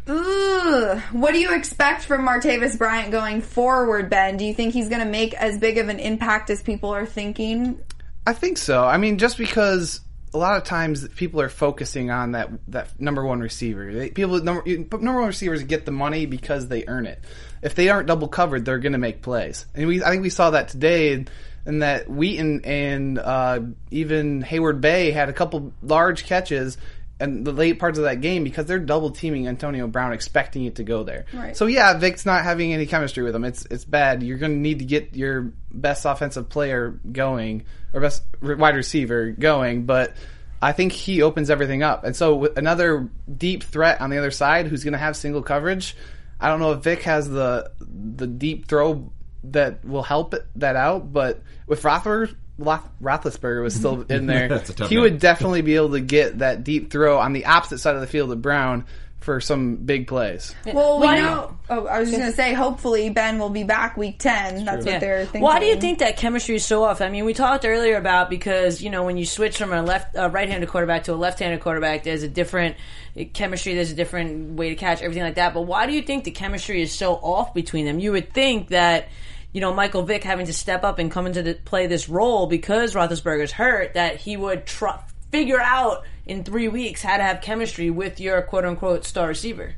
Ugh. 0.08 1.00
What 1.12 1.32
do 1.32 1.38
you 1.38 1.54
expect 1.54 2.02
from 2.04 2.26
Martavis 2.26 2.76
Bryant 2.76 3.12
going 3.12 3.40
forward, 3.40 4.10
Ben? 4.10 4.36
Do 4.36 4.44
you 4.44 4.52
think 4.52 4.74
he's 4.74 4.88
going 4.88 5.00
to 5.00 5.06
make 5.10 5.32
as 5.34 5.58
big 5.58 5.78
of 5.78 5.88
an 5.88 6.00
impact 6.00 6.50
as 6.50 6.60
people 6.62 6.90
are 6.90 7.06
thinking? 7.06 7.78
I 8.26 8.32
think 8.32 8.58
so. 8.58 8.84
I 8.84 8.96
mean, 8.96 9.18
just 9.18 9.38
because 9.38 10.00
a 10.34 10.38
lot 10.38 10.56
of 10.56 10.64
times 10.64 11.06
people 11.08 11.40
are 11.40 11.48
focusing 11.48 12.10
on 12.10 12.32
that 12.32 12.50
that 12.68 13.00
number 13.00 13.24
one 13.24 13.40
receiver. 13.40 13.92
They, 13.92 14.10
people 14.10 14.42
number 14.42 14.62
number 14.66 15.20
one 15.20 15.26
receivers 15.26 15.62
get 15.64 15.84
the 15.84 15.92
money 15.92 16.26
because 16.26 16.68
they 16.68 16.84
earn 16.86 17.06
it. 17.06 17.20
If 17.62 17.74
they 17.74 17.88
aren't 17.88 18.08
double 18.08 18.28
covered, 18.28 18.64
they're 18.64 18.78
going 18.78 18.92
to 18.92 18.98
make 18.98 19.22
plays. 19.22 19.66
And 19.74 19.86
we 19.86 20.02
I 20.02 20.10
think 20.10 20.22
we 20.22 20.30
saw 20.30 20.50
that 20.50 20.68
today. 20.68 21.26
And 21.64 21.82
that 21.82 22.10
Wheaton 22.10 22.64
and 22.64 23.20
uh, 23.20 23.60
even 23.92 24.42
Heyward-Bey 24.42 25.12
had 25.12 25.28
a 25.28 25.32
couple 25.32 25.72
large 25.80 26.24
catches 26.24 26.76
in 27.22 27.44
the 27.44 27.52
late 27.52 27.78
parts 27.78 27.98
of 27.98 28.04
that 28.04 28.20
game 28.20 28.44
because 28.44 28.66
they're 28.66 28.78
double 28.78 29.10
teaming 29.10 29.46
Antonio 29.46 29.86
Brown, 29.86 30.12
expecting 30.12 30.64
it 30.64 30.76
to 30.76 30.84
go 30.84 31.04
there. 31.04 31.26
Right. 31.32 31.56
So 31.56 31.66
yeah, 31.66 31.96
Vick's 31.96 32.26
not 32.26 32.42
having 32.42 32.72
any 32.72 32.86
chemistry 32.86 33.22
with 33.22 33.34
him. 33.34 33.44
It's 33.44 33.64
it's 33.70 33.84
bad. 33.84 34.22
You're 34.22 34.38
going 34.38 34.52
to 34.52 34.58
need 34.58 34.80
to 34.80 34.84
get 34.84 35.14
your 35.14 35.52
best 35.70 36.04
offensive 36.04 36.48
player 36.48 36.98
going 37.10 37.64
or 37.94 38.00
best 38.00 38.22
wide 38.42 38.76
receiver 38.76 39.30
going, 39.30 39.86
but 39.86 40.14
I 40.60 40.72
think 40.72 40.92
he 40.92 41.22
opens 41.22 41.50
everything 41.50 41.82
up. 41.82 42.04
And 42.04 42.14
so 42.14 42.36
with 42.36 42.58
another 42.58 43.08
deep 43.36 43.64
threat 43.64 44.00
on 44.00 44.10
the 44.10 44.18
other 44.18 44.30
side 44.30 44.66
who's 44.66 44.84
going 44.84 44.92
to 44.92 44.98
have 44.98 45.16
single 45.16 45.42
coverage, 45.42 45.96
I 46.40 46.48
don't 46.48 46.60
know 46.60 46.72
if 46.72 46.82
Vick 46.82 47.02
has 47.02 47.28
the 47.28 47.72
the 47.80 48.26
deep 48.26 48.66
throw 48.66 49.12
that 49.44 49.84
will 49.84 50.02
help 50.02 50.34
it, 50.34 50.46
that 50.56 50.76
out, 50.76 51.12
but 51.12 51.42
with 51.66 51.82
Roethlisberger, 51.82 52.36
Roethlisberger 52.58 53.62
was 53.62 53.74
still 53.74 54.02
in 54.08 54.26
there, 54.26 54.48
That's 54.48 54.70
a 54.70 54.74
tough 54.74 54.88
he 54.88 54.96
name. 54.96 55.02
would 55.02 55.18
definitely 55.18 55.62
be 55.62 55.76
able 55.76 55.92
to 55.92 56.00
get 56.00 56.38
that 56.38 56.64
deep 56.64 56.90
throw 56.90 57.18
on 57.18 57.32
the 57.32 57.46
opposite 57.46 57.78
side 57.78 57.94
of 57.94 58.00
the 58.00 58.06
field 58.06 58.30
of 58.32 58.42
Brown 58.42 58.84
for 59.22 59.40
some 59.40 59.76
big 59.76 60.08
plays. 60.08 60.54
Well, 60.66 60.98
Why 60.98 61.16
do 61.16 61.22
know. 61.22 61.58
Oh, 61.70 61.86
I 61.86 62.00
was 62.00 62.10
just 62.10 62.18
going 62.18 62.30
to 62.30 62.36
say, 62.36 62.54
hopefully 62.54 63.08
Ben 63.10 63.38
will 63.38 63.50
be 63.50 63.62
back 63.62 63.96
week 63.96 64.18
ten. 64.18 64.64
That's 64.64 64.84
what 64.84 65.00
they're 65.00 65.24
thinking. 65.24 65.42
Why 65.42 65.60
do 65.60 65.66
you 65.66 65.76
think 65.76 66.00
that 66.00 66.16
chemistry 66.16 66.56
is 66.56 66.64
so 66.64 66.82
off? 66.82 67.00
I 67.00 67.08
mean, 67.08 67.24
we 67.24 67.32
talked 67.32 67.64
earlier 67.64 67.96
about 67.96 68.28
because 68.28 68.82
you 68.82 68.90
know 68.90 69.04
when 69.04 69.16
you 69.16 69.24
switch 69.24 69.56
from 69.56 69.72
a 69.72 69.82
left, 69.82 70.16
uh, 70.16 70.28
right-handed 70.28 70.68
quarterback 70.68 71.04
to 71.04 71.14
a 71.14 71.16
left-handed 71.16 71.60
quarterback, 71.60 72.02
there's 72.02 72.24
a 72.24 72.28
different 72.28 72.76
uh, 73.18 73.22
chemistry. 73.32 73.74
There's 73.74 73.92
a 73.92 73.94
different 73.96 74.56
way 74.56 74.70
to 74.70 74.74
catch 74.74 75.02
everything 75.02 75.22
like 75.22 75.36
that. 75.36 75.54
But 75.54 75.62
why 75.62 75.86
do 75.86 75.92
you 75.92 76.02
think 76.02 76.24
the 76.24 76.32
chemistry 76.32 76.82
is 76.82 76.92
so 76.92 77.14
off 77.14 77.54
between 77.54 77.86
them? 77.86 77.98
You 77.98 78.12
would 78.12 78.32
think 78.32 78.68
that. 78.68 79.08
You 79.52 79.60
know, 79.60 79.74
Michael 79.74 80.02
Vick 80.02 80.24
having 80.24 80.46
to 80.46 80.52
step 80.52 80.82
up 80.82 80.98
and 80.98 81.10
come 81.10 81.26
into 81.26 81.42
the, 81.42 81.54
play 81.54 81.86
this 81.86 82.08
role 82.08 82.46
because 82.46 82.94
Roethlisberger's 82.94 83.52
hurt, 83.52 83.94
that 83.94 84.16
he 84.16 84.36
would 84.36 84.66
tr- 84.66 84.86
figure 85.30 85.60
out 85.60 86.04
in 86.26 86.44
three 86.44 86.68
weeks 86.68 87.02
how 87.02 87.16
to 87.16 87.22
have 87.22 87.40
chemistry 87.40 87.90
with 87.90 88.20
your 88.20 88.40
quote 88.42 88.64
unquote 88.64 89.04
star 89.04 89.28
receiver. 89.28 89.74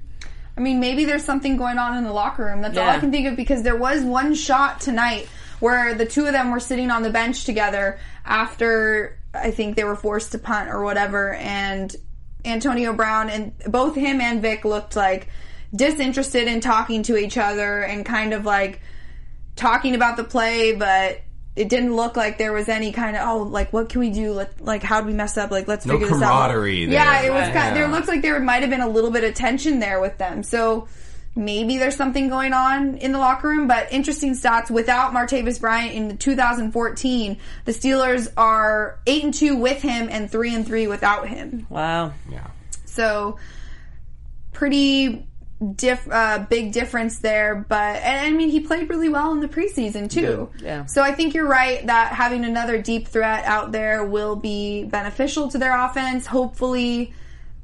I 0.57 0.61
mean, 0.61 0.79
maybe 0.79 1.05
there's 1.05 1.25
something 1.25 1.57
going 1.57 1.79
on 1.79 1.97
in 1.97 2.05
the 2.05 2.13
locker 2.13 2.45
room. 2.45 2.63
That's 2.63 2.79
all 2.79 2.89
I 2.89 3.01
can 3.01 3.11
think 3.11 3.27
of 3.27 3.37
because 3.37 3.63
there 3.63 3.77
was 3.77 4.05
one 4.05 4.35
shot 4.35 4.81
tonight 4.81 5.29
where 5.59 5.95
the 5.95 6.07
two 6.07 6.27
of 6.27 6.33
them 6.33 6.51
were 6.51 6.61
sitting 6.61 6.91
on 6.91 7.03
the 7.03 7.11
bench 7.11 7.45
together 7.45 7.99
after 8.25 9.19
I 9.33 9.51
think 9.51 9.77
they 9.77 9.85
were 9.85 9.97
forced 9.97 10.33
to 10.33 10.39
punt 10.39 10.71
or 10.71 10.85
whatever, 10.85 11.35
and 11.35 11.95
Antonio 12.45 12.93
Brown 12.93 13.31
and 13.31 13.53
both 13.67 13.97
him 13.97 14.21
and 14.21 14.41
Vick 14.41 14.65
looked 14.65 14.95
like 14.95 15.29
disinterested 15.75 16.47
in 16.47 16.61
talking 16.61 17.03
to 17.05 17.17
each 17.17 17.37
other 17.37 17.83
and 17.83 18.07
kind 18.07 18.33
of 18.33 18.45
like 18.45 18.81
talking 19.57 19.95
about 19.95 20.17
the 20.17 20.25
play, 20.25 20.75
but 20.75 21.21
it 21.57 21.69
didn't 21.69 21.95
look 21.95 22.17
like 22.17 22.37
there 22.39 22.53
was 22.53 22.69
any 22.69 22.91
kind 22.91 23.17
of 23.17 23.23
oh 23.29 23.43
like 23.45 23.73
what 23.73 23.89
can 23.89 24.01
we 24.01 24.11
do 24.11 24.33
Let, 24.33 24.61
like 24.61 24.83
how 24.83 24.97
would 24.99 25.07
we 25.07 25.13
mess 25.13 25.37
up 25.37 25.53
like 25.53 25.69
let's 25.69 25.87
No 25.87 25.93
figure 25.95 26.09
this 26.09 26.21
out 26.21 26.49
camaraderie 26.49 26.87
yeah 26.87 27.23
there. 27.23 27.31
it 27.31 27.33
was 27.33 27.43
Right. 27.43 27.55
kind 27.55 27.77
there 27.77 27.85
Yeah. 27.87 27.93
looks 27.93 28.09
like 28.09 28.23
there 28.23 28.41
might 28.41 28.63
have 28.63 28.71
been 28.71 28.81
a 28.81 28.89
little 28.89 29.13
bit 29.13 29.23
of 29.23 29.35
tension 29.35 29.79
there 29.79 30.01
with 30.01 30.19
them 30.19 30.43
so 30.43 30.89
maybe 31.37 31.79
there's 31.79 31.95
something 31.95 32.29
going 32.29 32.53
on 32.53 32.97
in 32.97 33.13
the 33.13 33.19
locker 33.21 33.47
room 33.47 33.69
but 33.69 33.87
interesting 33.93 34.33
stats 34.35 34.69
without 34.69 35.13
Martavis 35.13 35.61
Bryant 35.61 35.95
in 35.95 36.19
2014 36.19 37.37
the 37.67 37.71
Steelers 37.73 38.33
are 38.37 38.99
8 39.07 39.23
and 39.23 39.33
2 39.35 39.55
with 39.55 39.81
him 39.81 40.09
and 40.11 40.29
3 40.29 40.57
and 40.57 40.67
3 40.67 40.89
without 40.89 41.29
him 41.29 41.69
Wow. 41.71 42.15
Yeah. 42.29 42.49
so 42.85 43.39
pretty 44.53 45.27
diff, 45.73 46.07
uh, 46.11 46.45
big 46.49 46.73
difference 46.73 47.19
there. 47.19 47.55
But 47.69 48.03
and 48.03 48.27
I 48.27 48.31
mean, 48.31 48.51
he 48.51 48.61
played 48.61 48.89
really 48.91 49.09
well 49.09 49.33
in 49.33 49.41
the 49.41 49.49
preseason 49.49 50.11
too. 50.11 50.51
did, 50.57 50.63
yeah. 50.65 50.87
So 50.87 51.03
I 51.03 51.13
think 51.13 51.35
you're 51.35 51.49
right 51.49 51.87
that 51.87 52.13
having 52.13 52.45
another 52.45 52.81
deep 52.81 53.09
threat 53.09 53.45
out 53.45 53.73
there 53.73 54.05
will 54.05 54.37
be 54.37 54.85
beneficial 54.85 55.51
to 55.51 55.59
their 55.59 55.77
offense. 55.79 56.27
Hopefully. 56.27 57.13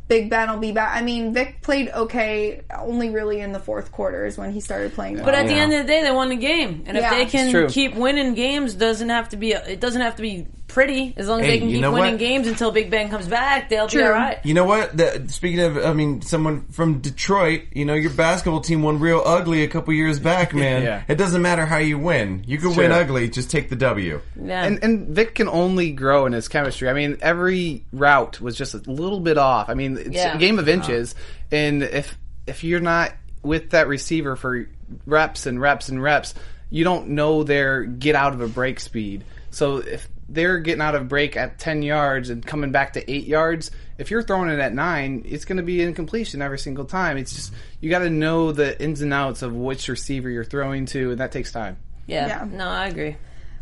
Big 0.09 0.29
Ben 0.29 0.51
will 0.51 0.59
be 0.59 0.73
back. 0.73 0.97
I 0.97 1.03
mean, 1.03 1.33
Vick 1.33 1.63
played 1.63 1.89
okay, 1.89 2.63
only 2.77 3.11
really 3.11 3.39
in 3.39 3.53
the 3.53 3.61
fourth 3.61 3.93
quarters 3.93 4.37
when 4.37 4.51
he 4.51 4.59
started 4.59 4.93
playing. 4.93 5.19
But 5.19 5.27
well. 5.27 5.35
at 5.37 5.47
the 5.47 5.55
Yeah. 5.55 5.63
end 5.63 5.73
of 5.73 5.87
the 5.87 5.93
day, 5.93 6.03
they 6.03 6.11
won 6.11 6.31
the 6.31 6.37
game, 6.37 6.83
and 6.87 6.99
if 6.99 7.09
they 7.09 7.27
can 7.27 7.69
keep 7.69 7.95
winning 7.95 8.35
games, 8.35 8.75
doesn't 8.75 9.09
have 9.09 9.29
to 9.29 9.37
be. 9.37 9.53
It 9.53 9.79
doesn't 9.79 10.01
have 10.01 10.17
to 10.17 10.23
be 10.23 10.49
pretty. 10.71 11.13
As 11.17 11.29
long 11.29 11.41
as 11.41 11.47
Hey, 11.47 11.53
they 11.53 11.59
can 11.59 11.69
you 11.69 11.81
keep 11.81 11.93
winning 11.93 12.13
what? 12.15 12.19
games 12.19 12.47
until 12.47 12.71
Big 12.71 12.91
Ben 12.91 13.09
comes 13.11 13.29
back, 13.29 13.69
they'll 13.69 13.89
be 13.89 14.03
all 14.03 14.11
right. 14.11 14.39
You 14.45 14.55
know 14.55 14.65
what? 14.65 14.97
The, 14.97 15.25
speaking 15.29 15.61
of, 15.61 15.77
I 15.79 15.93
mean, 15.93 16.23
someone 16.23 16.67
from 16.69 17.01
Detroit. 17.01 17.63
You 17.73 17.85
know, 17.85 17.95
your 17.95 18.11
basketball 18.11 18.61
team 18.61 18.83
won 18.83 18.99
real 19.01 19.23
ugly 19.25 19.63
a 19.63 19.69
couple 19.69 19.93
years 19.95 20.19
back, 20.19 20.55
man. 20.55 20.83
Yeah. 20.83 21.03
It 21.09 21.17
doesn't 21.17 21.43
matter 21.43 21.67
how 21.67 21.79
you 21.79 21.99
win. 21.99 22.45
You 22.47 22.59
can 22.59 22.69
It's 22.69 22.77
win 22.79 22.93
ugly. 22.93 23.29
Just 23.29 23.51
take 23.51 23.69
the 23.69 23.77
W. 23.77 24.21
Yeah. 24.43 24.65
And 24.65 24.83
and 24.83 25.09
Vick 25.09 25.35
can 25.35 25.49
only 25.49 25.93
grow 25.93 26.27
in 26.27 26.33
his 26.33 26.49
chemistry. 26.49 26.89
I 26.89 26.93
mean, 26.93 27.19
every 27.21 27.85
route 27.93 28.41
was 28.41 28.57
just 28.57 28.75
a 28.75 28.79
little 28.91 29.21
bit 29.21 29.37
off. 29.39 29.69
I 29.69 29.75
mean, 29.75 29.99
it's 29.99 30.09
Yeah. 30.11 30.35
a 30.37 30.39
game 30.39 30.59
of 30.59 30.69
inches, 30.69 31.15
and 31.51 31.83
if 31.83 32.17
if 32.47 32.65
you're 32.65 32.81
not 32.81 33.13
with 33.43 33.71
that 33.71 33.89
receiver 33.89 34.37
for 34.37 34.69
reps 35.07 35.47
and 35.47 35.61
reps 35.61 35.89
and 35.89 36.03
reps, 36.03 36.35
you 36.69 36.85
don't 36.85 37.09
know 37.11 37.43
their 37.43 37.85
get 37.85 38.15
out 38.15 38.33
of 38.35 38.41
a 38.41 38.49
break 38.49 38.81
speed. 38.81 39.25
So 39.51 39.79
if 39.79 40.09
they're 40.33 40.59
getting 40.59 40.81
out 40.81 40.95
of 40.95 41.09
break 41.09 41.37
at 41.37 41.59
10 41.59 41.83
yards 41.83 42.31
and 42.31 42.45
coming 42.45 42.73
back 42.73 42.95
to 42.95 43.11
8 43.11 43.27
yards, 43.27 43.71
if 43.99 44.11
you're 44.11 44.23
throwing 44.23 44.49
it 44.51 44.59
at 44.59 44.73
9, 44.73 45.25
it's 45.27 45.45
going 45.45 45.59
to 45.59 45.63
be 45.63 45.83
incompletion 45.83 46.41
every 46.41 46.59
single 46.59 46.85
time. 46.85 47.17
It's 47.17 47.35
just 47.35 47.53
you 47.81 47.91
got 47.91 48.01
to 48.01 48.11
know 48.11 48.53
the 48.53 48.81
ins 48.83 49.01
and 49.01 49.13
outs 49.13 49.43
of 49.43 49.55
which 49.55 49.89
receiver 49.89 50.31
you're 50.31 50.45
throwing 50.45 50.87
to 50.87 51.11
and 51.11 51.21
that 51.21 51.33
takes 51.33 51.53
time. 51.53 51.77
yeah. 52.07 52.27
Yeah. 52.27 52.49
No, 52.51 52.69
I 52.69 52.87
agree. 52.87 53.17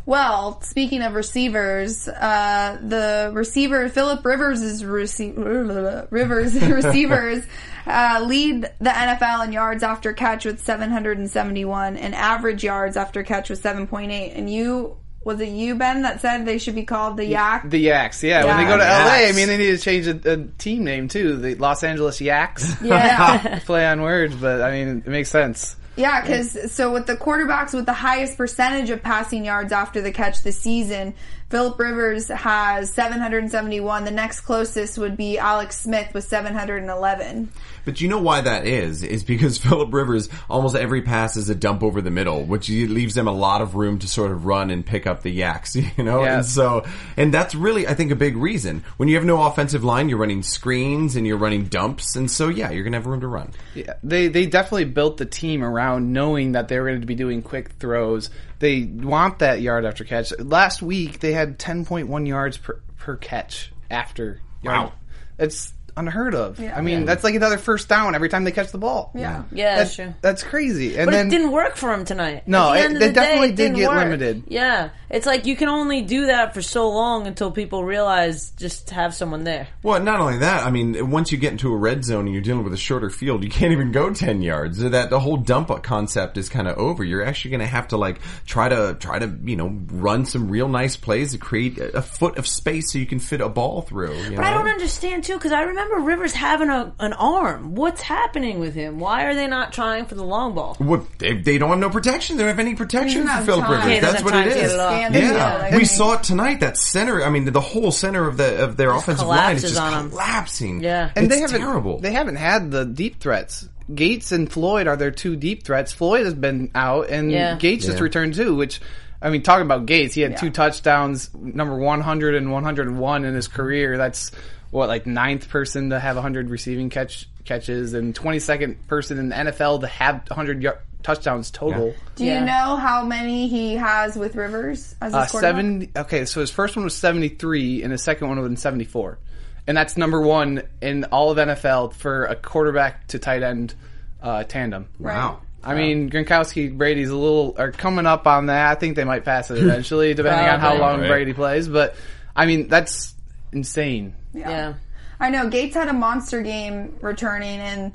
Well, 0.05 0.59
speaking 0.63 1.03
of 1.03 1.13
receivers, 1.13 2.07
uh, 2.07 2.79
the 2.81 3.29
receiver 3.31 3.89
Philip 3.89 4.25
Rivers 4.25 4.61
is 4.63 4.81
rece- 4.81 5.35
Rivers 6.09 6.55
receivers 6.61 7.45
uh, 7.85 8.23
lead 8.25 8.61
the 8.79 8.89
NFL 8.89 9.45
in 9.45 9.51
yards 9.53 9.83
after 9.83 10.13
catch 10.13 10.45
with 10.45 10.63
771 10.63 11.97
and 11.97 12.15
average 12.15 12.63
yards 12.63 12.97
after 12.97 13.21
catch 13.21 13.51
with 13.51 13.61
7.8. 13.61 14.35
And 14.35 14.51
you 14.51 14.97
was 15.29 15.39
it 15.41 15.49
you 15.49 15.75
Ben 15.75 16.01
that 16.01 16.21
said 16.21 16.43
they 16.43 16.57
should 16.57 16.73
be 16.73 16.85
called 16.85 17.15
the 17.15 17.23
Yak? 17.23 17.69
The 17.69 17.79
Yaks, 17.79 18.23
yeah. 18.23 18.45
When 18.45 18.57
they 18.57 18.63
go 18.63 18.77
to 18.77 18.83
Yaks. 18.83 19.05
LA, 19.05 19.29
I 19.29 19.31
mean, 19.33 19.47
they 19.47 19.57
need 19.57 19.77
to 19.77 19.77
change 19.77 20.07
a, 20.07 20.33
a 20.33 20.37
team 20.57 20.83
name 20.83 21.07
too. 21.07 21.37
The 21.37 21.53
Los 21.53 21.83
Angeles 21.83 22.19
Yaks. 22.19 22.75
yeah. 22.83 23.59
Play 23.65 23.85
on 23.85 24.01
words, 24.01 24.35
but 24.35 24.63
I 24.63 24.71
mean, 24.71 25.03
it 25.05 25.07
makes 25.07 25.29
sense. 25.29 25.75
Yeah, 25.95 26.21
because 26.21 26.71
so 26.71 26.91
with 26.91 27.05
the 27.05 27.15
quarterbacks 27.15 27.75
with 27.75 27.85
the 27.85 27.93
highest 27.93 28.37
percentage 28.37 28.89
of 28.89 29.03
passing 29.03 29.45
yards 29.45 29.71
after 29.71 30.01
the 30.01 30.11
catch 30.11 30.41
this 30.41 30.57
season, 30.57 31.13
Philip 31.49 31.77
Rivers 31.77 32.29
has 32.29 32.91
771. 32.91 34.05
The 34.05 34.11
next 34.11 34.41
closest 34.41 34.97
would 34.97 35.15
be 35.15 35.37
Alex 35.37 35.79
Smith 35.79 36.11
with 36.13 36.23
711. 36.23 37.51
But 37.85 38.01
you 38.01 38.07
know 38.07 38.19
why 38.19 38.41
that 38.41 38.65
is? 38.65 39.03
Is 39.03 39.23
because 39.23 39.57
Philip 39.63 39.93
Rivers 39.93 40.29
almost 40.49 40.75
every 40.75 41.01
pass 41.01 41.35
is 41.35 41.49
a 41.49 41.55
dump 41.55 41.83
over 41.83 42.01
the 42.01 42.11
middle, 42.11 42.43
which 42.43 42.69
leaves 42.69 43.15
them 43.15 43.27
a 43.27 43.33
lot 43.33 43.61
of 43.61 43.75
room 43.75 43.99
to 43.99 44.07
sort 44.07 44.31
of 44.31 44.45
run 44.45 44.69
and 44.69 44.85
pick 44.85 45.07
up 45.07 45.21
the 45.21 45.31
yaks, 45.31 45.75
you 45.97 46.03
know? 46.03 46.23
Yeah. 46.23 46.37
And 46.37 46.45
so, 46.45 46.85
and 47.17 47.33
that's 47.33 47.55
really, 47.55 47.87
I 47.87 47.93
think, 47.93 48.11
a 48.11 48.15
big 48.15 48.37
reason. 48.37 48.83
When 48.97 49.09
you 49.09 49.15
have 49.15 49.25
no 49.25 49.43
offensive 49.43 49.83
line, 49.83 50.09
you're 50.09 50.17
running 50.17 50.43
screens 50.43 51.15
and 51.15 51.25
you're 51.25 51.37
running 51.37 51.65
dumps, 51.65 52.15
and 52.15 52.29
so 52.29 52.49
yeah, 52.49 52.71
you're 52.71 52.83
gonna 52.83 52.97
have 52.97 53.05
room 53.05 53.21
to 53.21 53.27
run. 53.27 53.51
Yeah, 53.75 53.93
they 54.03 54.27
they 54.27 54.45
definitely 54.45 54.85
built 54.85 55.17
the 55.17 55.25
team 55.25 55.63
around 55.63 56.13
knowing 56.13 56.53
that 56.53 56.67
they 56.67 56.79
were 56.79 56.87
going 56.87 57.01
to 57.01 57.07
be 57.07 57.15
doing 57.15 57.41
quick 57.41 57.69
throws. 57.73 58.29
They 58.59 58.83
want 58.83 59.39
that 59.39 59.61
yard 59.61 59.85
after 59.85 60.03
catch. 60.03 60.37
Last 60.37 60.81
week 60.81 61.19
they 61.19 61.31
had 61.33 61.57
10.1 61.59 62.27
yards 62.27 62.57
per, 62.57 62.81
per 62.97 63.15
catch 63.15 63.71
after. 63.89 64.41
Yard. 64.61 64.77
Wow. 64.77 64.93
It's 65.37 65.73
unheard 65.99 66.33
of. 66.35 66.59
Yeah. 66.59 66.75
I 66.77 66.81
mean, 66.81 67.05
that's 67.05 67.23
like 67.23 67.35
another 67.35 67.57
first 67.57 67.87
down 67.89 68.15
every 68.15 68.29
time 68.29 68.43
they 68.43 68.51
catch 68.51 68.71
the 68.71 68.77
ball. 68.77 69.11
Yeah. 69.15 69.43
Yeah, 69.51 69.75
That's, 69.75 69.79
that's 69.89 69.95
true. 69.95 70.13
that's 70.21 70.43
crazy. 70.43 70.97
And 70.97 71.05
But 71.07 71.11
then 71.11 71.27
it 71.27 71.29
didn't 71.29 71.51
work 71.51 71.75
for 71.75 71.93
him 71.93 72.05
tonight. 72.05 72.47
No, 72.47 72.71
At 72.71 72.73
the 72.73 72.79
it- 72.79 72.85
end 72.85 72.95
of 72.97 73.01
it 73.03 73.13
definitely 73.13 73.51
day, 73.51 73.65
it 73.65 73.67
did 73.69 73.75
get 73.75 73.89
work. 73.89 73.97
limited. 73.99 74.43
Yeah, 74.47 74.89
it's 75.09 75.25
like 75.25 75.45
you 75.45 75.55
can 75.55 75.67
only 75.69 76.01
do 76.01 76.27
that 76.27 76.53
for 76.53 76.61
so 76.61 76.89
long 76.89 77.27
until 77.27 77.51
people 77.51 77.83
realize 77.83 78.51
just 78.51 78.89
have 78.91 79.13
someone 79.13 79.43
there. 79.43 79.67
Well, 79.83 79.99
not 80.01 80.19
only 80.19 80.37
that, 80.39 80.65
I 80.65 80.71
mean, 80.71 81.09
once 81.11 81.31
you 81.31 81.37
get 81.37 81.51
into 81.51 81.71
a 81.73 81.77
red 81.77 82.03
zone 82.05 82.25
and 82.25 82.33
you're 82.33 82.41
dealing 82.43 82.63
with 82.63 82.73
a 82.73 82.77
shorter 82.77 83.09
field, 83.09 83.43
you 83.43 83.49
can't 83.49 83.71
even 83.73 83.91
go 83.91 84.11
10 84.13 84.41
yards. 84.41 84.79
That 84.79 85.09
the 85.09 85.19
whole 85.19 85.37
dump 85.37 85.69
up 85.69 85.83
concept 85.83 86.37
is 86.37 86.47
kind 86.49 86.67
of 86.67 86.77
over. 86.77 87.03
You're 87.03 87.23
actually 87.25 87.51
going 87.51 87.59
to 87.61 87.67
have 87.67 87.89
to 87.89 87.97
like 87.97 88.19
try 88.45 88.69
to, 88.69 88.95
try 88.99 89.19
to, 89.19 89.37
you 89.43 89.55
know, 89.55 89.77
run 89.91 90.25
some 90.25 90.49
real 90.49 90.67
nice 90.69 90.95
plays 90.95 91.33
to 91.33 91.37
create 91.37 91.77
a 91.77 91.89
a 91.99 92.01
foot 92.01 92.37
of 92.37 92.47
space 92.47 92.93
so 92.93 92.97
you 92.99 93.05
can 93.05 93.19
fit 93.19 93.41
a 93.41 93.49
ball 93.49 93.81
through. 93.81 94.13
you 94.15 94.35
But 94.37 94.45
I 94.45 94.51
don't 94.53 94.67
understand 94.69 95.23
too 95.25 95.33
because 95.33 95.51
I 95.51 95.63
remember 95.63 95.88
Rivers 95.97 96.33
having 96.33 96.69
a, 96.69 96.93
an 96.99 97.13
arm. 97.13 97.75
What's 97.75 98.01
happening 98.01 98.59
with 98.59 98.75
him? 98.75 98.99
Why 98.99 99.23
are 99.25 99.33
they 99.35 99.47
not 99.47 99.73
trying 99.73 100.05
for 100.05 100.15
the 100.15 100.23
long 100.23 100.53
ball? 100.55 100.75
What 100.79 101.03
they, 101.19 101.33
they 101.37 101.57
don't 101.57 101.69
have 101.69 101.79
no 101.79 101.89
protection. 101.89 102.37
They 102.37 102.43
don't 102.43 102.49
have 102.49 102.59
any 102.59 102.75
protection 102.75 103.27
for 103.27 103.43
Philip 103.43 103.65
time. 103.65 103.71
Rivers. 103.71 103.91
He 103.93 103.99
That's 103.99 104.23
what 104.23 104.35
it 104.35 104.47
is. 104.47 104.55
it 104.55 104.57
time 104.57 104.57
to 104.57 104.59
is. 104.59 104.65
get 104.65 104.71
it 104.75 104.79
off. 104.79 104.93
Stand 104.93 105.15
Yeah, 105.15 105.21
in 105.21 105.27
there, 105.33 105.37
like, 105.59 105.61
I 105.63 105.69
we 105.71 105.77
mean- 105.77 105.85
saw 105.85 106.13
it 106.13 106.23
tonight. 106.23 106.59
That 106.59 106.77
center. 106.77 107.23
I 107.23 107.29
mean, 107.29 107.45
the 107.51 107.61
whole 107.61 107.91
center 107.91 108.27
of 108.27 108.37
the 108.37 108.63
of 108.63 108.77
their 108.77 108.91
offensive 108.91 109.27
line 109.27 109.55
is 109.55 109.61
just 109.63 109.77
on 109.79 109.93
'em. 109.93 110.09
collapsing. 110.09 110.81
Yeah. 110.83 111.11
and 111.15 111.25
it's 111.25 111.35
they 111.35 111.41
haven't 111.41 111.59
terrible. 111.61 111.99
they 111.99 112.11
haven't 112.13 112.35
had 112.37 112.71
the 112.71 112.85
deep 112.85 113.19
threats. 113.19 113.67
Gates 113.93 114.31
and 114.31 114.51
Floyd 114.51 114.87
are 114.87 114.95
their 114.95 115.11
two 115.11 115.35
deep 115.35 115.63
threats. 115.63 115.91
Floyd 115.91 116.25
has 116.25 116.35
been 116.35 116.69
out, 116.75 117.09
and 117.09 117.31
Yeah. 117.31 117.55
Gates 117.55 117.85
just 117.85 117.99
returned 117.99 118.35
too. 118.35 118.53
Which, 118.55 118.79
I 119.21 119.31
mean, 119.31 119.41
talking 119.41 119.65
about 119.65 119.87
Gates, 119.87 120.13
he 120.13 120.21
had 120.21 120.31
Yeah. 120.33 120.37
two 120.37 120.49
touchdowns, 120.51 121.31
number 121.33 121.75
100 121.75 122.35
and 122.35 122.51
101 122.51 123.25
in 123.25 123.33
his 123.33 123.47
career. 123.47 123.97
That's 123.97 124.31
what 124.71 124.87
like 124.89 125.05
ninth 125.07 125.49
person 125.49 125.89
to 125.91 125.99
have 125.99 126.15
100 126.15 126.49
receiving 126.49 126.89
catch 126.89 127.27
catches, 127.45 127.93
and 127.93 128.13
22nd 128.13 128.75
person 128.87 129.17
in 129.17 129.29
the 129.29 129.35
NFL 129.35 129.81
to 129.81 129.87
have 129.87 130.21
100 130.29 130.61
yard, 130.61 130.77
touchdowns 131.01 131.49
total. 131.49 131.95
Do 132.15 132.25
you 132.25 132.33
Yeah. 132.33 132.45
know 132.45 132.75
how 132.75 133.03
many 133.03 133.47
he 133.47 133.75
has 133.75 134.15
with 134.15 134.35
Rivers 134.35 134.95
as 135.01 135.13
a 135.13 135.17
Uh, 135.19 135.25
quarterback? 135.27 135.55
seven. 135.55 135.87
Okay, 135.95 136.25
so 136.25 136.41
his 136.41 136.51
first 136.51 136.75
one 136.75 136.83
was 136.83 136.95
seventy 136.95 137.29
three, 137.29 137.81
and 137.83 137.91
his 137.91 138.03
second 138.03 138.27
one 138.27 138.39
was 138.39 138.49
in 138.49 138.57
seventy 138.57 138.83
four, 138.85 139.17
and 139.65 139.75
that's 139.77 139.97
number 139.97 140.21
one 140.21 140.61
in 140.81 141.05
all 141.05 141.31
of 141.31 141.37
NFL 141.37 141.93
for 141.93 142.25
a 142.25 142.35
quarterback 142.35 143.07
to 143.07 143.19
tight 143.19 143.41
end 143.43 143.73
uh, 144.21 144.43
tandem. 144.43 144.87
wow. 144.99 145.39
I 145.61 145.73
mean, 145.75 146.09
Gronkowski, 146.09 146.77
Brady's 146.77 147.09
a 147.09 147.15
little 147.17 147.53
are 147.57 147.71
coming 147.71 148.05
up 148.05 148.27
on 148.27 148.45
that. 148.45 148.71
I 148.71 148.75
think 148.75 148.95
they 148.95 149.03
might 149.03 149.25
pass 149.25 149.51
it 149.51 149.57
eventually, 149.57 150.13
depending 150.13 150.47
on 150.47 150.59
how 150.61 150.75
long 150.77 151.01
Right. 151.01 151.09
Brady 151.09 151.33
plays. 151.33 151.67
But 151.67 151.95
I 152.35 152.45
mean, 152.45 152.69
that's 152.69 153.13
insane. 153.51 154.15
Yeah. 154.33 154.75
I 155.19 155.29
know 155.29 155.49
Gates 155.49 155.75
had 155.75 155.89
a 155.89 155.93
monster 155.93 156.41
game 156.41 156.97
returning, 157.01 157.59
and 157.59 157.93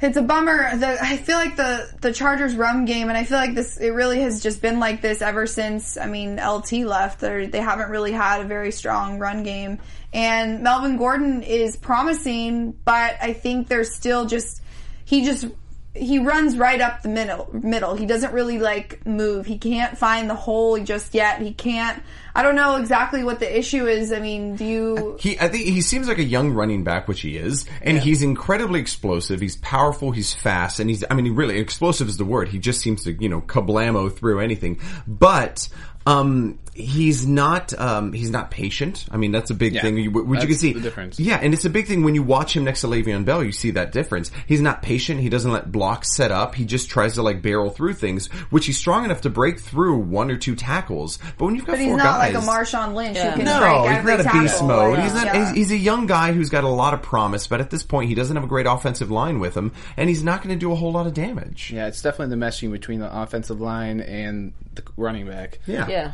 it's 0.00 0.16
a 0.16 0.22
bummer. 0.22 0.76
The 0.76 0.98
I 1.00 1.16
feel 1.16 1.36
like 1.36 1.56
the 1.56 1.88
the 2.00 2.12
Chargers 2.12 2.56
run 2.56 2.84
game, 2.84 3.08
and 3.08 3.16
I 3.16 3.22
feel 3.22 3.38
like 3.38 3.54
this 3.54 3.76
it 3.76 3.90
really 3.90 4.20
has 4.20 4.42
just 4.42 4.60
been 4.60 4.80
like 4.80 5.00
this 5.00 5.22
ever 5.22 5.46
since. 5.46 5.96
I 5.96 6.06
mean, 6.06 6.40
LT 6.44 6.72
left. 6.84 7.20
They 7.20 7.46
they 7.46 7.60
haven't 7.60 7.90
really 7.90 8.12
had 8.12 8.40
a 8.40 8.44
very 8.44 8.72
strong 8.72 9.20
run 9.20 9.44
game, 9.44 9.78
and 10.12 10.62
Melvin 10.62 10.96
Gordon 10.96 11.44
is 11.44 11.76
promising, 11.76 12.72
but 12.72 13.16
I 13.22 13.32
think 13.32 13.68
there's 13.68 13.94
still 13.94 14.26
just 14.26 14.60
he 15.04 15.24
just 15.24 15.46
he 15.94 16.18
runs 16.18 16.56
right 16.56 16.80
up 16.80 17.02
the 17.02 17.08
middle 17.08 17.48
middle 17.52 17.94
he 17.94 18.06
doesn't 18.06 18.32
really 18.32 18.58
like 18.58 19.04
move 19.06 19.44
he 19.44 19.58
can't 19.58 19.98
find 19.98 20.30
the 20.30 20.34
hole 20.34 20.78
just 20.82 21.14
yet 21.14 21.42
he 21.42 21.52
can't 21.52 22.02
i 22.34 22.42
don't 22.42 22.56
know 22.56 22.76
exactly 22.76 23.22
what 23.22 23.40
the 23.40 23.58
issue 23.58 23.86
is 23.86 24.10
i 24.10 24.18
mean 24.18 24.56
do 24.56 24.64
you 24.64 25.16
He, 25.20 25.38
I 25.38 25.48
think 25.48 25.64
he 25.64 25.80
seems 25.80 26.08
like 26.08 26.18
a 26.18 26.24
young 26.24 26.52
running 26.52 26.84
back, 26.84 27.08
which 27.08 27.20
he 27.20 27.36
is, 27.36 27.66
and 27.82 27.98
he's 27.98 28.22
incredibly 28.22 28.80
explosive. 28.80 29.40
He's 29.40 29.56
powerful. 29.56 30.10
He's 30.10 30.32
fast, 30.34 30.80
and 30.80 30.88
he's, 30.88 31.04
I 31.08 31.14
mean, 31.14 31.26
he 31.26 31.30
really 31.30 31.58
explosive 31.58 32.08
is 32.08 32.16
the 32.16 32.24
word. 32.24 32.48
He 32.48 32.58
just 32.58 32.80
seems 32.80 33.04
to, 33.04 33.12
you 33.12 33.28
know, 33.28 33.40
kablamo 33.40 34.14
through 34.14 34.40
anything. 34.40 34.80
But, 35.06 35.68
um, 36.06 36.58
he's 36.74 37.26
not, 37.26 37.78
um, 37.78 38.12
he's 38.12 38.30
not 38.30 38.50
patient. 38.50 39.04
I 39.10 39.16
mean, 39.16 39.30
that's 39.32 39.50
a 39.50 39.54
big 39.54 39.74
Yeah, 39.74 39.82
thing, 39.82 40.12
which 40.12 40.40
you 40.42 40.46
can 40.48 40.56
see. 40.56 40.72
the 40.72 40.80
difference. 40.80 41.20
Yeah, 41.20 41.36
and 41.36 41.52
it's 41.52 41.64
a 41.64 41.70
big 41.70 41.86
thing 41.86 42.02
when 42.02 42.14
you 42.14 42.22
watch 42.22 42.56
him 42.56 42.64
next 42.64 42.80
to 42.80 42.86
Le'Veon 42.86 43.24
Bell. 43.24 43.44
You 43.44 43.52
see 43.52 43.72
that 43.72 43.92
difference. 43.92 44.30
He's 44.46 44.60
not 44.60 44.80
patient. 44.82 45.20
He 45.20 45.28
doesn't 45.28 45.50
let 45.52 45.70
blocks 45.70 46.14
set 46.16 46.30
up. 46.32 46.54
He 46.54 46.64
just 46.64 46.88
tries 46.88 47.14
to 47.14 47.22
like 47.22 47.42
barrel 47.42 47.70
through 47.70 47.94
things, 47.94 48.28
which 48.50 48.66
he's 48.66 48.78
strong 48.78 49.04
enough 49.04 49.20
to 49.22 49.30
break 49.30 49.60
through 49.60 49.98
one 49.98 50.30
or 50.30 50.36
two 50.36 50.54
tackles. 50.56 51.18
But 51.38 51.44
when 51.46 51.54
you've 51.56 51.66
got 51.66 51.72
but 51.72 51.80
he's 51.80 51.88
four 51.88 51.98
not 51.98 52.04
guys, 52.20 52.34
like 52.34 52.42
a 52.42 52.46
Marshawn 52.46 52.94
Lynch 52.94 53.16
Yeah. 53.16 53.30
who 53.32 53.36
can 53.36 53.44
no, 53.44 53.58
break 53.60 53.88
he's 53.90 53.98
every 53.98 54.24
not 54.24 54.34
a 54.34 54.40
beast 54.40 54.62
mode. 54.64 54.94
Like, 54.94 55.02
he's 55.04 55.14
not. 55.14 55.24
yeah. 55.26 55.46
He's, 55.46 55.56
he's 55.56 55.72
a 55.72 55.76
young 55.76 56.06
guy 56.06 56.32
who's 56.32 56.48
got 56.50 56.64
a 56.64 56.68
lot 56.68 56.94
of 56.94 57.02
promise, 57.02 57.46
but 57.46 57.60
at 57.60 57.70
this 57.70 57.82
point, 57.82 58.08
he 58.08 58.14
doesn't 58.14 58.34
have 58.36 58.44
a 58.44 58.48
great 58.48 58.66
offensive 58.66 59.10
line 59.10 59.40
with 59.40 59.54
him, 59.56 59.72
and 59.96 60.08
he's 60.08 60.22
not 60.22 60.42
going 60.42 60.54
to 60.54 60.58
do 60.58 60.72
a 60.72 60.74
whole 60.74 60.92
lot 60.92 61.06
of 61.06 61.12
damage. 61.14 61.70
Yeah, 61.74 61.86
it's 61.86 62.00
definitely 62.00 62.34
the 62.34 62.44
meshing 62.44 62.72
between 62.72 63.00
the 63.00 63.14
offensive 63.22 63.60
line 63.60 64.00
and 64.00 64.52
the 64.74 64.82
running 64.96 65.26
back. 65.26 65.58
Yeah, 65.66 65.86
Yeah. 65.88 66.12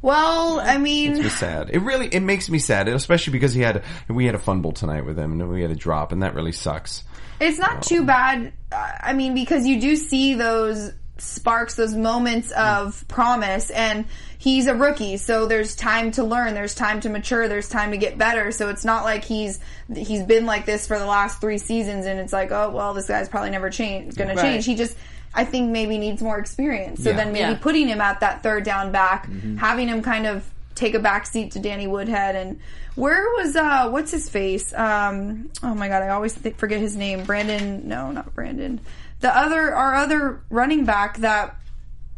Well 0.00 0.60
i 0.60 0.78
mean 0.78 1.16
It's 1.24 1.34
sad. 1.34 1.70
It 1.70 1.78
really 1.80 2.08
it 2.08 2.20
makes 2.20 2.48
me 2.50 2.58
sad, 2.58 2.88
especially 2.88 3.32
because 3.32 3.54
he 3.54 3.62
had 3.62 3.82
we 4.08 4.26
had 4.26 4.34
a 4.34 4.38
fun 4.38 4.56
fumble 4.56 4.72
tonight 4.72 5.04
with 5.06 5.18
him, 5.18 5.40
and 5.40 5.48
we 5.50 5.62
had 5.62 5.70
a 5.70 5.76
drop, 5.76 6.12
and 6.12 6.22
that 6.22 6.34
really 6.34 6.52
sucks. 6.52 7.04
It's 7.40 7.58
not 7.58 7.82
too 7.82 8.04
bad. 8.04 8.52
uh, 8.70 8.92
I 9.00 9.12
mean, 9.14 9.34
because 9.34 9.66
you 9.66 9.80
do 9.80 9.96
see 9.96 10.34
those 10.34 10.92
sparks, 11.18 11.76
those 11.76 11.94
moments 11.94 12.50
of 12.52 13.06
promise, 13.08 13.70
and 13.70 14.04
he's 14.38 14.66
a 14.66 14.74
rookie, 14.74 15.16
so 15.16 15.46
there's 15.46 15.74
time 15.76 16.10
to 16.12 16.24
learn, 16.24 16.54
there's 16.54 16.74
time 16.74 17.00
to 17.00 17.08
mature, 17.08 17.46
there's 17.48 17.68
time 17.68 17.92
to 17.92 17.96
get 17.96 18.18
better. 18.18 18.50
So 18.50 18.68
it's 18.68 18.84
not 18.84 19.04
like 19.04 19.24
he's 19.24 19.60
he's 19.94 20.22
been 20.24 20.46
like 20.46 20.66
this 20.66 20.86
for 20.86 20.98
the 20.98 21.06
last 21.06 21.40
three 21.40 21.58
seasons, 21.58 22.06
and 22.06 22.18
it's 22.20 22.32
like, 22.32 22.50
oh 22.50 22.70
well, 22.70 22.92
this 22.94 23.06
guy's 23.08 23.28
probably 23.28 23.50
never 23.50 23.70
change 23.70 24.16
going 24.16 24.28
Right. 24.30 24.36
to 24.36 24.42
change. 24.42 24.64
He 24.66 24.74
just. 24.74 24.96
I 25.34 25.44
think 25.44 25.70
maybe 25.70 25.98
needs 25.98 26.22
more 26.22 26.38
experience. 26.38 27.02
So 27.02 27.10
Yeah. 27.10 27.16
then 27.16 27.32
maybe 27.32 27.52
Yeah. 27.52 27.58
putting 27.60 27.88
him 27.88 28.00
at 28.00 28.20
that 28.20 28.42
third 28.42 28.64
down 28.64 28.92
back, 28.92 29.26
Mm-hmm. 29.28 29.56
having 29.56 29.88
him 29.88 30.02
kind 30.02 30.26
of 30.26 30.44
take 30.74 30.94
a 30.94 30.98
back 30.98 31.26
seat 31.26 31.52
to 31.52 31.58
Danny 31.58 31.86
Woodhead 31.86 32.34
and 32.36 32.58
where 32.94 33.22
was 33.36 33.56
uh 33.56 33.88
what's 33.90 34.10
his 34.10 34.28
face? 34.28 34.72
Um 34.74 35.50
oh 35.62 35.74
my 35.74 35.88
god, 35.88 36.02
I 36.02 36.08
always 36.08 36.34
th- 36.34 36.56
forget 36.56 36.80
his 36.80 36.96
name. 36.96 37.24
Brandon, 37.24 37.88
no, 37.88 38.10
not 38.10 38.34
Brandon. 38.34 38.80
The 39.20 39.34
other 39.36 39.74
our 39.74 39.94
other 39.94 40.40
running 40.50 40.84
back 40.84 41.18
that 41.18 41.56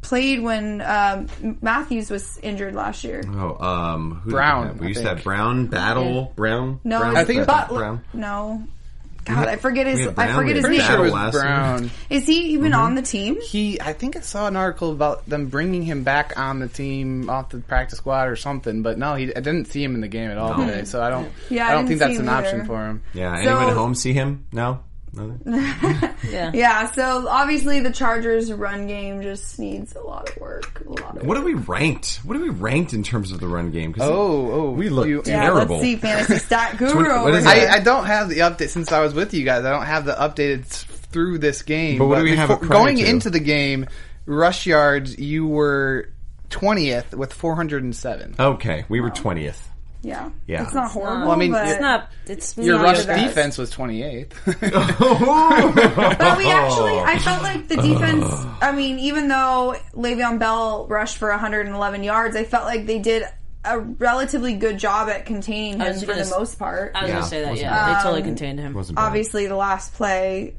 played 0.02 0.42
when 0.42 0.82
um, 0.82 1.28
Mathews 1.62 2.10
was 2.10 2.38
injured 2.42 2.74
last 2.74 3.04
year. 3.04 3.22
Oh, 3.26 3.56
um, 3.64 4.20
who 4.22 4.28
we 4.28 4.32
Brown. 4.34 4.76
We 4.78 4.88
used 4.88 5.00
to 5.02 5.08
have 5.08 5.24
Brown 5.24 5.66
Battle 5.66 6.32
Brown. 6.36 6.78
No, 6.84 6.98
Brown, 6.98 7.16
I 7.16 7.24
think 7.24 7.38
it's 7.38 7.46
Butler. 7.46 7.78
Brown. 7.78 8.00
No. 8.12 8.64
God, 9.24 9.48
I 9.48 9.56
forget 9.56 9.86
his 9.86 10.06
I 10.18 10.32
forget 10.34 10.56
his 10.56 10.64
name. 10.66 10.80
sure 10.80 10.96
it 10.98 11.00
was 11.00 11.12
Battle 11.12 11.12
last 11.12 11.32
year. 11.34 11.42
Brown. 11.42 11.90
Is 12.10 12.26
he 12.26 12.52
even 12.52 12.72
Mm-hmm. 12.72 12.80
on 12.80 12.94
the 12.94 13.02
team? 13.02 13.40
He, 13.40 13.80
I 13.80 13.92
think 13.92 14.16
I 14.16 14.20
saw 14.20 14.46
an 14.46 14.56
article 14.56 14.92
about 14.92 15.26
them 15.28 15.46
bringing 15.46 15.82
him 15.82 16.02
back 16.04 16.38
on 16.38 16.58
the 16.60 16.68
team 16.68 17.28
off 17.30 17.48
the 17.50 17.58
practice 17.58 17.98
squad 17.98 18.28
or 18.28 18.36
something. 18.36 18.82
But 18.82 18.98
no, 18.98 19.14
he, 19.14 19.24
I 19.34 19.40
didn't 19.40 19.66
see 19.66 19.82
him 19.82 19.94
in 19.94 20.00
the 20.00 20.08
game 20.08 20.30
at 20.30 20.38
all 20.38 20.54
today. 20.56 20.84
So 20.84 21.02
I 21.02 21.10
don't, 21.10 21.30
Yeah, 21.50 21.66
I 21.66 21.70
I 21.70 21.74
don't 21.74 21.86
didn't 21.86 22.00
think 22.00 22.00
that's 22.00 22.18
an 22.20 22.28
him 22.28 22.34
option 22.34 22.66
for 22.66 22.84
him. 22.86 23.02
Yeah. 23.14 23.34
So- 23.42 23.50
Anyone 23.50 23.70
at 23.70 23.76
home 23.76 23.94
see 23.94 24.12
him? 24.12 24.44
No. 24.52 24.80
Nothing? 25.16 25.40
Yeah. 26.30 26.50
Yeah, 26.54 26.90
so 26.90 27.28
obviously 27.28 27.80
the 27.80 27.92
Chargers 27.92 28.50
run 28.52 28.86
game 28.86 29.22
just 29.22 29.58
needs 29.58 29.94
a 29.94 30.00
lot 30.00 30.28
of 30.30 30.36
work. 30.38 30.82
A 30.86 30.90
lot 30.90 31.18
of 31.18 31.26
What 31.26 31.36
are 31.36 31.42
we 31.42 31.54
ranked? 31.54 32.20
What 32.24 32.36
are 32.36 32.40
we 32.40 32.48
ranked 32.48 32.92
in 32.94 33.02
terms 33.02 33.30
of 33.30 33.40
the 33.40 33.46
run 33.46 33.70
game? 33.70 33.94
Oh, 34.00 34.50
oh, 34.50 34.70
we 34.70 34.88
look 34.88 35.06
you- 35.06 35.22
Yeah, 35.26 35.42
terrible. 35.42 35.76
let's 35.76 35.84
see, 35.86 35.96
fantasy 35.96 36.38
stat 36.38 36.76
guru. 36.78 36.92
Twenty- 36.92 37.08
what 37.10 37.18
over 37.28 37.38
is 37.38 37.44
here. 37.44 37.68
I, 37.70 37.74
I 37.76 37.80
don't 37.80 38.06
have 38.06 38.28
the 38.28 38.38
update 38.38 38.70
since 38.70 38.90
I 38.90 39.00
was 39.00 39.14
with 39.14 39.34
you 39.34 39.44
guys. 39.44 39.64
I 39.64 39.70
don't 39.70 39.86
have 39.86 40.04
the 40.06 40.14
updated 40.14 40.64
through 40.66 41.38
this 41.38 41.62
game. 41.62 41.98
But 41.98 42.06
what 42.06 42.18
do 42.18 42.24
we 42.24 42.34
have 42.36 42.48
before- 42.48 42.64
it 42.64 42.66
prior 42.66 42.80
going 42.84 42.96
to? 42.96 43.06
into 43.08 43.30
the 43.30 43.40
game? 43.40 43.86
rush 44.26 44.66
yards, 44.66 45.18
you 45.18 45.46
were 45.46 46.08
twentieth 46.50 47.14
with 47.14 47.32
four 47.32 47.54
hundred 47.54 47.82
and 47.84 47.94
seven. 47.94 48.34
Okay, 48.38 48.84
we 48.88 49.00
were 49.00 49.10
twentieth. 49.10 49.68
Yeah. 50.04 50.30
Yeah. 50.46 50.62
It's 50.64 50.74
not 50.74 50.90
horrible. 50.90 51.22
Well, 51.22 51.32
I 51.32 51.36
mean, 51.36 51.52
but, 51.52 51.66
It's 51.66 51.80
not. 51.80 52.10
It's 52.26 52.56
Your 52.56 52.76
not 52.76 52.84
rush 52.84 53.04
defense 53.06 53.58
was 53.58 53.70
twenty 53.70 54.02
eighth. 54.02 54.38
but 54.44 54.60
we 54.60 54.66
actually, 56.50 56.98
I 56.98 57.18
felt 57.18 57.42
like 57.42 57.68
the 57.68 57.76
defense. 57.76 58.26
I 58.60 58.72
mean, 58.72 58.98
even 58.98 59.28
though 59.28 59.76
Le'Veon 59.94 60.38
Bell 60.38 60.86
rushed 60.86 61.16
for 61.16 61.30
111 61.30 62.04
yards, 62.04 62.36
I 62.36 62.44
felt 62.44 62.64
like 62.64 62.86
they 62.86 62.98
did 62.98 63.24
a 63.64 63.80
relatively 63.80 64.54
good 64.54 64.78
job 64.78 65.08
at 65.08 65.24
containing 65.24 65.80
him 65.80 65.98
for 65.98 66.06
gonna 66.06 66.24
the 66.24 66.30
most 66.30 66.58
part. 66.58 66.92
I 66.94 67.02
was 67.02 67.08
Yeah, 67.08 67.14
gonna 67.16 67.26
say 67.26 67.42
that. 67.42 67.56
Yeah, 67.56 67.70
bad. 67.70 67.88
they 67.98 68.02
totally 68.02 68.20
um, 68.20 68.26
contained 68.28 68.60
him. 68.60 68.74
Wasn't. 68.74 68.98
Obviously, 68.98 69.46
the 69.46 69.56
last 69.56 69.94
play 69.94 70.54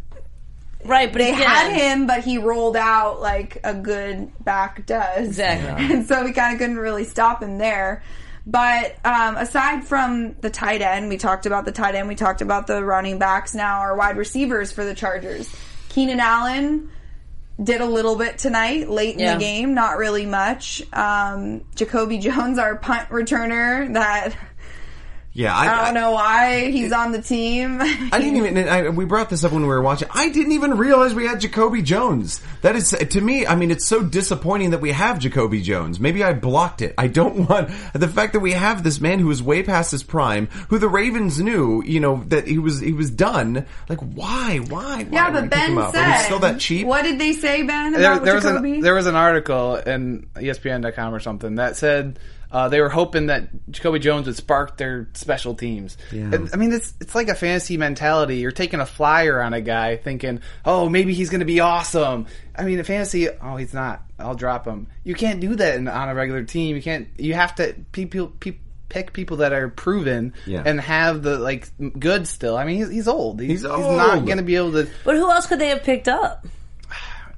Right, 0.86 1.12
but 1.12 1.18
they 1.20 1.30
again, 1.34 1.42
had 1.42 1.72
him, 1.74 2.08
but 2.08 2.24
he 2.24 2.38
rolled 2.38 2.78
out 2.78 3.20
like 3.20 3.58
a 3.64 3.74
good 3.74 4.32
back 4.44 4.86
does. 4.86 5.28
Exactly. 5.28 5.86
And 5.96 6.08
so 6.08 6.24
we 6.24 6.32
kind 6.32 6.54
of 6.54 6.60
couldn't 6.60 6.78
really 6.78 7.06
stop 7.06 7.42
him 7.42 7.58
there. 7.58 8.04
But 8.48 8.96
um, 9.06 9.38
aside 9.38 9.86
from 9.86 10.36
the 10.42 10.50
tight 10.52 10.82
end, 10.82 11.10
we 11.10 11.18
talked 11.18 11.46
about 11.48 11.66
the 11.66 11.72
tight 11.72 11.96
end, 11.96 12.08
we 12.08 12.16
talked 12.16 12.42
about 12.42 12.68
the 12.68 12.84
running 12.84 13.18
backs 13.18 13.56
now, 13.56 13.80
our 13.80 13.96
wide 13.96 14.18
receivers 14.18 14.72
for 14.72 14.86
the 14.86 14.94
Chargers. 14.94 15.54
Keenan 15.90 16.20
Allen 16.20 16.90
did 17.64 17.82
a 17.82 17.86
little 17.86 18.16
bit 18.18 18.38
tonight, 18.38 18.90
late 18.90 19.14
in 19.16 19.20
Yeah. 19.22 19.34
the 19.36 19.40
game, 19.40 19.74
not 19.74 19.98
really 19.98 20.26
much. 20.26 20.84
Um, 20.94 21.62
Jacoby 21.74 22.18
Jones, 22.20 22.60
our 22.60 22.76
punt 22.76 23.10
returner, 23.10 23.92
that 23.94 24.36
Yeah, 25.36 25.54
I 25.54 25.84
don't 25.84 25.94
know 25.96 26.12
why 26.12 26.72
he's 26.72 26.94
on 26.94 27.12
the 27.12 27.22
team. 27.22 27.82
I 27.82 28.20
didn't 28.20 28.38
even. 28.38 28.70
I, 28.70 28.88
we 28.88 29.04
brought 29.04 29.30
this 29.30 29.44
up 29.44 29.52
when 29.52 29.64
we 29.64 29.68
were 29.68 29.82
watching. 29.82 30.08
I 30.14 30.30
didn't 30.30 30.54
even 30.54 30.78
realize 30.78 31.14
we 31.14 31.28
had 31.28 31.42
Jacoby 31.42 31.82
Jones. 31.82 32.40
That 32.62 32.78
is 32.78 32.92
to 32.92 33.20
me. 33.20 33.46
I 33.46 33.56
mean, 33.56 33.70
it's 33.70 33.86
so 33.86 34.02
disappointing 34.02 34.70
that 34.70 34.80
we 34.80 34.94
have 34.94 35.20
Jacoby 35.20 35.62
Jones. 35.62 36.00
Maybe 36.00 36.24
I 36.24 36.32
blocked 36.32 36.82
it. 36.82 36.94
I 36.98 37.08
don't 37.08 37.50
want 37.50 37.70
the 37.92 38.08
fact 38.08 38.32
that 38.32 38.40
we 38.40 38.54
have 38.54 38.82
this 38.82 39.02
man 39.02 39.20
who 39.20 39.30
is 39.30 39.44
way 39.44 39.62
past 39.62 39.92
his 39.92 40.04
prime, 40.04 40.48
who 40.70 40.80
the 40.80 40.88
Ravens 40.88 41.38
knew, 41.38 41.84
you 41.84 42.00
know, 42.00 42.24
that 42.28 42.48
he 42.48 42.58
was 42.58 42.80
he 42.80 42.94
was 42.94 43.12
done. 43.12 43.66
Like, 43.90 44.00
why, 44.00 44.60
why? 44.70 45.04
why 45.04 45.08
Yeah, 45.12 45.32
but 45.32 45.44
we 45.44 45.50
pick 45.50 45.60
him 45.60 45.76
Ben 45.76 45.92
said, 45.92 46.02
Are 46.02 46.18
we 46.18 46.24
still 46.24 46.40
that 46.40 46.60
cheap? 46.62 46.88
What 46.88 47.02
did 47.02 47.20
they 47.20 47.34
say, 47.34 47.64
Ben, 47.64 47.92
there, 47.92 48.14
about 48.14 48.24
there 48.24 48.36
was 48.36 48.46
Jacoby? 48.46 48.76
an 48.76 48.80
there 48.80 48.96
was 48.96 49.06
an 49.06 49.18
article 49.18 49.76
in 49.76 50.28
ESPN.com 50.36 51.14
or 51.14 51.20
something 51.20 51.56
that 51.56 51.76
said 51.76 52.20
uh, 52.52 52.70
they 52.70 52.82
were 52.82 52.90
hoping 52.90 53.28
that 53.28 53.50
Jacoby 53.72 54.00
Jones 54.00 54.28
would 54.28 54.36
spark 54.36 54.78
their 54.78 55.08
special 55.14 55.56
teams. 55.56 55.98
And, 56.12 56.50
I 56.54 56.58
mean, 56.58 56.72
it's 56.74 56.94
it's 57.02 57.16
like 57.16 57.28
a 57.30 57.36
fantasy 57.36 57.78
mentality. 57.78 58.38
You're 58.38 58.52
taking 58.52 58.80
a 58.80 58.86
flyer 58.86 59.42
on 59.42 59.54
a 59.54 59.62
guy, 59.62 59.98
thinking, 59.98 60.42
"Oh, 60.64 60.88
maybe 60.90 61.14
he's 61.14 61.30
going 61.30 61.40
to 61.40 61.46
be 61.46 61.60
awesome." 61.60 62.28
I 62.56 62.64
mean, 62.64 62.78
in 62.80 62.86
fantasy, 62.86 63.28
oh, 63.30 63.56
he's 63.58 63.74
not. 63.74 64.04
I'll 64.18 64.36
drop 64.36 64.66
him. 64.66 64.88
You 65.04 65.14
can't 65.16 65.40
do 65.40 65.56
that 65.56 65.76
in, 65.76 65.88
on 65.88 66.10
a 66.10 66.16
regular 66.16 66.44
team. 66.44 66.76
You 66.76 66.82
can't. 66.82 67.08
You 67.18 67.34
have 67.34 67.56
to 67.56 67.76
people. 67.92 68.28
people 68.28 68.62
Pick 68.88 69.14
people 69.14 69.38
that 69.38 69.52
are 69.52 69.68
proven 69.68 70.34
Yeah. 70.46 70.62
and 70.64 70.80
have 70.80 71.24
the 71.24 71.40
like 71.40 71.68
good 72.00 72.28
still. 72.28 72.56
I 72.56 72.66
mean, 72.66 72.78
he's, 72.78 72.90
he's 72.90 73.08
old. 73.08 73.42
He's, 73.42 73.50
He's 73.50 73.62
he's 73.64 73.70
not 73.72 74.26
going 74.26 74.38
to 74.38 74.44
be 74.44 74.56
able 74.56 74.74
to. 74.74 74.88
But 75.04 75.16
who 75.16 75.30
else 75.30 75.48
could 75.48 75.58
they 75.60 75.70
have 75.70 75.82
picked 75.84 76.08
up? 76.08 76.46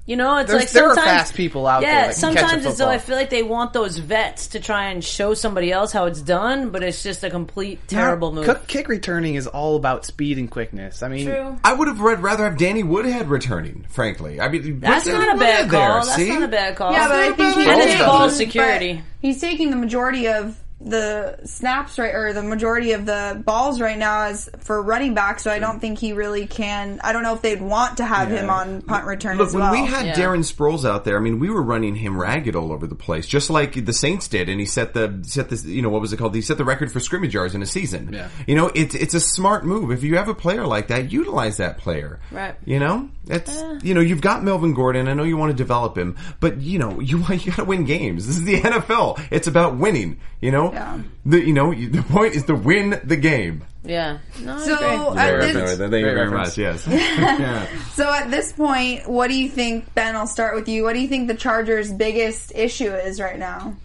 You 0.07 0.15
know, 0.15 0.37
it's 0.37 0.49
There's- 0.49 0.63
like 0.63 0.71
there 0.71 0.85
are 0.89 0.95
sometimes 0.95 1.17
fast 1.19 1.33
people 1.35 1.67
out 1.67 1.81
there 1.81 1.89
yeah, 1.91 1.95
that 1.99 2.05
catch 2.07 2.15
a 2.15 2.19
sometimes 2.19 2.65
it's 2.65 2.77
though. 2.77 2.87
I 2.89 2.97
feel 2.97 3.17
like 3.17 3.29
they 3.29 3.43
want 3.43 3.73
those 3.73 3.97
vets 3.97 4.47
to 4.47 4.61
try 4.61 4.85
and 4.85 5.03
show 5.03 5.33
somebody 5.33 5.69
else 5.69 5.91
how 5.91 6.05
it's 6.05 6.21
done, 6.21 6.69
but 6.69 6.81
it's 6.81 7.03
just 7.03 7.25
a 7.25 7.29
complete 7.29 7.85
terrible 7.89 8.31
move. 8.31 8.45
Kick, 8.45 8.67
kick 8.67 8.87
returning 8.87 9.35
is 9.35 9.47
all 9.47 9.75
about 9.75 10.05
speed 10.05 10.37
and 10.37 10.49
quickness. 10.49 11.03
I 11.03 11.09
mean, 11.09 11.25
True. 11.27 11.59
I 11.61 11.73
would 11.73 11.89
have 11.89 11.99
read, 11.99 12.23
rather 12.23 12.45
have 12.45 12.57
Danny 12.57 12.83
Woodhead 12.83 13.27
returning. 13.27 13.85
Frankly, 13.89 14.39
I 14.39 14.47
mean, 14.47 14.79
That's 14.79 15.03
put 15.03 15.11
not 15.13 15.35
a 15.35 15.39
bad 15.39 15.65
Woodhead 15.65 15.69
call. 15.71 15.79
there, 15.81 16.03
That's 16.05 16.15
see? 16.15 16.29
not 16.29 16.43
a 16.43 16.47
bad 16.47 16.75
call. 16.77 16.91
Yeah, 16.93 17.07
but 17.09 17.17
I 17.19 17.31
think 17.33 17.55
he's 17.57 17.67
and 17.67 17.81
it's 17.81 17.91
taking- 17.91 18.05
ball 18.05 18.27
but 18.27 18.29
security. 18.33 19.03
He's 19.21 19.41
taking 19.41 19.71
the 19.71 19.75
majority 19.77 20.27
of 20.29 20.55
the 20.79 21.39
snaps 21.43 21.97
right, 21.97 22.13
or 22.13 22.33
the 22.33 22.43
majority 22.43 22.91
of 22.91 23.05
the 23.05 23.41
balls 23.45 23.81
right 23.81 23.97
now 23.97 24.27
is 24.27 24.47
for 24.59 24.81
running 24.81 25.15
back. 25.15 25.39
So 25.39 25.49
I 25.51 25.57
don't 25.59 25.79
think 25.79 25.97
he 25.97 26.13
really 26.13 26.45
can. 26.45 26.99
I 27.03 27.13
don't 27.13 27.23
know 27.23 27.33
if 27.33 27.41
they'd 27.41 27.61
want 27.61 27.97
to 27.97 28.05
have 28.05 28.29
him 28.29 28.49
on 28.49 28.81
punt 28.83 29.05
return 29.05 29.37
Look, 29.37 29.47
as 29.47 29.53
when 29.55 29.63
well. 29.63 29.71
we 29.71 29.85
had 29.85 30.05
Yeah. 30.05 30.13
Darren 30.15 30.39
Sproles 30.49 30.87
out 30.87 31.03
there, 31.03 31.17
I 31.17 31.19
mean, 31.19 31.39
we 31.39 31.49
were 31.49 31.63
running 31.63 31.95
him 31.95 32.19
ragged 32.19 32.55
all 32.55 32.71
over 32.71 32.85
the 32.85 32.95
place, 32.95 33.25
just 33.25 33.49
like 33.49 33.85
the 33.85 33.93
Saints 33.93 34.27
did, 34.27 34.49
and 34.49 34.59
he 34.59 34.65
set 34.67 34.93
the 34.93 35.19
set 35.23 35.49
this, 35.49 35.65
you 35.65 35.81
know, 35.81 35.89
what 35.89 36.01
was 36.01 36.13
it 36.13 36.17
called? 36.17 36.35
He 36.35 36.41
set 36.41 36.57
the 36.57 36.65
record 36.65 36.91
for 36.91 36.99
scrimmage 36.99 37.33
yards 37.33 37.55
in 37.55 37.61
a 37.63 37.65
season. 37.65 38.11
Yeah. 38.13 38.29
You 38.45 38.55
know, 38.55 38.71
it's 38.75 38.93
it's 38.93 39.13
a 39.15 39.19
smart 39.19 39.65
move. 39.65 39.91
If 39.91 40.03
you 40.03 40.17
have 40.17 40.27
a 40.29 40.35
player 40.35 40.65
like 40.67 40.89
that, 40.89 41.11
utilize 41.11 41.57
that 41.57 41.79
player. 41.79 42.19
Right. 42.31 42.55
You 42.65 42.79
know, 42.79 43.09
it's 43.25 43.49
eh. 43.61 43.79
you 43.81 43.93
know, 43.95 44.01
you've 44.01 44.21
got 44.21 44.43
Melvin 44.43 44.73
Gordon. 44.75 45.07
I 45.07 45.13
know 45.15 45.23
you 45.23 45.37
want 45.37 45.51
to 45.51 45.57
develop 45.57 45.97
him, 45.97 46.17
but 46.39 46.61
you 46.61 46.77
know, 46.77 46.99
you 46.99 47.17
you 47.29 47.51
got 47.51 47.55
to 47.57 47.65
win 47.65 47.85
games. 47.85 48.27
This 48.27 48.37
is 48.37 48.43
the 48.43 48.61
NFL. 48.61 49.25
It's 49.31 49.47
about 49.47 49.77
winning. 49.77 50.19
You 50.39 50.51
know, 50.51 50.66
Yeah. 50.73 50.99
the 51.25 51.45
you 51.45 51.53
know 51.53 51.71
you- 51.71 51.89
the 51.89 52.03
point 52.03 52.35
is 52.35 52.43
to 52.45 52.55
win 52.55 52.99
the 53.03 53.15
game. 53.17 53.63
Yeah. 53.83 54.17
No, 54.41 54.57
So, 54.59 55.17
at 55.17 55.39
this- 55.41 55.77
Thank 55.77 55.91
you 55.93 56.01
very 56.01 56.29
much. 56.29 56.57
Yes. 56.57 56.85
Yeah. 56.87 57.65
So 57.93 58.11
at 58.11 58.29
this 58.29 58.51
point, 58.51 59.07
what 59.09 59.29
do 59.29 59.35
you 59.35 59.47
think, 59.49 59.93
Ben? 59.93 60.15
I'll 60.15 60.27
start 60.27 60.55
with 60.55 60.67
you. 60.67 60.83
What 60.83 60.93
do 60.93 60.99
you 60.99 61.07
think 61.07 61.27
the 61.29 61.35
Chargers' 61.35 61.91
biggest 61.91 62.51
issue 62.53 62.91
is 62.93 63.19
right 63.21 63.39
now? 63.39 63.75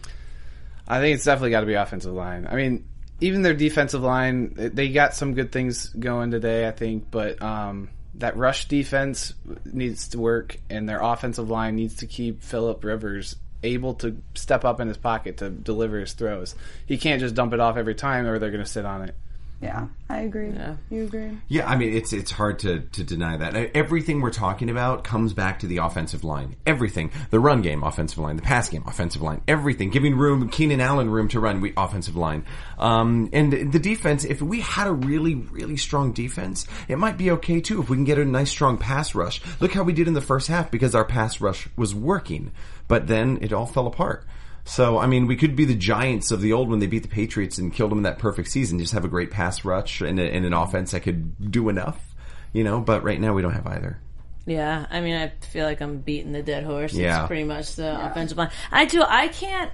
I 0.88 0.98
think 1.00 1.14
it's 1.14 1.24
definitely 1.24 1.50
got 1.50 1.60
to 1.60 1.66
be 1.66 1.74
offensive 1.74 2.12
line. 2.12 2.46
I 2.50 2.56
mean, 2.56 2.84
even 3.20 3.42
their 3.42 3.54
defensive 3.54 4.02
line, 4.02 4.54
they 4.56 4.88
got 4.88 5.14
some 5.14 5.34
good 5.34 5.52
things 5.52 5.88
going 5.90 6.32
today, 6.32 6.66
I 6.66 6.72
think, 6.72 7.10
but 7.10 7.40
um, 7.40 7.88
that 8.16 8.36
rush 8.36 8.66
defense 8.66 9.32
needs 9.64 10.08
to 10.08 10.18
work, 10.18 10.58
and 10.68 10.88
their 10.88 11.00
offensive 11.00 11.48
line 11.48 11.76
needs 11.76 11.96
to 11.98 12.06
keep 12.06 12.42
Philip 12.42 12.82
Rivers 12.82 13.36
able 13.62 13.94
to 13.94 14.20
step 14.34 14.64
up 14.64 14.80
in 14.80 14.88
his 14.88 14.96
pocket 14.96 15.38
to 15.38 15.50
deliver 15.50 16.00
his 16.00 16.12
throws. 16.12 16.54
He 16.86 16.98
can't 16.98 17.20
just 17.20 17.34
dump 17.34 17.52
it 17.52 17.60
off 17.60 17.76
every 17.76 17.94
time, 17.94 18.26
or 18.26 18.38
they're 18.38 18.50
going 18.50 18.64
to 18.64 18.70
sit 18.70 18.84
on 18.84 19.02
it. 19.02 19.14
Yeah, 19.62 19.86
I 20.10 20.22
agree. 20.22 20.50
Yeah. 20.50 20.74
You 20.90 21.04
agree? 21.04 21.38
Yeah, 21.46 21.70
I 21.70 21.76
mean 21.76 21.94
it's 21.94 22.12
it's 22.12 22.32
hard 22.32 22.58
to 22.60 22.80
to 22.80 23.04
deny 23.04 23.36
that. 23.36 23.54
Everything 23.76 24.20
we're 24.20 24.32
talking 24.32 24.68
about 24.68 25.04
comes 25.04 25.34
back 25.34 25.60
to 25.60 25.68
the 25.68 25.76
offensive 25.76 26.24
line. 26.24 26.56
Everything, 26.66 27.12
the 27.30 27.38
run 27.38 27.62
game, 27.62 27.84
offensive 27.84 28.18
line, 28.18 28.34
the 28.34 28.42
pass 28.42 28.68
game, 28.68 28.82
offensive 28.88 29.22
line, 29.22 29.40
everything, 29.46 29.90
giving 29.90 30.16
room, 30.16 30.48
Keenan 30.48 30.80
Allen 30.80 31.08
room 31.08 31.28
to 31.28 31.38
run, 31.38 31.60
we 31.60 31.72
offensive 31.76 32.16
line, 32.16 32.44
um, 32.76 33.30
and 33.32 33.52
the 33.72 33.78
defense. 33.78 34.24
If 34.24 34.42
we 34.42 34.60
had 34.60 34.88
a 34.88 34.92
really 34.92 35.36
really 35.36 35.76
strong 35.76 36.12
defense, 36.12 36.66
it 36.88 36.98
might 36.98 37.16
be 37.16 37.30
okay 37.30 37.60
too 37.60 37.80
if 37.80 37.88
we 37.88 37.96
can 37.96 38.04
get 38.04 38.18
a 38.18 38.24
nice 38.24 38.50
strong 38.50 38.78
pass 38.78 39.14
rush. 39.14 39.40
Look 39.60 39.72
how 39.72 39.84
we 39.84 39.92
did 39.92 40.08
in 40.08 40.14
the 40.14 40.20
first 40.20 40.48
half 40.48 40.72
because 40.72 40.96
our 40.96 41.04
pass 41.04 41.40
rush 41.40 41.68
was 41.76 41.94
working, 41.94 42.50
but 42.92 43.06
then 43.06 43.38
it 43.40 43.54
all 43.54 43.64
fell 43.64 43.86
apart. 43.86 44.26
So, 44.64 44.98
I 44.98 45.06
mean, 45.06 45.26
we 45.26 45.34
could 45.34 45.56
be 45.56 45.64
the 45.64 45.74
Giants 45.74 46.30
of 46.30 46.42
the 46.42 46.52
old 46.52 46.68
when 46.68 46.78
they 46.78 46.86
beat 46.86 47.02
the 47.02 47.08
Patriots 47.08 47.56
and 47.56 47.72
killed 47.72 47.90
them 47.90 47.96
in 48.00 48.02
that 48.04 48.18
perfect 48.18 48.48
season. 48.48 48.78
Just 48.78 48.92
have 48.92 49.02
a 49.06 49.08
great 49.08 49.30
pass 49.30 49.64
rush 49.64 50.02
and, 50.02 50.20
a, 50.20 50.24
and 50.24 50.44
an 50.44 50.52
offense 50.52 50.90
that 50.90 51.00
could 51.00 51.50
do 51.50 51.70
enough, 51.70 52.14
you 52.52 52.64
know. 52.64 52.80
But 52.82 53.02
right 53.02 53.18
now, 53.18 53.32
we 53.32 53.40
don't 53.40 53.54
have 53.54 53.66
either. 53.66 53.98
Yeah, 54.44 54.84
I 54.90 55.00
mean, 55.00 55.14
I 55.16 55.32
feel 55.46 55.64
like 55.64 55.80
I'm 55.80 56.00
beating 56.00 56.32
the 56.32 56.42
dead 56.42 56.64
horse. 56.64 56.92
Yeah. 56.92 57.20
It's 57.22 57.28
pretty 57.28 57.44
much 57.44 57.76
the 57.76 58.10
offensive 58.10 58.36
line. 58.36 58.50
I 58.70 58.84
do. 58.84 59.02
I 59.02 59.28
can't. 59.28 59.70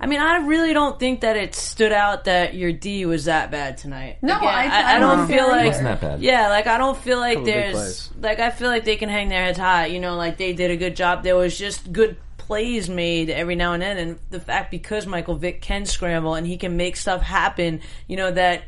I 0.00 0.06
mean, 0.06 0.20
I 0.20 0.46
really 0.46 0.72
don't 0.72 0.98
think 0.98 1.20
that 1.20 1.36
it 1.36 1.54
stood 1.54 1.92
out 1.92 2.24
that 2.24 2.54
your 2.54 2.72
D 2.72 3.06
was 3.06 3.26
that 3.26 3.50
bad 3.50 3.76
tonight. 3.76 4.18
No, 4.20 4.36
Again, 4.36 4.48
I- 4.48 4.64
I, 4.66 4.96
I 4.96 4.98
don't 4.98 5.18
don't 5.18 5.28
feel 5.28 5.36
feel 5.36 5.48
like 5.48 5.58
either. 5.60 5.68
Wasn't 5.68 5.84
that 5.84 6.00
bad? 6.00 6.22
Yeah, 6.22 6.48
like 6.48 6.66
I 6.66 6.76
don't 6.78 6.98
feel 6.98 7.18
like 7.18 7.44
there's 7.44 8.10
like 8.18 8.40
I 8.40 8.50
feel 8.50 8.68
like 8.68 8.84
they 8.84 8.96
can 8.96 9.08
hang 9.08 9.28
their 9.28 9.44
heads 9.44 9.58
high. 9.58 9.86
You 9.86 10.00
know, 10.00 10.16
like 10.16 10.38
they 10.38 10.52
did 10.54 10.70
a 10.70 10.76
good 10.76 10.96
job. 10.96 11.22
There 11.22 11.36
was 11.36 11.56
just 11.56 11.92
good 11.92 12.16
plays 12.46 12.88
made 12.88 13.30
every 13.30 13.54
now 13.56 13.72
and 13.72 13.82
then, 13.82 13.96
and 13.98 14.18
the 14.30 14.40
fact 14.40 14.70
because 14.70 15.06
Michael 15.06 15.36
Vick 15.36 15.62
can 15.62 15.86
scramble 15.86 16.34
and 16.34 16.46
he 16.46 16.56
can 16.56 16.76
make 16.76 16.96
stuff 16.96 17.22
happen. 17.22 17.80
You 18.08 18.16
know 18.16 18.30
that 18.30 18.62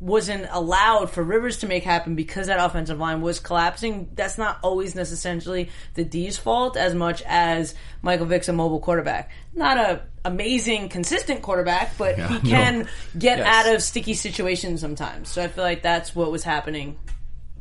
wasn't 0.00 0.46
allowed 0.52 1.10
for 1.10 1.24
Rivers 1.24 1.58
to 1.58 1.66
make 1.66 1.82
happen 1.82 2.14
because 2.14 2.46
that 2.46 2.64
offensive 2.64 2.98
line 3.00 3.20
was 3.20 3.40
collapsing. 3.40 4.08
That's 4.14 4.38
not 4.38 4.58
always 4.62 4.94
necessarily 4.94 5.70
the 5.94 6.04
D's 6.04 6.36
fault 6.38 6.76
as 6.76 6.94
much 6.94 7.20
as 7.26 7.74
Michael 8.00 8.26
Vick's 8.26 8.48
a 8.48 8.52
mobile 8.52 8.78
quarterback. 8.78 9.30
Not 9.54 9.76
a 9.76 10.02
amazing 10.24 10.88
consistent 10.88 11.42
quarterback, 11.42 11.98
but 11.98 12.16
he 12.16 12.38
can 12.48 12.88
get 13.18 13.38
Yes. 13.38 13.46
out 13.66 13.74
of 13.74 13.82
sticky 13.82 14.14
situations 14.14 14.80
sometimes. 14.80 15.30
So 15.30 15.42
I 15.42 15.48
feel 15.48 15.64
like 15.64 15.82
that's 15.82 16.14
what 16.14 16.30
was 16.30 16.44
happening 16.44 16.96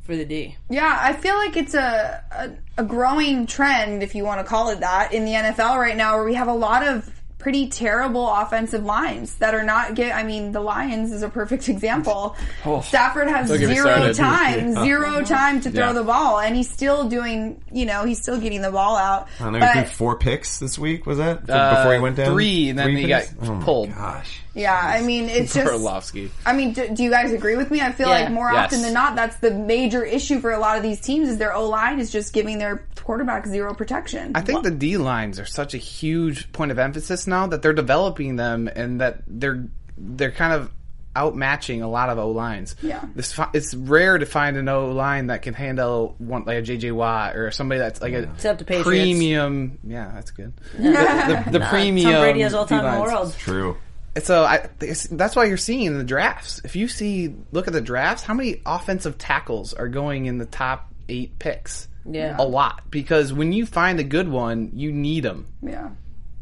for 0.08 0.16
the 0.16 0.26
D. 0.26 0.56
Yeah, 0.70 0.98
I 1.00 1.14
feel 1.14 1.36
like 1.36 1.56
it's 1.56 1.76
a, 1.76 2.24
a 2.32 2.82
a 2.82 2.84
growing 2.84 3.46
trend, 3.46 4.02
if 4.02 4.16
you 4.16 4.24
want 4.24 4.40
to 4.40 4.44
call 4.44 4.70
it 4.70 4.80
that, 4.80 5.14
in 5.14 5.26
the 5.26 5.34
NFL 5.34 5.78
right 5.78 5.96
now, 5.96 6.16
where 6.16 6.26
we 6.26 6.34
have 6.34 6.48
a 6.48 6.54
lot 6.54 6.88
of 6.88 7.08
pretty 7.40 7.70
terrible 7.70 8.28
offensive 8.28 8.84
lines 8.84 9.36
that 9.36 9.54
are 9.54 9.64
not 9.64 9.94
get. 9.96 10.14
I 10.16 10.24
mean, 10.24 10.52
the 10.52 10.60
Lions 10.60 11.12
is 11.12 11.22
a 11.22 11.30
perfect 11.30 11.70
example. 11.70 12.36
Stafford 12.84 13.28
has 13.30 13.48
Don't 13.50 13.60
get 13.60 13.70
me 13.70 13.76
zero 13.76 14.12
started. 14.12 14.16
time, 14.16 14.74
zero 14.84 15.24
time 15.24 15.62
to 15.62 15.70
throw 15.72 15.88
Yeah. 15.88 15.94
the 15.94 16.04
ball, 16.04 16.40
and 16.40 16.56
he's 16.56 16.70
still 16.70 17.08
doing. 17.08 17.62
You 17.72 17.86
know, 17.86 18.06
he's 18.06 18.22
still 18.22 18.40
getting 18.40 18.62
the 18.62 18.72
ball 18.72 18.96
out. 18.98 19.28
I 19.40 19.44
don't 19.44 19.54
know, 19.54 19.60
But- 19.60 19.76
he 19.76 19.82
threw 19.84 19.90
four 19.90 20.18
picks 20.18 20.58
this 20.60 20.78
week. 20.80 21.06
Was 21.06 21.20
that 21.20 21.50
Uh, 21.50 21.76
before 21.78 21.94
he 21.94 22.00
went 22.00 22.16
down? 22.16 22.34
three, 22.34 22.70
and 22.70 22.80
then 22.80 22.96
he 22.96 23.06
picks? 23.06 23.32
got 23.34 23.48
oh 23.50 23.54
my 23.56 23.64
pulled. 23.64 23.96
Gosh, 23.96 24.42
Yeah, 24.58 24.76
I 24.78 25.02
mean, 25.02 25.30
it's 25.30 25.54
just. 25.54 25.72
Orlovsky. 25.72 26.32
I 26.46 26.54
mean, 26.54 26.74
do, 26.74 26.88
do 26.90 27.04
you 27.04 27.10
guys 27.12 27.32
agree 27.32 27.56
with 27.56 27.70
me? 27.72 27.80
I 27.82 27.92
feel 27.92 28.08
Yeah. 28.10 28.24
like 28.24 28.32
more 28.32 28.52
Yes. 28.52 28.66
often 28.66 28.82
than 28.82 28.94
not, 28.94 29.16
that's 29.16 29.38
the 29.38 29.52
major 29.52 30.04
issue 30.04 30.40
for 30.42 30.52
a 30.52 30.60
lot 30.60 30.76
of 30.78 30.84
these 30.84 31.00
teams 31.00 31.30
is 31.30 31.38
their 31.38 31.54
O 31.54 31.68
line 31.70 32.00
is 32.00 32.12
just 32.12 32.34
giving 32.34 32.58
their 32.58 32.84
quarterback 33.04 33.46
zero 33.48 33.74
protection. 33.74 34.32
I 34.36 34.42
think 34.42 34.64
the 34.64 34.72
D 34.72 34.98
lines 34.98 35.40
are 35.40 35.46
such 35.46 35.74
a 35.74 35.78
huge 35.78 36.52
point 36.52 36.72
of 36.72 36.80
emphasis 36.80 37.28
now 37.28 37.48
that 37.48 37.62
they're 37.62 37.72
developing 37.74 38.36
them 38.36 38.68
and 38.76 39.00
that 39.02 39.20
they're 39.28 39.64
they're 39.98 40.32
kind 40.32 40.54
of 40.54 40.72
outmatching 41.16 41.82
a 41.82 41.88
lot 41.88 42.10
of 42.10 42.20
O 42.20 42.30
lines. 42.30 42.76
Yeah. 42.84 43.04
This 43.16 43.34
fi- 43.34 43.50
it's 43.54 43.74
rare 43.74 44.18
to 44.20 44.26
find 44.28 44.56
an 44.58 44.70
O 44.70 44.92
line 44.92 45.28
that 45.28 45.42
can 45.42 45.56
handle 45.56 46.14
one 46.20 46.44
like 46.46 46.58
a 46.60 46.62
JJ 46.62 46.92
Watt 46.92 47.36
or 47.36 47.50
somebody 47.50 47.80
that's 47.80 48.02
like 48.02 48.14
a 48.14 48.24
Except 48.24 48.60
the 48.60 48.66
Patriots. 48.66 48.88
premium. 48.88 49.80
Yeah, 49.84 50.12
that's 50.14 50.30
good. 50.32 50.54
The, 50.78 51.44
the, 51.46 51.60
the 51.60 51.66
premium. 51.66 52.12
Tom 52.12 52.22
Brady 52.22 52.42
has 52.42 52.54
all 52.54 52.66
time 52.68 52.80
in 52.80 52.86
the 52.86 52.92
D-lines. 52.92 53.12
world. 53.12 53.36
True. 53.40 53.78
So 54.20 54.44
I, 54.44 54.70
that's 55.12 55.36
why 55.36 55.46
you're 55.46 55.58
seeing 55.58 55.86
in 55.86 55.98
the 55.98 56.04
drafts. 56.04 56.62
If 56.64 56.76
you 56.76 56.88
see, 56.88 57.36
look 57.52 57.68
at 57.68 57.74
the 57.74 57.82
drafts, 57.82 58.24
how 58.24 58.34
many 58.34 58.62
offensive 58.66 59.18
tackles 59.18 59.74
are 59.74 59.88
going 59.88 60.26
in 60.26 60.38
the 60.38 60.46
top 60.46 60.92
eight 61.10 61.38
picks? 61.40 61.88
Yeah. 62.10 62.38
a 62.40 62.46
lot. 62.46 62.90
Because 62.90 63.34
when 63.34 63.52
you 63.52 63.66
find 63.66 64.00
a 64.00 64.04
good 64.04 64.30
one, 64.30 64.72
you 64.74 64.92
need 64.92 65.24
them. 65.24 65.48
yeah. 65.62 65.90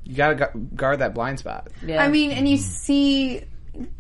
You 0.04 0.16
got 0.16 0.38
to 0.38 0.60
guard 0.76 1.00
that 1.00 1.16
blind 1.16 1.40
spot. 1.40 1.70
Yeah. 1.84 2.04
I 2.04 2.10
mean, 2.10 2.30
and 2.32 2.48
you 2.48 2.58
see, 2.58 3.42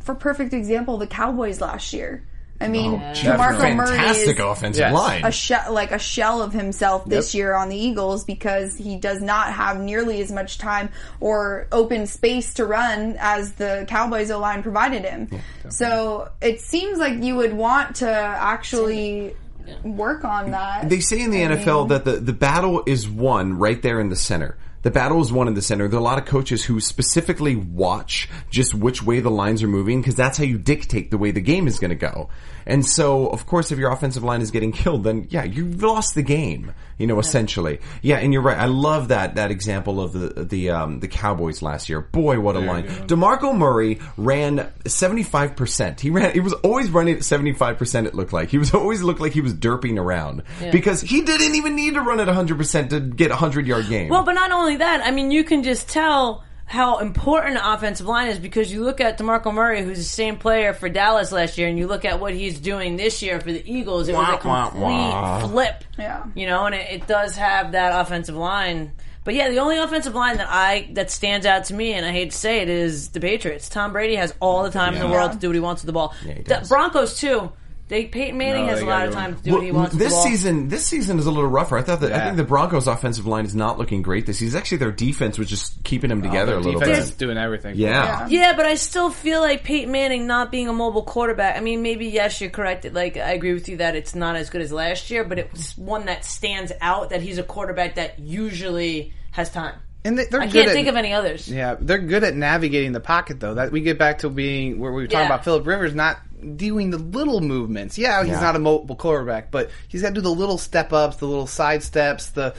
for 0.01 0.13
perfect 0.13 0.53
example, 0.53 0.97
the 0.99 1.07
Cowboys 1.07 1.59
last 1.59 1.93
year. 1.93 2.27
I 2.61 2.69
mean, 2.69 2.93
oh, 2.93 2.97
DeMarco 3.13 3.75
Murray 3.75 3.99
is 4.09 4.39
offensive 4.39 4.79
Yes. 4.79 4.93
line. 4.93 5.25
a 5.25 5.31
she- 5.31 5.53
like 5.69 5.91
a 5.91 5.99
shell 5.99 6.41
of 6.41 6.53
himself 6.53 7.03
this 7.05 7.35
year 7.35 7.53
on 7.53 7.67
the 7.69 7.75
Eagles 7.75 8.23
because 8.23 8.77
he 8.77 8.95
does 8.95 9.21
not 9.21 9.51
have 9.51 9.79
nearly 9.79 10.21
as 10.21 10.31
much 10.31 10.57
time 10.57 10.89
or 11.19 11.67
open 11.73 12.07
space 12.07 12.53
to 12.53 12.65
run 12.65 13.17
as 13.19 13.51
the 13.53 13.85
Cowboys 13.89 14.31
O 14.31 14.39
line 14.39 14.63
provided 14.63 15.03
him. 15.03 15.27
so 15.69 16.29
it 16.41 16.61
seems 16.61 16.97
like 16.97 17.21
you 17.21 17.35
would 17.35 17.53
want 17.53 17.97
to 17.97 18.09
actually 18.09 19.35
work 19.83 20.23
on 20.23 20.51
that. 20.51 20.87
They 20.89 20.99
say 21.01 21.21
in 21.21 21.31
the 21.31 21.41
NFL 21.41 21.89
that 21.89 22.05
the, 22.05 22.13
the 22.17 22.33
battle 22.33 22.83
is 22.85 23.09
won 23.09 23.57
right 23.57 23.81
there 23.81 23.99
in 23.99 24.09
the 24.09 24.15
center. 24.15 24.57
The 24.85 24.91
battle 24.91 25.19
is 25.19 25.33
won 25.33 25.47
in 25.47 25.55
the 25.55 25.63
center. 25.63 25.87
There 25.87 25.97
are 25.97 25.99
a 25.99 26.03
lot 26.03 26.19
of 26.19 26.25
coaches 26.25 26.63
who 26.63 26.79
specifically 26.79 27.55
watch 27.55 28.29
just 28.51 28.75
which 28.75 29.01
way 29.01 29.19
the 29.19 29.31
lines 29.31 29.63
are 29.63 29.67
moving 29.67 29.99
because 29.99 30.13
that's 30.13 30.37
how 30.37 30.43
you 30.43 30.59
dictate 30.59 31.09
the 31.09 31.17
way 31.17 31.31
the 31.31 31.41
game 31.41 31.67
is 31.67 31.79
going 31.79 31.89
to 31.89 31.95
go. 31.95 32.29
And 32.65 32.85
so, 32.85 33.27
of 33.27 33.45
course, 33.45 33.71
if 33.71 33.79
your 33.79 33.91
offensive 33.91 34.23
line 34.23 34.41
is 34.41 34.51
getting 34.51 34.71
killed, 34.71 35.03
then 35.03 35.27
yeah, 35.29 35.43
you've 35.43 35.81
lost 35.83 36.15
the 36.15 36.23
game. 36.23 36.73
You 36.97 37.07
know, 37.07 37.19
essentially. 37.19 37.79
Yeah, 38.01 38.19
and 38.19 38.31
you're 38.31 38.41
right. 38.41 38.57
I 38.57 38.67
love 38.67 39.09
that 39.09 39.35
that 39.35 39.51
example 39.51 39.99
of 39.99 40.13
the 40.13 40.45
the 40.45 40.69
um, 40.69 41.01
the 41.01 41.09
Cowboys 41.09 41.61
last 41.61 41.89
year. 41.89 41.99
Boy, 41.99 42.39
what 42.39 42.55
a 42.55 42.59
line! 42.59 42.85
Demarco 42.85 43.53
Murray 43.55 43.99
ran 44.15 44.71
seventy 44.87 45.23
five 45.23 45.57
percent. 45.57 45.99
He 45.99 46.09
ran. 46.09 46.31
He 46.31 46.39
was 46.39 46.53
always 46.53 46.89
running 46.89 47.15
at 47.17 47.25
seventy 47.25 47.51
five 47.51 47.77
percent. 47.77 48.07
It 48.07 48.15
looked 48.15 48.31
like 48.31 48.47
he 48.47 48.57
was 48.57 48.73
always 48.73 49.03
looked 49.03 49.19
like 49.19 49.33
he 49.33 49.41
was 49.41 49.53
derping 49.53 49.99
around 49.99 50.43
because 50.71 51.01
he 51.01 51.21
didn't 51.21 51.55
even 51.55 51.75
need 51.75 51.95
to 51.95 52.01
run 52.01 52.21
at 52.21 52.29
hundred 52.29 52.57
percent 52.57 52.91
to 52.91 53.01
get 53.01 53.29
a 53.29 53.35
hundred 53.35 53.67
yard 53.67 53.89
game. 53.89 54.07
Well, 54.07 54.23
but 54.23 54.33
not 54.33 54.51
only 54.53 54.77
that, 54.77 55.05
I 55.05 55.11
mean, 55.11 55.31
you 55.31 55.43
can 55.43 55.63
just 55.63 55.89
tell 55.89 56.44
how 56.67 56.97
important 56.97 57.55
the 57.55 57.73
offensive 57.73 58.07
line 58.07 58.27
is 58.29 58.39
because 58.39 58.71
you 58.73 58.83
look 58.83 58.99
at 58.99 59.17
DeMarco 59.19 59.53
Murray, 59.53 59.83
who's 59.83 59.99
the 59.99 60.03
same 60.03 60.37
player 60.37 60.73
for 60.73 60.89
Dallas 60.89 61.31
last 61.31 61.57
year, 61.57 61.67
and 61.67 61.77
you 61.77 61.85
look 61.87 62.05
at 62.05 62.19
what 62.19 62.33
he's 62.33 62.59
doing 62.59 62.95
this 62.97 63.21
year 63.21 63.39
for 63.39 63.51
the 63.51 63.63
Eagles. 63.71 64.07
It 64.09 64.13
was 64.15 64.27
a 64.27 64.31
Wah, 64.47 64.49
wah, 64.49 64.69
complete 64.69 64.81
wah. 64.81 65.47
flip. 65.47 65.83
Yeah. 65.97 66.23
You 66.33 66.47
know, 66.47 66.65
and 66.65 66.73
it, 66.75 66.87
it 66.91 67.07
does 67.07 67.35
have 67.35 67.73
that 67.73 67.99
offensive 67.99 68.35
line. 68.35 68.93
But 69.23 69.33
yeah, 69.35 69.49
the 69.49 69.59
only 69.59 69.77
offensive 69.77 70.13
line 70.15 70.37
that 70.37 70.47
I 70.49 70.89
that 70.93 71.09
stands 71.11 71.45
out 71.45 71.65
to 71.65 71.73
me, 71.73 71.93
and 71.93 72.05
I 72.05 72.11
hate 72.11 72.31
to 72.31 72.37
say 72.37 72.61
it, 72.61 72.69
is 72.69 73.09
the 73.09 73.19
Patriots. 73.19 73.69
Tom 73.69 73.91
Brady 73.91 74.15
has 74.15 74.33
all 74.39 74.63
the 74.63 74.69
time 74.71 74.93
in 74.95 74.99
the 74.99 75.07
world 75.07 75.31
to 75.33 75.37
do 75.37 75.47
what 75.49 75.55
he 75.55 75.59
wants 75.59 75.81
with 75.81 75.87
the 75.87 75.93
ball. 75.93 76.09
he 76.23 76.33
the 76.33 76.43
does. 76.43 76.69
Broncos 76.69 77.19
too. 77.19 77.51
They 77.87 78.05
Peyton 78.05 78.35
Manning 78.37 78.63
No, 78.65 78.71
has 78.71 78.79
they 78.79 78.85
a 78.85 78.89
lot 78.89 78.97
gotta 78.97 79.09
of 79.09 79.13
time 79.13 79.35
to 79.35 79.43
do 79.43 79.51
what 79.53 79.63
he 79.63 79.71
wants 79.71 79.91
with 79.91 79.99
this 79.99 80.11
the 80.11 80.15
ball. 80.15 80.23
season, 80.23 80.69
this 80.69 80.85
season 80.87 81.19
is 81.19 81.27
a 81.27 81.31
little 81.31 81.47
rougher. 81.49 81.77
I 81.77 81.83
thought 81.83 81.99
that 81.99 82.11
I 82.11 82.15
Yeah. 82.15 82.23
think 82.25 82.37
the 82.37 82.43
Broncos' 82.43 82.87
offensive 82.87 83.27
line 83.27 83.45
is 83.45 83.53
not 83.53 83.77
looking 83.77 84.01
great 84.01 84.25
this 84.25 84.39
season. 84.39 84.57
Actually, 84.57 84.79
their 84.79 84.91
defense 84.91 85.37
was 85.37 85.47
just 85.47 85.83
keeping 85.83 86.09
them 86.09 86.19
oh, 86.19 86.23
together 86.23 86.53
a 86.55 86.59
little 86.59 86.79
Defense 86.79 86.97
bit. 86.97 87.03
is 87.03 87.11
doing 87.11 87.37
everything. 87.37 87.75
Yeah. 87.75 88.27
Yeah, 88.27 88.53
but 88.57 88.65
I 88.65 88.73
still 88.73 89.11
feel 89.11 89.39
like 89.39 89.63
Peyton 89.63 89.91
Manning 89.91 90.25
not 90.25 90.51
being 90.51 90.67
a 90.67 90.73
mobile 90.73 91.03
quarterback. 91.03 91.57
I 91.57 91.59
mean, 91.59 91.83
maybe 91.83 92.07
yes, 92.07 92.41
you're 92.41 92.49
correct. 92.49 92.91
Like 92.91 93.17
I 93.17 93.33
agree 93.33 93.53
with 93.53 93.69
you 93.69 93.77
that 93.77 93.95
it's 93.95 94.15
not 94.15 94.35
as 94.35 94.49
good 94.49 94.61
as 94.61 94.71
last 94.71 95.11
year, 95.11 95.23
but 95.23 95.37
it's 95.37 95.77
one 95.77 96.05
that 96.07 96.25
stands 96.25 96.71
out 96.81 97.11
that 97.11 97.21
he's 97.21 97.37
a 97.37 97.43
quarterback 97.43 97.95
that 97.95 98.17
usually 98.19 99.13
has 99.31 99.51
time. 99.51 99.75
And 100.03 100.17
they, 100.19 100.25
they're 100.25 100.41
I 100.41 100.45
good 100.45 100.53
can't 100.53 100.67
at, 100.69 100.73
think 100.73 100.87
of 100.87 100.95
any 100.95 101.13
others. 101.13 101.47
Yeah, 101.49 101.75
they're 101.79 101.97
good 101.97 102.23
at 102.23 102.35
navigating 102.35 102.91
the 102.93 102.99
pocket 102.99 103.39
though. 103.39 103.55
That 103.55 103.71
we 103.71 103.81
get 103.81 103.97
back 103.97 104.19
to 104.19 104.29
being 104.29 104.79
where 104.79 104.91
we 104.91 105.01
were 105.03 105.07
talking 105.07 105.19
Yeah. 105.21 105.25
about 105.27 105.43
Philip 105.43 105.65
Rivers 105.65 105.95
not 105.95 106.17
doing 106.55 106.91
the 106.91 106.97
little 106.97 107.41
movements. 107.41 107.97
Yeah, 107.97 108.21
he's 108.23 108.31
Yeah. 108.33 108.39
not 108.41 108.55
a 108.55 108.59
mobile 108.59 108.95
quarterback, 108.95 109.51
but 109.51 109.69
he's 109.87 110.01
got 110.01 110.09
to 110.09 110.13
do 110.15 110.21
the 110.21 110.29
little 110.33 110.57
step 110.57 110.93
ups, 110.93 111.17
the 111.17 111.25
little 111.27 111.47
side 111.47 111.83
steps, 111.83 112.27
the 112.29 112.53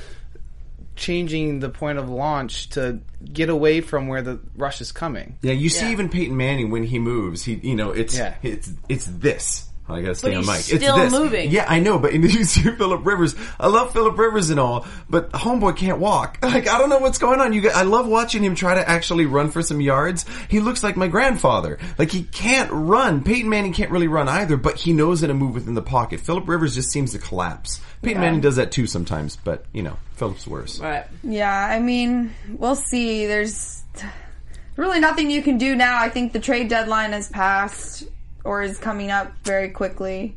changing 0.97 1.61
the 1.61 1.69
point 1.69 1.99
of 1.99 2.09
launch 2.09 2.71
to 2.71 2.99
get 3.33 3.51
away 3.51 3.81
from 3.83 4.09
where 4.09 4.23
the 4.23 4.41
rush 4.57 4.81
is 4.81 4.93
coming. 4.93 5.37
Yeah, 5.43 5.53
you 5.53 5.69
see 5.69 5.85
Yeah. 5.87 5.93
even 5.93 6.09
Peyton 6.09 6.37
Manning 6.37 6.71
when 6.71 6.85
he 6.85 6.99
moves, 6.99 7.45
he 7.45 7.55
you 7.63 7.75
know 7.77 7.91
it's 7.91 8.17
Yeah. 8.17 8.35
it's 8.43 8.71
it's 8.89 9.05
this. 9.07 9.67
I 9.89 10.01
gotta 10.01 10.15
stay 10.17 10.31
But 10.31 10.37
on 10.39 10.43
he's 10.43 10.49
mic. 10.73 10.81
still 10.81 10.97
it's 10.97 11.13
this. 11.13 11.21
moving. 11.21 11.51
Yeah, 11.51 11.65
I 11.69 11.79
know, 11.79 11.99
but 11.99 12.13
you 12.15 12.45
see 12.45 12.63
Philip 12.63 13.07
Rivers. 13.07 13.37
I 13.61 13.69
love 13.69 13.93
Philip 13.93 14.19
Rivers 14.19 14.51
and 14.51 14.59
all, 14.59 14.85
but 15.09 15.31
homeboy 15.33 15.77
can't 15.77 15.99
walk. 15.99 16.39
Like 16.57 16.69
I 16.69 16.79
don't 16.79 16.89
know 16.89 16.99
what's 16.99 17.19
going 17.19 17.41
on. 17.41 17.53
You, 17.53 17.61
got, 17.61 17.75
I 17.77 17.83
love 17.83 18.07
watching 18.09 18.43
him 18.43 18.55
try 18.55 18.75
to 18.75 18.89
actually 18.89 19.27
run 19.27 19.51
for 19.51 19.63
some 19.63 19.81
yards. 19.81 20.25
He 20.49 20.61
looks 20.61 20.83
like 20.83 20.97
my 20.97 21.07
grandfather. 21.07 21.79
Like 21.99 22.11
he 22.11 22.23
can't 22.23 22.71
run. 22.73 23.23
Peyton 23.23 23.49
Manning 23.51 23.73
can't 23.75 23.91
really 23.91 24.09
run 24.09 24.27
either, 24.29 24.57
but 24.57 24.77
he 24.77 24.93
knows 24.95 25.21
how 25.21 25.27
to 25.27 25.35
move 25.35 25.55
within 25.55 25.75
the 25.75 25.83
pocket. 25.83 26.21
Philip 26.21 26.49
Rivers 26.49 26.75
just 26.75 26.91
seems 26.91 27.13
to 27.13 27.19
collapse. 27.19 27.81
Peyton 28.03 28.21
Manning 28.23 28.41
does 28.41 28.57
that 28.57 28.73
too 28.73 28.87
sometimes, 28.87 29.37
but 29.37 29.65
you 29.73 29.83
know 29.83 29.99
Philip's 30.15 30.47
worse. 30.47 30.81
Right. 30.81 31.05
Yeah, 31.23 31.53
I 31.53 31.79
mean, 31.79 32.33
we'll 32.49 32.77
see. 32.77 33.27
There's 33.27 33.85
really 34.77 35.01
nothing 35.01 35.31
you 35.31 35.43
can 35.43 35.59
do 35.59 35.75
now. 35.77 36.01
I 36.01 36.09
think 36.09 36.33
the 36.33 36.41
trade 36.41 36.69
deadline 36.69 37.13
has 37.13 37.29
passed 37.29 38.05
or 38.47 38.63
is 38.63 38.79
coming 38.79 39.11
up 39.11 39.33
very 39.45 39.71
quickly. 39.71 40.37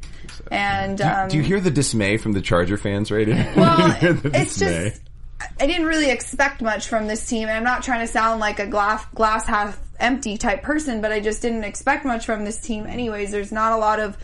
And 0.52 1.00
um, 1.02 1.30
Do 1.30 1.38
you 1.38 1.44
hear 1.44 1.60
the 1.60 1.72
dismay 1.72 2.18
from 2.18 2.34
the 2.34 2.42
Charger 2.42 2.78
fans 2.78 3.12
right 3.12 3.28
now? 3.28 3.54
well, 3.58 3.88
You 3.88 3.94
hear 3.94 4.14
the 4.14 4.28
it's 4.34 4.56
dismay? 4.58 4.90
just 4.90 5.02
I 5.60 5.68
didn't 5.68 5.86
really 5.86 6.10
expect 6.10 6.62
much 6.62 6.88
from 6.90 7.08
this 7.08 7.26
team, 7.26 7.48
and 7.48 7.56
I'm 7.56 7.64
not 7.64 7.84
trying 7.84 8.02
to 8.06 8.12
sound 8.12 8.42
like 8.42 8.60
a 8.60 8.68
glass 8.68 9.06
glass 9.16 9.46
half 9.46 9.80
empty 10.00 10.38
type 10.38 10.64
person, 10.64 11.02
but 11.02 11.12
I 11.14 11.20
just 11.22 11.42
didn't 11.42 11.64
expect 11.64 12.04
much 12.06 12.26
from 12.26 12.44
this 12.44 12.60
team. 12.60 12.86
Anyways, 12.86 13.32
there's 13.32 13.52
not 13.52 13.72
a 13.72 13.78
lot 13.78 14.00
of 14.00 14.18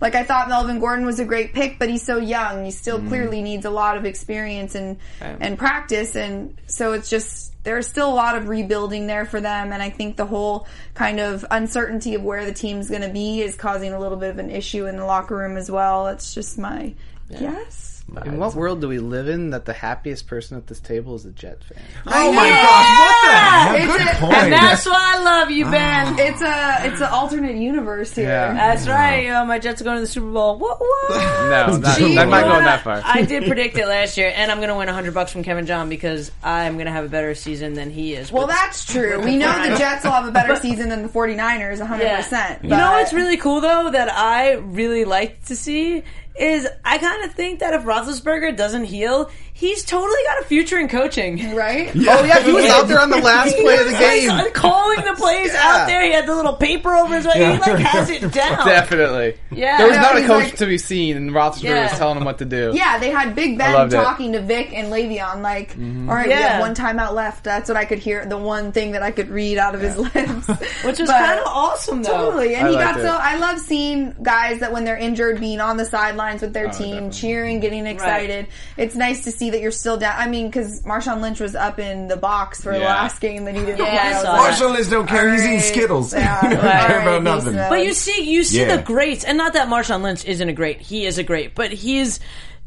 like 0.00 0.14
I 0.14 0.24
thought 0.24 0.48
Melvin 0.48 0.80
Gordon 0.80 1.04
was 1.06 1.20
a 1.20 1.24
great 1.24 1.52
pick, 1.52 1.78
but 1.78 1.88
he's 1.90 2.02
so 2.02 2.16
young. 2.18 2.64
He 2.64 2.70
still 2.70 2.98
Mm. 2.98 3.08
clearly 3.08 3.42
needs 3.42 3.64
a 3.66 3.70
lot 3.70 3.96
of 3.98 4.04
experience 4.06 4.74
and 4.74 4.96
and 5.20 5.58
practice, 5.58 6.16
and 6.16 6.56
so 6.68 6.92
it's 6.94 7.10
just 7.10 7.51
there's 7.64 7.86
still 7.86 8.08
a 8.08 8.14
lot 8.14 8.36
of 8.36 8.48
rebuilding 8.48 9.06
there 9.06 9.24
for 9.24 9.40
them. 9.40 9.72
And 9.72 9.82
I 9.82 9.90
think 9.90 10.16
the 10.16 10.26
whole 10.26 10.66
kind 10.94 11.20
of 11.20 11.44
uncertainty 11.50 12.14
of 12.14 12.22
where 12.22 12.44
the 12.44 12.52
team's 12.52 12.88
going 12.88 13.02
to 13.02 13.08
be 13.08 13.40
is 13.40 13.54
causing 13.56 13.92
a 13.92 13.98
little 13.98 14.18
bit 14.18 14.30
of 14.30 14.38
an 14.38 14.50
issue 14.50 14.86
in 14.86 14.96
the 14.96 15.04
locker 15.04 15.36
room 15.36 15.56
as 15.56 15.70
well. 15.70 16.06
That's 16.06 16.34
just 16.34 16.58
my 16.58 16.94
guess. 17.30 17.91
In 18.24 18.38
what 18.38 18.54
world 18.54 18.80
do 18.80 18.88
we 18.88 18.98
live 18.98 19.28
in 19.28 19.50
that 19.50 19.64
the 19.64 19.72
happiest 19.72 20.26
person 20.26 20.56
at 20.56 20.66
this 20.66 20.80
table 20.80 21.14
is 21.14 21.24
a 21.24 21.30
Jet 21.30 21.62
fan? 21.64 21.82
Oh 22.06 22.32
my 22.32 22.48
gosh, 22.48 22.98
what 22.98 23.22
the 23.22 23.36
heck? 23.38 23.80
It's 23.84 23.96
Good 24.04 24.16
a- 24.16 24.20
point. 24.20 24.34
And 24.44 24.52
that's 24.52 24.86
why 24.86 25.14
I 25.16 25.22
love 25.22 25.50
you, 25.50 25.64
Ben. 25.64 26.18
It's 26.18 26.40
a 26.42 26.76
it's 26.86 27.00
an 27.00 27.08
alternate 27.08 27.56
universe 27.56 28.14
here. 28.14 28.28
Yeah. 28.28 28.52
That's 28.54 28.86
right. 28.86 29.28
Uh, 29.28 29.44
my 29.44 29.58
Jets 29.58 29.80
are 29.80 29.84
going 29.84 29.96
to 29.96 30.00
the 30.02 30.06
Super 30.06 30.30
Bowl. 30.30 30.58
What? 30.58 30.80
What? 30.80 31.10
No, 31.10 31.76
not, 31.78 31.98
Gee, 31.98 32.18
I'm 32.18 32.30
not 32.30 32.44
going 32.44 32.64
that 32.64 32.82
far. 32.82 33.00
I 33.04 33.22
did 33.22 33.44
predict 33.44 33.76
it 33.78 33.86
last 33.86 34.16
year, 34.16 34.32
and 34.34 34.50
I'm 34.50 34.58
going 34.58 34.68
to 34.68 34.74
win 34.76 34.86
100 34.86 35.14
bucks 35.14 35.32
from 35.32 35.42
Kevin 35.42 35.66
John 35.66 35.88
because 35.88 36.30
I'm 36.42 36.74
going 36.74 36.86
to 36.86 36.92
have 36.92 37.04
a 37.04 37.08
better 37.08 37.34
season 37.34 37.74
than 37.74 37.90
he 37.90 38.14
is. 38.14 38.30
Well, 38.32 38.46
that's 38.46 38.84
true. 38.84 39.20
We 39.20 39.36
know 39.36 39.52
the 39.70 39.76
Jets 39.76 40.04
will 40.04 40.12
have 40.12 40.26
a 40.26 40.32
better 40.32 40.56
season 40.56 40.88
than 40.88 41.02
the 41.02 41.08
49ers, 41.08 41.78
100%. 41.78 42.62
You 42.62 42.70
know 42.70 42.92
what's 42.92 43.12
really 43.12 43.36
cool 43.36 43.60
though 43.60 43.90
that 43.90 44.12
I 44.12 44.52
really 44.52 45.04
like 45.04 45.44
to 45.46 45.56
see 45.56 46.02
is 46.34 46.66
I 46.84 46.98
kind 46.98 47.24
of 47.24 47.34
think 47.34 47.60
that 47.60 47.74
if 47.74 47.82
Roethlisberger 47.82 48.56
doesn't 48.56 48.84
heal, 48.84 49.30
he's 49.52 49.84
totally 49.84 50.18
got 50.26 50.40
a 50.40 50.44
future 50.44 50.78
in 50.78 50.88
coaching. 50.88 51.54
Right? 51.54 51.90
Oh 51.94 52.24
yeah, 52.24 52.40
he 52.42 52.52
was 52.52 52.64
out 52.66 52.88
there 52.88 53.00
on 53.00 53.10
the 53.10 53.18
last 53.18 53.54
play 53.56 53.78
of 53.78 53.86
the 53.86 53.92
game. 53.98 54.28
like 54.28 54.54
calling 54.54 55.04
the 55.04 55.14
plays 55.14 55.54
out 55.54 55.86
there. 55.86 56.02
He 56.04 56.12
had 56.12 56.26
the 56.26 56.34
little 56.34 56.54
paper 56.54 56.94
over 56.94 57.14
his 57.16 57.26
way. 57.26 57.34
He 57.52 57.58
like 57.58 57.78
has 57.78 58.10
it 58.10 58.20
down. 58.32 58.66
Definitely. 58.66 59.38
Yeah. 59.50 59.78
There 59.78 59.86
was 59.88 59.96
Yeah, 59.96 60.02
not 60.02 60.16
a 60.16 60.20
coach 60.26 60.44
like- 60.44 60.56
to 60.56 60.66
be 60.66 60.78
seen, 60.78 61.16
and 61.16 61.30
Roethlisberger 61.30 61.62
Yeah. 61.64 61.82
was 61.90 61.98
telling 61.98 62.16
him 62.18 62.24
what 62.24 62.38
to 62.38 62.44
do. 62.44 62.72
Yeah, 62.74 62.98
they 62.98 63.10
had 63.10 63.34
Big 63.34 63.58
Ben 63.58 63.72
loved 63.74 63.92
it. 63.92 63.96
talking 63.96 64.32
to 64.32 64.40
Vick 64.40 64.72
and 64.72 64.92
Le'Veon, 64.92 65.42
like, 65.42 65.72
Mm-hmm. 65.72 66.08
all 66.08 66.16
right, 66.16 66.26
we 66.26 66.32
Yeah. 66.32 66.54
have 66.54 66.60
one 66.60 66.74
timeout 66.74 67.12
left. 67.12 67.44
That's 67.44 67.68
what 67.68 67.76
I 67.76 67.84
could 67.84 67.98
hear, 67.98 68.24
the 68.26 68.38
one 68.38 68.72
thing 68.72 68.92
that 68.92 69.02
I 69.02 69.10
could 69.10 69.28
read 69.28 69.58
out 69.58 69.74
of 69.74 69.80
his 69.80 69.96
lips. 69.96 70.48
Which 70.84 70.98
was 70.98 71.08
kind 71.10 71.38
of 71.38 71.46
awesome 71.46 72.02
though. 72.02 72.12
Totally, 72.30 72.54
and 72.54 72.66
I 72.68 72.70
he 72.70 72.76
got 72.76 72.98
it. 72.98 73.02
so. 73.02 73.08
I 73.20 73.36
love 73.36 73.58
seeing 73.60 74.14
guys 74.22 74.60
that 74.60 74.72
when 74.72 74.84
they're 74.84 74.96
injured, 74.96 75.38
being 75.40 75.60
on 75.60 75.76
the 75.76 75.84
sidelines 75.84 76.42
with 76.42 76.52
their 76.52 76.68
team, 76.68 77.10
cheering, 77.10 77.60
getting 77.60 77.86
excited. 77.86 78.46
It's 78.76 78.94
nice 78.94 79.24
to 79.24 79.30
see 79.32 79.41
that 79.50 79.60
you're 79.60 79.70
still 79.70 79.96
down. 79.96 80.14
I 80.18 80.26
mean, 80.28 80.46
because 80.48 80.82
Marshawn 80.82 81.20
Lynch 81.20 81.40
was 81.40 81.54
up 81.54 81.78
in 81.78 82.08
the 82.08 82.16
box 82.16 82.62
for 82.62 82.72
the 82.72 82.80
Yeah. 82.80 82.86
last 82.86 83.20
game 83.20 83.44
that 83.44 83.54
he 83.54 83.60
didn't 83.60 83.78
Yeah, 83.78 83.84
play. 83.84 83.98
I 83.98 84.12
was 84.12 84.22
saw 84.22 84.32
like, 84.32 84.50
that. 84.50 84.60
Marshawn 84.62 84.72
Lynch 84.74 84.90
don't 84.90 85.06
care. 85.06 85.32
He's 85.32 85.44
eating 85.44 85.60
Skittles. 85.60 86.14
Yeah. 86.22 86.40
He 86.40 86.48
don't 86.48 86.60
care 86.60 87.00
about 87.02 87.22
nothing. 87.22 87.54
But 87.54 87.84
you 87.84 87.92
see, 87.94 88.22
you 88.30 88.44
see 88.44 88.60
Yeah. 88.60 88.76
the 88.76 88.82
greats, 88.82 89.24
and 89.24 89.36
not 89.38 89.52
that 89.54 89.68
Marshawn 89.68 90.02
Lynch 90.02 90.24
isn't 90.24 90.48
a 90.48 90.52
great. 90.52 90.80
He 90.80 91.06
is 91.06 91.18
a 91.18 91.22
great, 91.22 91.54
but 91.54 91.72
he's, 91.72 92.20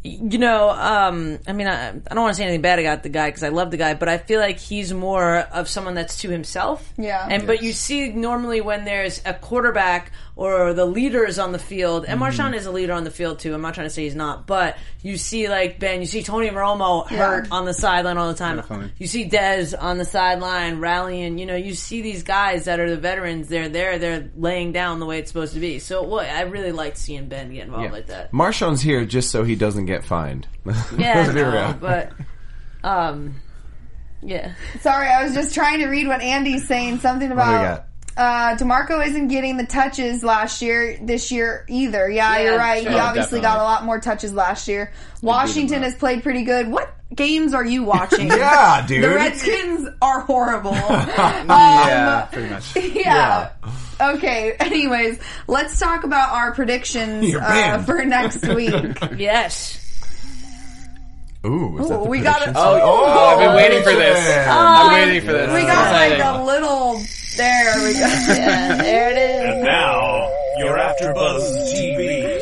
you 0.03 0.38
know, 0.38 0.69
um, 0.69 1.39
I 1.47 1.53
mean, 1.53 1.67
I, 1.67 1.89
I 1.89 1.93
don't 2.13 2.21
want 2.21 2.34
to 2.36 2.38
say 2.38 2.43
anything 2.43 2.61
bad 2.61 2.78
about 2.80 3.01
the 3.01 3.09
guy 3.09 3.28
because 3.30 3.41
I 3.43 3.49
love 3.49 3.71
the 3.71 3.78
guy, 3.78 3.95
but 3.95 4.07
I 4.07 4.19
feel 4.19 4.39
like 4.39 4.59
he's 4.59 4.93
more 4.93 5.38
of 5.51 5.67
someone 5.67 5.95
that's 5.95 6.17
to 6.21 6.30
himself. 6.30 6.88
Yeah. 6.97 7.26
And 7.30 7.47
but 7.47 7.63
you 7.63 7.73
see 7.73 8.09
normally 8.09 8.61
when 8.61 8.86
there's 8.86 9.19
a 9.26 9.34
quarterback 9.34 10.11
or 10.38 10.73
the 10.73 10.83
leaders 10.86 11.39
on 11.39 11.53
the 11.53 11.59
field, 11.59 12.03
and 12.05 12.19
Mm-hmm. 12.19 12.41
Marshawn 12.41 12.55
is 12.55 12.65
a 12.65 12.71
leader 12.71 12.91
on 12.93 13.05
the 13.05 13.11
field 13.11 13.39
too. 13.39 13.53
I'm 13.53 13.61
not 13.61 13.73
trying 13.73 13.88
to 13.88 13.89
say 13.89 14.03
he's 14.03 14.15
not, 14.15 14.45
but 14.45 14.77
you 15.01 15.15
see 15.17 15.47
like 15.47 15.79
Ben, 15.79 16.01
you 16.01 16.07
see 16.07 16.23
Tony 16.23 16.49
Romo 16.49 17.07
hurt 17.07 17.45
Yeah. 17.47 17.55
on 17.55 17.63
the 17.65 17.73
sideline 17.73 18.17
all 18.17 18.27
the 18.27 18.38
time. 18.38 18.61
You 18.97 19.07
see 19.07 19.29
Dez 19.29 19.73
on 19.81 19.97
the 19.97 20.03
sideline 20.03 20.79
rallying. 20.79 21.38
You 21.38 21.45
know, 21.45 21.55
you 21.55 21.73
see 21.73 22.01
these 22.01 22.23
guys 22.23 22.65
that 22.65 22.79
are 22.81 22.89
the 22.89 22.97
veterans. 22.97 23.47
They're 23.47 23.69
there. 23.69 23.97
They're 23.97 24.29
laying 24.36 24.73
down 24.73 24.99
the 24.99 25.05
way 25.05 25.19
it's 25.19 25.29
supposed 25.31 25.53
to 25.53 25.59
be. 25.61 25.79
So, 25.79 26.01
what 26.03 26.25
I 26.27 26.41
really 26.41 26.73
liked 26.73 26.97
seeing 26.97 27.27
Ben 27.29 27.53
get 27.53 27.65
involved 27.65 27.86
Yeah. 27.86 27.91
like 27.91 28.07
that. 28.07 28.31
Marshawn's 28.33 28.81
here 28.81 29.05
just 29.05 29.31
so 29.31 29.43
he 29.45 29.55
doesn't 29.55 29.86
get 29.86 30.03
fined. 30.03 30.47
Yeah, 30.97 31.31
no, 31.31 31.51
real. 31.51 31.73
but 31.79 32.11
um, 32.83 33.36
yeah. 34.21 34.53
Sorry, 34.81 35.07
I 35.07 35.23
was 35.23 35.33
just 35.33 35.53
trying 35.53 35.79
to 35.79 35.88
read 35.88 36.07
what 36.07 36.21
Andy's 36.21 36.67
saying. 36.67 36.99
Something 36.99 37.29
What 37.36 37.45
do 37.45 37.51
we 37.51 37.55
about 37.57 37.86
uh, 38.18 38.55
Demarco 38.55 39.05
isn't 39.05 39.28
getting 39.28 39.57
the 39.57 39.66
touches 39.66 40.24
last 40.24 40.61
year, 40.61 40.97
this 41.01 41.32
year 41.32 41.66
either. 41.68 42.09
Yeah, 42.09 42.38
Yeah, 42.38 42.43
you're 42.43 42.57
right. 42.57 42.84
sure. 42.84 42.91
he 42.91 42.97
obviously 42.97 43.41
got 43.41 43.59
a 43.59 43.63
lot 43.63 43.84
more 43.84 43.99
touches 43.99 44.34
last 44.34 44.68
year. 44.68 44.93
Washington 45.22 45.84
has 45.84 45.95
played 45.95 46.24
pretty 46.24 46.43
good. 46.43 46.68
What 46.70 46.93
games 47.13 47.53
are 47.53 47.66
you 47.66 47.84
watching? 47.84 48.28
Yeah, 48.36 48.86
dude. 48.88 49.03
The 49.03 49.09
Redskins 49.09 49.89
are 50.01 50.22
horrible. 50.22 50.72
yeah, 50.80 52.28
pretty 52.32 52.49
much. 52.49 52.76
yeah. 52.95 53.49
Okay. 53.99 54.53
Anyways, 54.59 55.20
let's 55.47 55.80
talk 55.80 56.03
about 56.03 56.30
our 56.34 56.53
predictions 56.53 57.34
uh, 57.36 57.84
for 57.86 58.03
next 58.05 58.45
week. 58.47 58.74
Yes. 59.18 59.82
Ooh, 61.45 61.78
is 61.80 61.89
that 61.89 61.95
Ooh, 61.99 62.03
the 62.03 62.09
we 62.09 62.20
got 62.22 62.38
prediction 62.38 62.51
it. 62.51 62.55
song? 62.55 62.80
Oh, 62.82 63.05
I've 63.05 63.39
been 63.39 63.55
waiting 63.55 63.84
for 63.84 63.91
this. 63.93 64.47
I'm 64.47 64.93
waiting 64.93 65.22
for 65.26 65.34
this. 65.34 65.53
we 65.53 65.61
got 65.68 65.86
is 65.88 65.91
like 65.93 66.11
exciting. 66.13 66.41
a 66.41 66.45
little. 66.45 67.01
There 67.38 67.83
we 67.83 67.93
go. 67.93 67.99
Yeah, 68.36 68.75
there 68.77 69.11
it 69.11 69.17
is. 69.17 69.55
And 69.55 69.63
now, 69.63 70.29
your 70.57 70.77
AfterBuzz 70.77 71.73
TV 71.73 72.39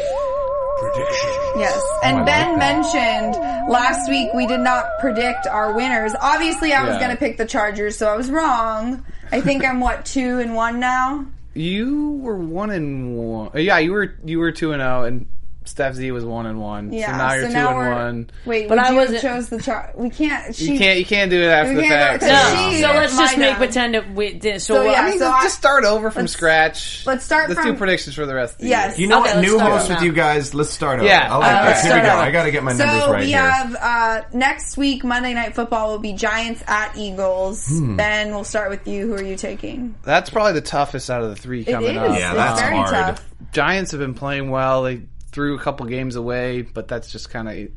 prediction. 0.80 1.30
Yes, 1.58 1.84
and 2.04 2.18
oh, 2.18 2.22
I 2.22 2.26
Ben 2.26 2.50
like 2.52 2.60
mentioned 2.60 3.70
last 3.70 4.10
week 4.10 4.34
we 4.34 4.46
did 4.46 4.60
not 4.60 4.86
predict 5.00 5.48
our 5.48 5.74
winners. 5.74 6.14
Obviously, 6.20 6.74
I 6.74 6.88
was 6.88 6.98
going 6.98 7.10
to 7.10 7.18
pick 7.18 7.38
the 7.38 7.46
Chargers, 7.46 7.98
so 7.98 8.08
I 8.08 8.16
was 8.16 8.30
wrong. 8.30 9.04
I 9.32 9.42
think 9.42 9.66
I'm 9.66 9.80
what 9.80 10.06
two 10.06 10.40
and 10.40 10.56
one 10.56 10.80
now. 10.80 11.26
You 11.56 12.20
were 12.22 12.38
one 12.38 12.70
and 12.72 13.18
one. 13.18 13.52
Yeah, 13.56 13.80
you 13.80 13.94
were 13.94 14.16
you 14.24 14.40
were 14.40 14.52
two 14.52 14.74
and 14.74 14.82
zero, 14.82 15.04
and 15.06 15.28
Steph 15.66 15.96
Z 15.96 16.12
was 16.12 16.26
one 16.26 16.46
and 16.46 16.60
one. 16.60 16.92
Yeah, 16.94 17.12
so 17.12 17.18
now 17.18 17.34
you're 17.34 17.50
two 17.50 17.56
and 17.58 17.96
one. 17.96 18.30
Wait, 18.46 18.68
But 18.70 18.78
would 18.78 18.86
I 18.88 18.92
you 18.92 18.96
wasn't- 18.98 19.22
chose 19.22 19.50
the 19.50 19.62
char. 19.62 19.92
We 19.96 20.10
can't. 20.10 20.56
She, 20.56 20.74
You 20.74 20.78
can't 20.80 21.00
you 21.00 21.06
can't 21.06 21.32
do 21.32 21.42
it 21.42 21.48
after 21.48 21.74
the 21.76 21.84
fact. 21.84 22.22
go- 22.22 22.28
No, 22.28 22.34
No. 22.34 22.78
so 22.82 22.88
let's 23.00 23.18
just 23.18 23.38
make 23.38 23.50
have. 23.50 23.58
pretend 23.58 23.94
that 23.96 24.14
we 24.14 24.34
did. 24.34 24.62
So, 24.62 24.76
So, 24.76 24.84
what- 24.86 24.92
yeah, 24.92 25.02
I 25.02 25.10
mean, 25.10 25.20
so 25.20 25.26
let's 25.26 25.38
I- 25.40 25.44
just 25.44 25.58
start 25.58 25.86
over 25.86 26.12
from 26.12 26.24
let's- 26.24 26.34
scratch. 26.34 27.04
let's 27.06 27.24
start 27.26 27.50
Let's 27.50 27.62
from- 27.62 27.72
do 27.72 27.78
predictions 27.78 28.16
for 28.16 28.26
the 28.26 28.36
rest 28.36 28.54
of 28.56 28.60
the 28.62 28.68
Yes. 28.68 28.98
year. 28.98 29.04
You 29.04 29.08
know 29.10 29.22
Okay, 29.22 29.34
what? 29.36 29.42
New 29.42 29.56
start 29.58 29.72
host 29.72 29.90
with 29.90 30.02
you 30.02 30.12
guys. 30.14 30.54
Let's 30.54 30.70
start 30.72 31.00
over. 31.00 31.08
Yeah. 31.08 31.34
I 31.34 31.38
like 31.38 31.52
Uh, 31.56 31.66
this. 31.70 31.84
Here 31.84 31.96
we 31.96 32.02
go. 32.02 32.08
over. 32.08 32.18
I 32.22 32.32
got 32.32 32.44
to 32.44 32.52
get 32.52 32.64
my 32.64 32.74
numbers 32.74 33.02
So 33.04 33.12
right 33.12 33.26
we 33.26 33.32
have 33.32 33.76
uh, 33.76 34.22
next 34.34 34.78
week 34.78 35.04
Monday 35.04 35.34
Night 35.34 35.56
Football 35.56 35.92
will 35.92 36.00
be 36.00 36.14
Giants 36.14 36.64
at 36.68 36.98
Eagles. 36.98 37.68
Hmm. 37.68 37.96
Ben, 37.96 38.32
we'll 38.32 38.44
start 38.44 38.70
with 38.70 38.88
you. 38.88 39.08
Who 39.08 39.14
are 39.16 39.24
you 39.24 39.36
taking? 39.36 39.96
That's 40.04 40.30
probably 40.30 40.54
the 40.54 40.62
toughest 40.62 41.10
out 41.10 41.22
of 41.24 41.30
the 41.30 41.36
three 41.36 41.64
coming 41.66 41.98
up. 41.98 42.18
Yeah, 42.20 42.34
that's 42.34 42.60
very 42.62 42.76
hard. 42.76 42.90
tough. 42.90 43.26
Giants 43.52 43.92
have 43.92 44.00
been 44.00 44.14
playing 44.16 44.50
well. 44.50 44.84
They 44.84 45.02
threw 45.34 45.56
a 45.56 45.60
couple 45.60 45.86
games 45.88 46.16
away, 46.16 46.62
but 46.62 46.88
that's 46.88 47.12
just 47.12 47.30
kind 47.30 47.50
of 47.50 47.70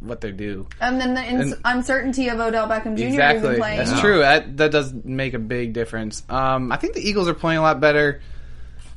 what 0.00 0.22
they 0.22 0.32
do. 0.32 0.66
And 0.80 0.98
then 0.98 1.12
the 1.14 1.22
ins- 1.22 1.52
And- 1.52 1.60
uncertainty 1.64 2.28
of 2.28 2.40
Odell 2.40 2.66
Beckham 2.66 2.96
Jr. 2.96 3.02
who's 3.04 3.12
Exactly, 3.14 3.48
been 3.50 3.58
playing. 3.58 3.76
that's 3.78 4.00
true. 4.00 4.20
That 4.20 4.56
that 4.56 4.70
does 4.70 4.94
make 5.04 5.34
a 5.34 5.38
big 5.38 5.72
difference. 5.74 6.22
Um, 6.30 6.72
I 6.72 6.76
think 6.76 6.94
the 6.94 7.06
Eagles 7.06 7.28
are 7.28 7.34
playing 7.34 7.58
a 7.58 7.62
lot 7.62 7.80
better. 7.80 8.22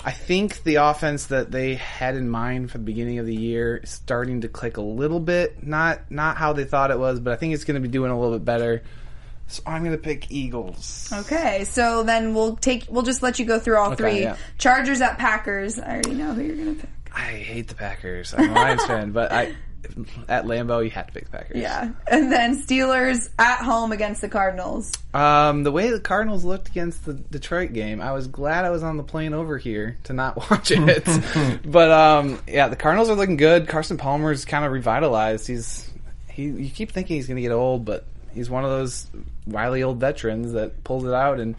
I 0.05 0.11
think 0.11 0.63
the 0.63 0.75
offense 0.75 1.27
that 1.27 1.49
they 1.49 1.75
had 1.75 2.15
in 2.15 2.29
mind 2.29 2.69
for 2.71 2.77
the 2.77 2.83
beginning 2.83 3.19
of 3.19 3.25
the 3.25 3.35
year 3.35 3.77
is 3.83 3.89
starting 3.89 4.41
to 4.41 4.49
click 4.49 4.75
a 4.77 4.81
little 4.81 5.19
bit. 5.21 5.65
Not 5.65 6.09
not 6.11 6.37
how 6.37 6.53
they 6.53 6.65
thought 6.65 6.91
it 6.91 6.99
was, 6.99 7.19
but 7.19 7.31
I 7.33 7.35
think 7.37 7.53
it's 7.53 7.63
going 7.63 7.75
to 7.75 7.81
be 7.81 7.87
doing 7.87 8.11
a 8.11 8.19
little 8.19 8.37
bit 8.37 8.45
better. 8.45 8.83
So 9.47 9.61
I'm 9.65 9.83
going 9.83 9.95
to 9.95 10.01
pick 10.01 10.31
Eagles. 10.31 11.09
Okay, 11.13 11.63
so 11.65 12.03
then 12.03 12.33
we'll 12.33 12.55
take. 12.55 12.85
We'll 12.89 13.03
just 13.03 13.21
let 13.23 13.39
you 13.39 13.45
go 13.45 13.59
through 13.59 13.77
all 13.77 13.87
Okay, 13.91 13.95
three. 13.95 14.21
yeah. 14.23 14.35
Chargers 14.57 14.99
at 15.01 15.17
Packers. 15.17 15.79
I 15.79 15.91
already 15.93 16.15
know 16.15 16.33
who 16.33 16.41
you're 16.43 16.55
gonna 16.55 16.73
pick. 16.75 16.89
I 17.13 17.31
hate 17.31 17.67
the 17.67 17.75
Packers. 17.75 18.33
I'm 18.35 18.49
a 18.49 18.53
Lions 18.53 18.85
fan, 18.85 19.11
but 19.11 19.31
I 19.31 19.55
at 20.29 20.45
Lambeau 20.45 20.83
you 20.83 20.89
have 20.91 21.07
to 21.07 21.13
pick 21.13 21.25
the 21.25 21.37
Packers. 21.37 21.57
Yeah, 21.57 21.91
and 22.07 22.31
then 22.31 22.61
Steelers 22.61 23.29
at 23.37 23.59
home 23.59 23.91
against 23.91 24.21
the 24.21 24.29
Cardinals. 24.29 24.91
Um, 25.13 25.63
the 25.63 25.71
way 25.71 25.89
the 25.89 25.99
Cardinals 25.99 26.43
looked 26.43 26.69
against 26.69 27.05
the 27.05 27.13
Detroit 27.13 27.73
game, 27.73 28.01
I 28.01 28.13
was 28.13 28.27
glad 28.27 28.65
I 28.65 28.69
was 28.69 28.83
on 28.83 28.97
the 28.97 29.03
plane 29.03 29.33
over 29.33 29.57
here 29.57 29.97
to 30.05 30.13
not 30.13 30.37
watch 30.49 30.71
it. 30.71 31.61
but 31.65 31.91
um, 31.91 32.39
yeah, 32.47 32.67
the 32.67 32.75
Cardinals 32.75 33.09
are 33.09 33.15
looking 33.15 33.37
good. 33.37 33.67
Carson 33.67 33.97
Palmer's 33.97 34.45
kind 34.45 34.65
of 34.65 34.71
revitalized. 34.71 35.47
He's 35.47 35.89
he. 36.29 36.43
You 36.43 36.69
keep 36.69 36.91
thinking 36.91 37.17
he's 37.17 37.27
going 37.27 37.37
to 37.37 37.41
get 37.41 37.51
old, 37.51 37.85
but 37.85 38.05
he's 38.33 38.49
one 38.49 38.63
of 38.63 38.71
those 38.71 39.07
wily 39.45 39.83
old 39.83 39.99
veterans 39.99 40.53
that 40.53 40.83
pulls 40.83 41.03
it 41.03 41.13
out. 41.13 41.39
And 41.39 41.55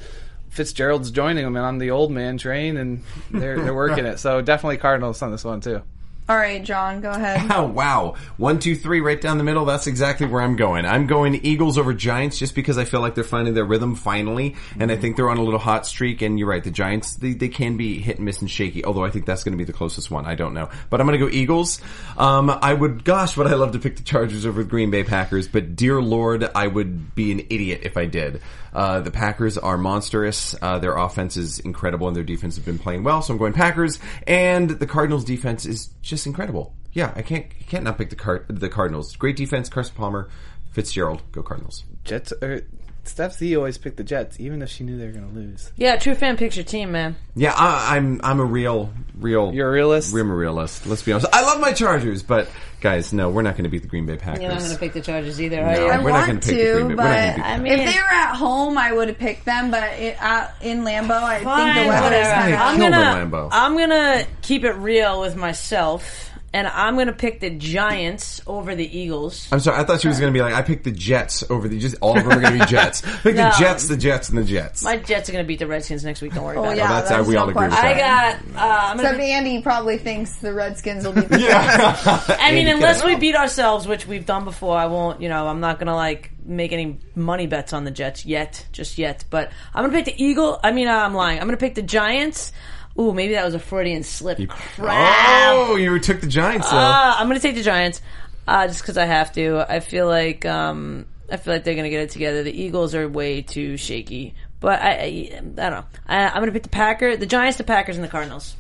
Fitzgerald's 0.55 1.11
joining 1.11 1.44
him 1.44 1.57
on 1.57 1.78
the 1.78 1.90
old 1.90 2.12
man 2.12 2.38
train, 2.38 2.76
and 2.76 3.02
they're 3.30 3.61
they're 3.61 3.74
working 3.74 4.07
it. 4.07 4.18
So 4.18 4.40
definitely 4.40 4.76
Cardinals 4.76 5.20
on 5.20 5.32
this 5.32 5.44
one 5.44 5.61
too. 5.61 5.82
All 6.26 6.36
right, 6.36 6.64
John, 6.64 7.02
go 7.02 7.11
ahead. 7.11 7.50
Oh 7.55 7.66
wow! 7.66 8.14
One, 8.38 8.59
two, 8.59 8.74
three, 8.74 9.00
right 9.00 9.20
down 9.20 9.36
the 9.36 9.44
middle. 9.44 9.66
That's 9.66 9.86
exactly 9.86 10.26
where 10.26 10.40
I'm 10.40 10.57
going. 10.57 10.86
I'm 10.86 11.07
going 11.07 11.34
Eagles 11.44 11.76
over 11.76 11.92
Giants, 11.92 12.38
just 12.38 12.55
because 12.55 12.78
I 12.78 12.84
feel 12.84 13.00
like 13.00 13.14
they're 13.14 13.22
finding 13.22 13.52
their 13.52 13.64
rhythm 13.64 13.94
finally, 13.94 14.57
and 14.78 14.90
I 14.90 14.96
think 14.96 15.16
they're 15.16 15.28
on 15.28 15.36
a 15.36 15.42
little 15.42 15.61
hot 15.61 15.86
streak. 15.86 16.22
And 16.22 16.38
you're 16.38 16.48
right, 16.48 16.64
the 16.64 16.70
Giants 16.70 17.16
they, 17.16 17.34
they 17.34 17.48
can 17.48 17.76
be 17.76 18.00
hit 18.00 18.16
and 18.16 18.24
miss 18.24 18.40
and 18.40 18.50
shaky. 18.50 18.84
Although 18.84 19.05
I 19.05 19.11
think 19.11 19.26
that's 19.26 19.44
going 19.44 19.52
to 19.52 19.59
be 19.59 19.64
the 19.64 19.74
closest 19.74 20.11
one. 20.11 20.24
I 20.24 20.34
don't 20.34 20.55
know, 20.55 20.70
but 20.88 21.00
I'm 21.00 21.07
going 21.07 21.18
to 21.18 21.26
go 21.26 21.30
Eagles. 21.30 21.80
Um, 22.16 22.48
I 22.48 22.72
would, 22.72 23.05
gosh, 23.05 23.36
would 23.36 23.46
I 23.46 23.55
love 23.55 23.72
to 23.72 23.78
pick 23.78 23.96
the 23.96 24.02
Chargers 24.02 24.46
over 24.46 24.62
the 24.62 24.68
Green 24.68 24.90
Bay 24.90 25.05
Packers, 25.05 25.46
but 25.46 25.76
dear 25.76 26.00
Lord, 26.00 26.48
I 26.55 26.66
would 26.66 27.14
be 27.14 27.32
an 27.32 27.40
idiot 27.50 27.80
if 27.84 27.98
I 27.98 28.07
did. 28.07 28.40
Uh, 28.74 29.00
the 29.00 29.10
Packers 29.10 29.56
are 29.56 29.78
monstrous. 29.78 30.54
Uh, 30.60 30.78
their 30.78 30.96
offense 30.96 31.36
is 31.36 31.60
incredible, 31.60 32.08
and 32.08 32.16
their 32.16 32.24
defense 32.24 32.56
has 32.56 32.64
been 32.64 32.78
playing 32.78 33.04
well. 33.04 33.22
So 33.22 33.32
I'm 33.32 33.38
going 33.38 33.52
Packers, 33.52 33.98
and 34.26 34.70
the 34.70 34.86
Cardinals' 34.86 35.24
defense 35.24 35.64
is 35.64 35.88
just 36.02 36.26
incredible. 36.26 36.74
Yeah, 36.92 37.12
I 37.16 37.22
can't 37.22 37.46
I 37.60 37.64
can't 37.64 37.84
not 37.84 37.98
pick 37.98 38.10
the 38.10 38.16
Card 38.16 38.46
the 38.48 38.68
Cardinals. 38.68 39.16
Great 39.16 39.36
defense, 39.36 39.68
Carson 39.68 39.94
Palmer, 39.96 40.28
Fitzgerald, 40.70 41.22
go 41.32 41.42
Cardinals. 41.42 41.84
Jets. 42.04 42.32
Or, 42.42 42.62
Steph 43.09 43.34
Z 43.34 43.57
always 43.57 43.78
picked 43.78 43.96
the 43.96 44.05
Jets, 44.05 44.38
even 44.40 44.62
if 44.62 44.70
she 44.70 44.84
knew 44.84 44.96
they 44.98 45.07
were 45.07 45.12
going 45.12 45.28
to 45.28 45.34
lose. 45.34 45.70
yeah, 45.76 45.96
true 45.96 46.14
fan 46.14 46.36
picks 46.36 46.57
your 46.57 46.64
team, 46.64 46.92
man. 46.92 47.16
Yeah, 47.36 47.52
I, 47.57 47.96
I'm 47.96 48.20
I'm 48.24 48.40
a 48.40 48.44
real 48.44 48.92
real 49.18 49.52
You're 49.52 49.68
a 49.68 49.72
realist. 49.72 50.14
I'm 50.14 50.30
a 50.30 50.34
realist. 50.34 50.86
Let's 50.86 51.02
be 51.02 51.12
honest. 51.12 51.26
I 51.32 51.42
love 51.42 51.61
my 51.61 51.72
Chargers, 51.72 52.22
but 52.22 52.48
guys, 52.80 53.12
no, 53.12 53.30
we're 53.30 53.42
not 53.42 53.55
going 53.55 53.64
to 53.64 53.70
beat 53.70 53.82
the 53.82 53.88
Green 53.88 54.07
Bay 54.07 54.16
Packers. 54.16 54.42
You're 54.42 54.52
not 54.52 54.61
going 54.61 54.72
to 54.72 54.78
pick 54.78 54.92
the 54.92 55.00
Chargers 55.00 55.40
either, 55.40 55.57
No, 55.57 55.62
are 55.68 55.74
you? 55.76 55.86
I 55.86 55.98
we're 56.02 56.11
not 56.11 56.12
want 56.12 56.26
gonna 56.26 56.40
pick 56.40 56.44
the 56.48 56.55
Green 56.55 56.88
Bay- 56.88 56.94
we're 56.94 56.94
not 56.94 56.96
gonna 56.96 56.96
but 56.96 57.36
beat 57.36 57.42
I 57.44 57.55
them. 57.55 57.62
mean, 57.62 57.72
if 57.72 57.78
they 57.94 57.98
were 57.98 58.14
at 58.14 58.34
home, 58.36 58.78
I 58.78 58.92
would 58.92 59.09
have 59.09 59.18
picked 59.18 59.44
them. 59.44 59.70
But 59.70 59.92
it, 59.98 60.22
uh, 60.22 60.48
in 60.62 60.84
Lambeau, 60.84 61.11
I 61.22 61.42
Fine, 61.44 61.74
think 61.74 61.84
the 61.84 61.88
weather's 61.88 62.02
whatever. 62.05 62.30
kind 62.34 62.50
Yeah, 62.50 62.64
I'm 62.66 62.76
kill 62.78 62.90
gonna, 62.90 63.30
the 63.30 63.48
I'm 63.52 63.76
gonna 63.76 64.26
keep 64.42 64.64
it 64.64 64.72
real 64.72 65.20
with 65.20 65.36
myself, 65.36 66.30
and 66.55 66.66
I'm 66.68 66.96
gonna 66.96 67.12
pick 67.12 67.40
the 67.40 67.50
Giants 67.50 68.40
over 68.46 68.74
the 68.74 68.98
Eagles. 68.98 69.48
I'm 69.52 69.61
sorry. 69.61 69.78
I 69.78 69.84
thought 69.84 70.00
she 70.00 70.09
was 70.09 70.18
going 70.20 70.32
to 70.32 70.36
be 70.36 70.40
like, 70.40 70.55
I 70.55 70.62
picked 70.62 70.84
the 70.84 70.90
Jets 70.92 71.44
over 71.50 71.68
the 71.68 71.78
just 71.78 71.96
all 72.00 72.16
of 72.16 72.24
them 72.24 72.32
are 72.38 72.40
going 72.40 72.55
to 72.59 72.64
be 72.64 72.70
Jets. 72.70 73.02
Pick 73.22 73.34
No. 73.34 73.50
the 73.50 73.57
Jets, 73.59 73.88
the 73.88 73.96
Jets, 73.96 74.28
and 74.30 74.38
the 74.38 74.44
Jets. 74.44 74.82
My 74.84 74.96
Jets 74.96 75.28
are 75.28 75.32
gonna 75.32 75.44
beat 75.44 75.59
the 75.59 75.66
Redskins 75.66 76.05
next 76.05 76.22
week. 76.22 76.32
Don't 76.32 76.44
worry 76.44 76.57
Oh 76.57 76.62
about 76.64 76.76
yeah, 76.76 76.84
it. 76.86 76.88
that's 76.88 77.11
how 77.11 77.16
there's 77.16 77.28
we 77.28 77.34
no 77.34 77.40
all 77.42 77.48
agree 77.50 77.62
with 77.66 77.72
question. 77.72 77.96
I 77.96 77.98
got. 77.98 78.34
Uh, 78.57 78.80
I'm 78.90 78.96
gonna 78.96 79.22
Andy 79.22 79.61
probably 79.62 79.98
thinks 79.98 80.36
the 80.36 80.55
Redskins 80.55 81.05
will 81.05 81.12
be 81.12 81.22
the 81.22 81.36
I 81.50 82.52
mean, 82.52 82.66
Andy, 82.66 82.70
unless 82.70 83.05
we 83.05 83.16
beat 83.16 83.34
ourselves, 83.34 83.86
which 83.88 84.07
we've 84.07 84.24
done 84.26 84.44
before, 84.44 84.76
I 84.76 84.86
won't. 84.86 85.20
You 85.20 85.28
know, 85.28 85.48
I'm 85.48 85.61
not 85.61 85.78
gonna 85.80 85.96
like 85.96 86.30
make 86.44 86.72
any 86.72 87.00
money 87.16 87.46
bets 87.48 87.72
on 87.72 87.84
the 87.84 87.90
Jets 87.90 88.24
yet, 88.24 88.64
just 88.70 88.96
yet. 88.98 89.24
But 89.28 89.50
I'm 89.74 89.84
gonna 89.84 89.96
pick 89.96 90.05
the 90.05 90.22
Eagle. 90.24 90.61
I 90.62 90.70
mean, 90.72 90.86
uh, 90.88 90.92
I'm 90.96 91.14
lying. 91.14 91.40
I'm 91.40 91.46
gonna 91.46 91.57
pick 91.57 91.74
the 91.74 91.82
Giants. 91.82 92.52
Ooh, 92.99 93.12
maybe 93.12 93.34
that 93.34 93.45
was 93.45 93.55
a 93.55 93.59
Freudian 93.59 94.03
slip. 94.05 94.38
Crap. 94.49 95.49
Oh, 95.57 95.76
you 95.76 95.99
took 95.99 96.20
the 96.20 96.26
Giants 96.28 96.70
though. 96.70 96.76
Uh, 96.76 97.14
I'm 97.18 97.26
gonna 97.26 97.40
take 97.40 97.57
the 97.57 97.62
Giants, 97.62 98.01
uh, 98.47 98.66
just 98.68 98.82
because 98.82 98.97
I 98.99 99.05
have 99.07 99.32
to. 99.32 99.64
I 99.68 99.80
feel 99.80 100.07
like 100.07 100.45
um, 100.47 101.07
I 101.30 101.36
feel 101.36 101.55
like 101.55 101.64
they're 101.64 101.74
gonna 101.74 101.90
get 101.90 102.03
it 102.03 102.11
together. 102.11 102.42
The 102.42 102.53
Eagles 102.62 102.95
are 102.95 103.09
way 103.09 103.42
too 103.42 103.76
shaky, 103.76 104.34
but 104.61 104.80
I, 104.80 104.90
I, 104.90 105.30
I 105.32 105.40
don't 105.40 105.57
know. 105.57 105.84
I, 106.07 106.28
I'm 106.28 106.40
gonna 106.40 106.53
pick 106.53 106.62
the 106.62 106.68
Packer, 106.68 107.16
the 107.16 107.26
Giants, 107.26 107.59
the 107.59 107.64
Packers, 107.64 107.97
and 107.97 108.05
the 108.05 108.09
Cardinals. 108.09 108.55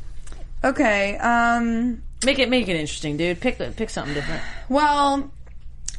Okay. 0.64 1.16
Um, 1.18 2.02
Make 2.24 2.38
it 2.38 2.48
make 2.48 2.68
it 2.68 2.76
interesting, 2.76 3.16
dude. 3.16 3.40
Pick 3.40 3.58
pick 3.76 3.90
something 3.90 4.14
different. 4.14 4.42
Well, 4.70 5.30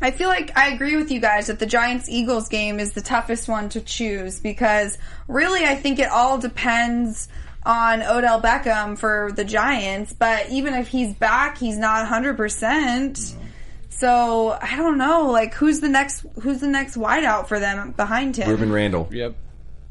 I 0.01 0.09
feel 0.11 0.27
like 0.27 0.57
I 0.57 0.69
agree 0.69 0.95
with 0.95 1.11
you 1.11 1.19
guys 1.19 1.47
that 1.47 1.59
the 1.59 1.67
Giants 1.67 2.09
Eagles 2.09 2.49
game 2.49 2.79
is 2.79 2.93
the 2.93 3.01
toughest 3.01 3.47
one 3.47 3.69
to 3.69 3.81
choose 3.81 4.39
because 4.39 4.97
really 5.27 5.65
I 5.65 5.75
think 5.75 5.99
it 5.99 6.09
all 6.09 6.39
depends 6.39 7.27
on 7.65 8.03
Odell 8.03 8.41
Beckham 8.41 8.97
for 8.97 9.31
the 9.35 9.43
Giants, 9.43 10.13
but 10.13 10.49
even 10.49 10.73
if 10.75 10.87
he's 10.87 11.13
back, 11.13 11.57
he's 11.57 11.77
not 11.77 12.05
100%. 12.07 13.33
So, 13.89 14.57
I 14.61 14.75
don't 14.75 14.97
know, 14.97 15.31
like 15.31 15.53
who's 15.53 15.79
the 15.79 15.87
next 15.89 16.25
who's 16.41 16.59
the 16.59 16.67
next 16.67 16.95
wideout 16.97 17.47
for 17.47 17.59
them 17.59 17.91
behind 17.93 18.35
him? 18.35 18.49
Rueben 18.49 18.71
Randle. 18.73 19.07
Yep. 19.09 19.35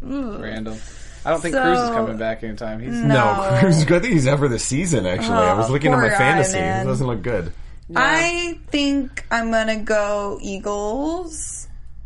Random. 0.03 0.77
I 1.25 1.31
don't 1.31 1.41
think 1.41 1.55
So- 1.55 1.63
Cruz 1.63 1.79
is 1.79 1.89
coming 1.91 2.17
back 2.19 2.45
anytime. 2.45 2.81
He's 2.81 2.93
No, 2.93 3.57
Cruz 3.61 3.79
is 3.79 3.85
good. 3.87 3.99
I 3.99 4.01
think 4.03 4.13
he's 4.13 4.27
ever 4.27 4.47
this 4.47 4.63
season. 4.63 5.07
Actually, 5.07 5.39
I 5.39 5.55
was 5.55 5.71
Oh, 5.71 5.73
looking 5.73 5.93
at 5.93 5.99
my 5.99 6.09
guy, 6.11 6.17
fantasy. 6.19 6.59
man. 6.61 6.83
It 6.87 6.91
doesn't 6.91 7.07
look 7.07 7.23
good. 7.23 7.53
I 7.97 8.59
think 8.69 9.25
I'm 9.31 9.51
gonna 9.51 9.77
go 9.79 10.39
Eagles. 10.43 11.64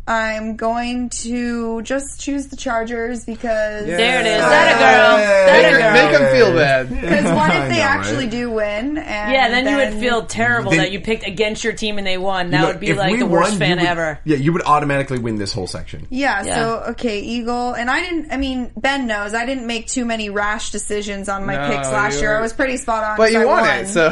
I'm 0.09 0.57
going 0.57 1.11
to 1.11 1.83
just 1.83 2.19
choose 2.19 2.47
the 2.47 2.57
Chargers 2.57 3.27
because 3.27 3.85
There 3.85 4.21
it 4.21 4.27
is. 4.27 4.41
That 4.41 4.73
a 4.73 4.79
girl. 4.79 5.19
Make, 5.19 5.63
That 5.63 5.75
a 5.75 5.79
girl. 5.79 5.93
make 5.93 6.19
him 6.19 6.35
feel 6.35 6.57
bad. 6.57 6.89
Because 6.89 7.25
what 7.35 7.51
if 7.55 7.69
they 7.69 7.77
know, 7.77 7.83
actually 7.83 8.25
right? 8.25 8.31
do 8.31 8.51
win? 8.51 8.97
And 8.99 9.33
Yeah, 9.33 9.49
then, 9.51 9.69
you 9.69 9.77
would 9.77 10.01
feel 10.01 10.25
terrible 10.25 10.71
Then- 10.71 10.81
that 10.81 10.93
you 10.93 11.01
picked 11.01 11.27
against 11.27 11.63
your 11.63 11.75
team 11.75 11.99
and 11.99 12.07
they 12.07 12.17
won. 12.17 12.51
That 12.51 12.57
You 12.57 12.63
know, 12.63 12.69
would 12.69 12.81
be 12.81 12.95
like 12.95 13.13
we 13.13 13.19
the 13.19 13.27
worst 13.27 13.51
won, 13.51 13.59
fan 13.59 13.77
would- 13.79 13.87
ever. 13.87 14.19
Yeah, 14.25 14.37
you 14.39 14.55
would 14.55 14.63
automatically 14.65 15.19
win 15.19 15.37
this 15.37 15.53
whole 15.53 15.67
section. 15.67 16.07
Yeah, 16.09 16.43
Yeah. 16.43 16.55
so 16.55 16.75
okay, 16.93 17.21
Eagle, 17.21 17.75
and 17.75 17.91
I 17.91 18.01
didn't. 18.01 18.33
I 18.33 18.39
mean, 18.39 18.71
Ben 18.77 19.07
knows 19.07 19.35
I 19.35 19.45
didn't 19.45 19.67
make 19.67 19.89
too 19.89 20.07
many 20.07 20.31
rash 20.31 20.71
decisions 20.71 21.29
on 21.29 21.45
my 21.45 21.57
No, 21.57 21.69
picks 21.77 21.91
last 21.91 22.21
year. 22.23 22.35
I 22.37 22.41
was 22.41 22.55
pretty 22.55 22.79
spot 22.79 23.05
on. 23.05 23.17
But 23.19 23.33
you 23.33 23.43
I 23.43 23.45
won 23.45 23.61
won. 23.61 23.79
it, 23.81 23.89
so 23.89 24.09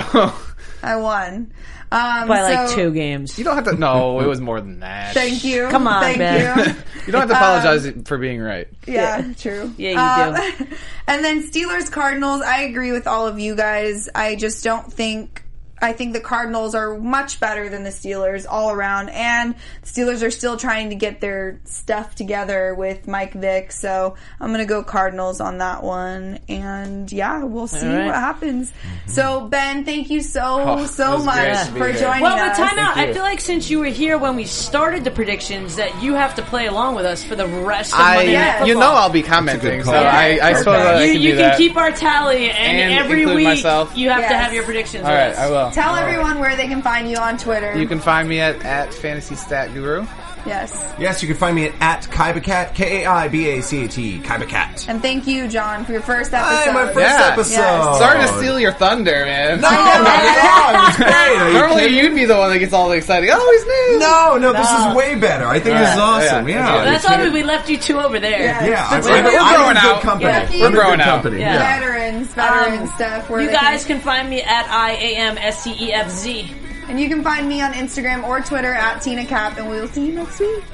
I 0.87 0.97
won 0.97 1.53
um, 1.93 2.29
By 2.29 2.43
like 2.43 2.69
so- 2.69 2.75
two 2.77 2.93
games. 2.93 3.39
you 3.39 3.45
don't 3.45 3.55
have 3.57 3.65
to. 3.67 3.75
No, 3.77 4.21
it 4.21 4.27
was 4.27 4.41
more 4.41 4.61
than 4.61 4.81
that. 4.81 5.15
Thank 5.15 5.45
you. 5.45 5.69
Come 5.69 5.87
on, 5.87 6.03
thank 6.03 6.19
Ben. 6.19 6.59
you. 6.59 6.75
You 7.07 7.13
don't 7.13 7.21
have 7.21 7.31
to 7.31 7.37
apologize 7.37 8.03
for 8.09 8.19
being 8.19 8.41
right. 8.41 8.67
Yeah, 8.85 9.33
true. 9.39 9.73
Yeah, 9.77 10.33
you 10.33 10.57
do. 10.59 10.67
and 11.07 11.25
then 11.25 11.49
Steelers 11.49 11.89
Cardinals. 11.89 12.43
I 12.43 12.63
agree 12.63 12.91
with 12.91 13.07
all 13.07 13.29
of 13.29 13.39
you 13.39 13.55
guys. 13.55 14.09
I 14.13 14.35
just 14.35 14.65
don't 14.65 14.93
think. 14.93 15.45
I 15.79 15.93
think 15.93 16.15
the 16.15 16.21
Cardinals 16.21 16.75
are 16.75 16.97
much 16.99 17.39
better 17.39 17.69
than 17.69 17.85
the 17.85 17.91
Steelers 17.91 18.47
all 18.49 18.71
around, 18.71 19.11
and 19.11 19.55
the 19.83 19.87
Steelers 19.87 20.23
are 20.27 20.31
still 20.31 20.57
trying 20.57 20.89
to 20.91 20.97
get 20.97 21.21
their 21.21 21.61
stuff 21.65 22.15
together 22.15 22.75
with 22.75 23.07
Mike 23.07 23.35
Vick. 23.35 23.73
So 23.73 24.15
I'm 24.41 24.51
gonna 24.53 24.65
go 24.65 24.83
Cardinals 24.83 25.41
on 25.41 25.59
that 25.59 25.83
one, 25.83 26.39
and 26.49 27.13
yeah, 27.13 27.45
we'll 27.45 27.67
see 27.67 27.87
All 27.87 27.93
right. 27.95 28.07
what 28.07 28.15
happens. 28.15 28.71
Mm-hmm. 28.71 29.11
So 29.11 29.47
Ben, 29.49 29.85
thank 29.85 30.09
you 30.09 30.23
so 30.23 30.43
Oh, 30.47 30.87
so 30.87 31.19
much 31.19 31.37
great 31.45 31.67
to 31.67 31.73
be 31.73 31.79
for 31.79 31.89
here. 31.89 32.01
joining 32.01 32.23
Well, 32.23 32.39
us. 32.39 32.59
but 32.59 32.69
time 32.69 32.79
out. 32.79 32.97
I 32.97 33.13
feel 33.13 33.23
like 33.23 33.41
since 33.41 33.69
you 33.69 33.79
were 33.81 33.87
here 33.87 34.17
when 34.17 34.35
we 34.37 34.45
started 34.45 35.05
the 35.05 35.11
predictions, 35.11 35.77
that 35.77 36.03
you 36.03 36.15
have 36.15 36.35
to 36.37 36.43
play 36.43 36.67
along 36.67 36.95
with 36.95 37.05
us 37.05 37.23
for 37.23 37.35
the 37.37 37.47
rest 37.47 37.93
of 37.93 38.01
I, 38.01 38.17
Monday 38.17 38.33
Night 38.33 38.51
Football. 38.53 38.69
you 38.69 38.75
know, 38.77 38.93
I'll 38.93 39.11
be 39.11 39.23
commenting, 39.23 39.83
so 39.85 39.91
call. 39.93 39.95
I, 40.05 40.39
I 40.43 40.53
suppose 40.55 40.77
perfect. 40.77 40.97
I 40.97 41.05
you, 41.05 41.13
can 41.13 41.23
you 41.23 41.31
do 41.33 41.37
can 41.37 41.49
that. 41.51 41.57
keep 41.59 41.77
our 41.77 41.93
tally, 41.93 42.49
and, 42.51 42.79
And 42.81 42.93
every 42.95 43.27
week 43.27 43.45
myself. 43.45 43.95
you 43.97 44.09
have 44.09 44.27
to 44.29 44.35
have 44.37 44.55
your 44.55 44.65
predictions. 44.65 45.05
All 45.05 45.11
with 45.11 45.19
right, 45.21 45.33
us. 45.33 45.39
I 45.39 45.51
will. 45.51 45.66
Tell 45.73 45.97
everyone 45.97 46.39
where 46.39 46.57
they 46.57 46.69
can 46.69 46.83
find 46.83 47.09
you 47.09 47.17
on 47.17 47.39
Twitter. 47.39 47.77
You 47.77 47.87
can 47.87 48.01
find 48.01 48.29
me 48.29 48.41
at, 48.41 48.65
at 48.65 48.93
Fantasy 48.93 49.35
Stat 49.35 49.73
Guru. 49.75 50.07
Yes. 50.47 50.95
Yes, 50.99 51.23
you 51.23 51.29
can 51.29 51.37
find 51.37 51.55
me 51.57 51.67
at, 51.67 51.75
at 51.81 52.03
KaibaCat, 52.05 52.75
K-A-I-B-A-C-A-T, 52.75 54.21
KaibaCat. 54.21 54.89
And 54.89 55.03
thank 55.03 55.27
you, 55.27 55.49
John, 55.49 55.85
for 55.85 55.93
your 55.93 56.01
first 56.03 56.31
Hi, 56.33 56.63
episode. 56.63 56.73
my 56.73 56.87
first 56.93 56.99
Yeah. 57.19 57.31
episode. 57.33 57.53
Yes. 57.61 57.99
Sorry 57.99 58.21
to 58.21 58.29
steal 58.39 58.61
your 58.61 58.73
thunder, 58.73 59.25
man. 59.25 59.61
No, 59.61 59.71
not 59.71 60.07
at 60.07 60.39
all. 60.45 60.75
It 60.75 60.87
was 60.89 60.97
great. 60.97 61.13
Are 61.13 61.49
you 61.49 61.55
Normally 61.59 61.81
kidding? 61.83 61.99
you'd 61.99 62.15
be 62.15 62.25
the 62.25 62.37
one 62.37 62.51
that 62.51 62.59
gets 62.59 62.73
all 62.73 62.91
excited. 62.93 63.31
Oh, 63.33 63.53
he's 63.53 63.67
new. 63.67 63.99
No, 64.01 64.37
no, 64.39 64.53
this 64.53 64.71
is 64.71 64.95
way 64.97 65.15
better. 65.19 65.47
I 65.47 65.59
think 65.61 65.77
this 65.79 65.91
is 65.91 65.97
Yeah, 65.97 66.03
awesome. 66.03 66.49
yeah, 66.49 66.55
Yeah. 66.57 66.77
yeah. 66.77 66.85
That's 66.85 67.05
why 67.05 67.29
we 67.29 67.43
left 67.43 67.69
you 67.69 67.79
two 67.79 67.99
over 67.99 68.19
there. 68.19 68.41
Yeah. 68.41 68.65
Yeah, 68.67 68.87
I'm, 68.91 69.03
We're- 69.03 69.19
I'm, 69.19 69.25
we're 69.25 69.39
I'm 69.39 69.55
growing 69.57 69.77
in 69.77 69.83
good 69.83 69.93
out. 69.97 70.03
company. 70.03 70.31
Yeah. 70.31 70.39
I'm 70.41 70.61
We're 70.61 70.69
good 70.71 70.75
growing 70.75 71.01
out. 71.01 71.07
company. 71.07 71.41
Yeah. 71.41 71.55
Yeah. 71.55 71.81
veterans, 71.81 72.29
veteran 72.35 72.81
Um, 72.83 72.87
stuff. 72.89 73.31
Where 73.31 73.41
You 73.41 73.47
they 73.49 73.53
guys 73.53 73.85
can, 73.85 73.97
can 73.97 74.05
find 74.05 74.31
me 74.31 74.43
at 74.43 74.67
I 74.69 74.93
A 74.93 75.17
M 75.17 75.39
S 75.39 75.65
T 75.65 75.75
E 75.79 75.93
F 75.93 76.11
Z. 76.11 76.51
and 76.89 77.01
you 77.01 77.09
can 77.09 77.23
find 77.23 77.49
me 77.49 77.61
on 77.61 77.73
Instagram 77.73 78.25
or 78.25 78.41
Twitter 78.41 78.73
at 78.73 79.01
Tina 79.01 79.25
Cap, 79.25 79.59
and 79.59 79.69
we 79.69 79.81
will 79.81 79.89
see 79.89 80.07
you 80.07 80.13
next 80.13 80.41
week. 80.41 80.65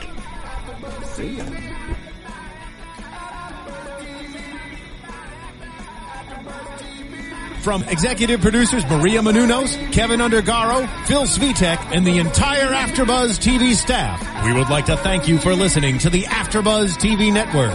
From 7.63 7.83
executive 7.85 8.41
producers 8.41 8.85
Maria 8.87 9.21
Menounos, 9.21 9.77
Kevin 9.93 10.19
Undergaro, 10.19 10.89
Phil 11.07 11.23
Svitek, 11.23 11.79
and 11.95 12.05
the 12.05 12.19
entire 12.19 12.67
AfterBuzz 12.67 13.39
TV 13.39 13.75
staff, 13.75 14.45
we 14.45 14.53
would 14.53 14.69
like 14.69 14.87
to 14.87 14.97
thank 14.97 15.29
you 15.29 15.39
for 15.39 15.55
listening 15.55 15.99
to 15.99 16.11
the 16.11 16.25
AfterBuzz 16.25 16.99
TV 16.99 17.33
network. 17.33 17.73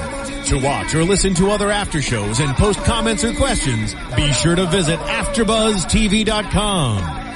To 0.47 0.59
watch 0.59 0.93
or 0.93 1.05
listen 1.05 1.33
to 1.35 1.51
other 1.51 1.71
after 1.71 2.01
shows 2.01 2.41
and 2.41 2.53
post 2.57 2.83
comments 2.83 3.23
or 3.23 3.33
questions, 3.33 3.95
be 4.17 4.33
sure 4.33 4.55
to 4.55 4.65
visit 4.65 4.99
AfterBuzzTV.com. 4.99 7.26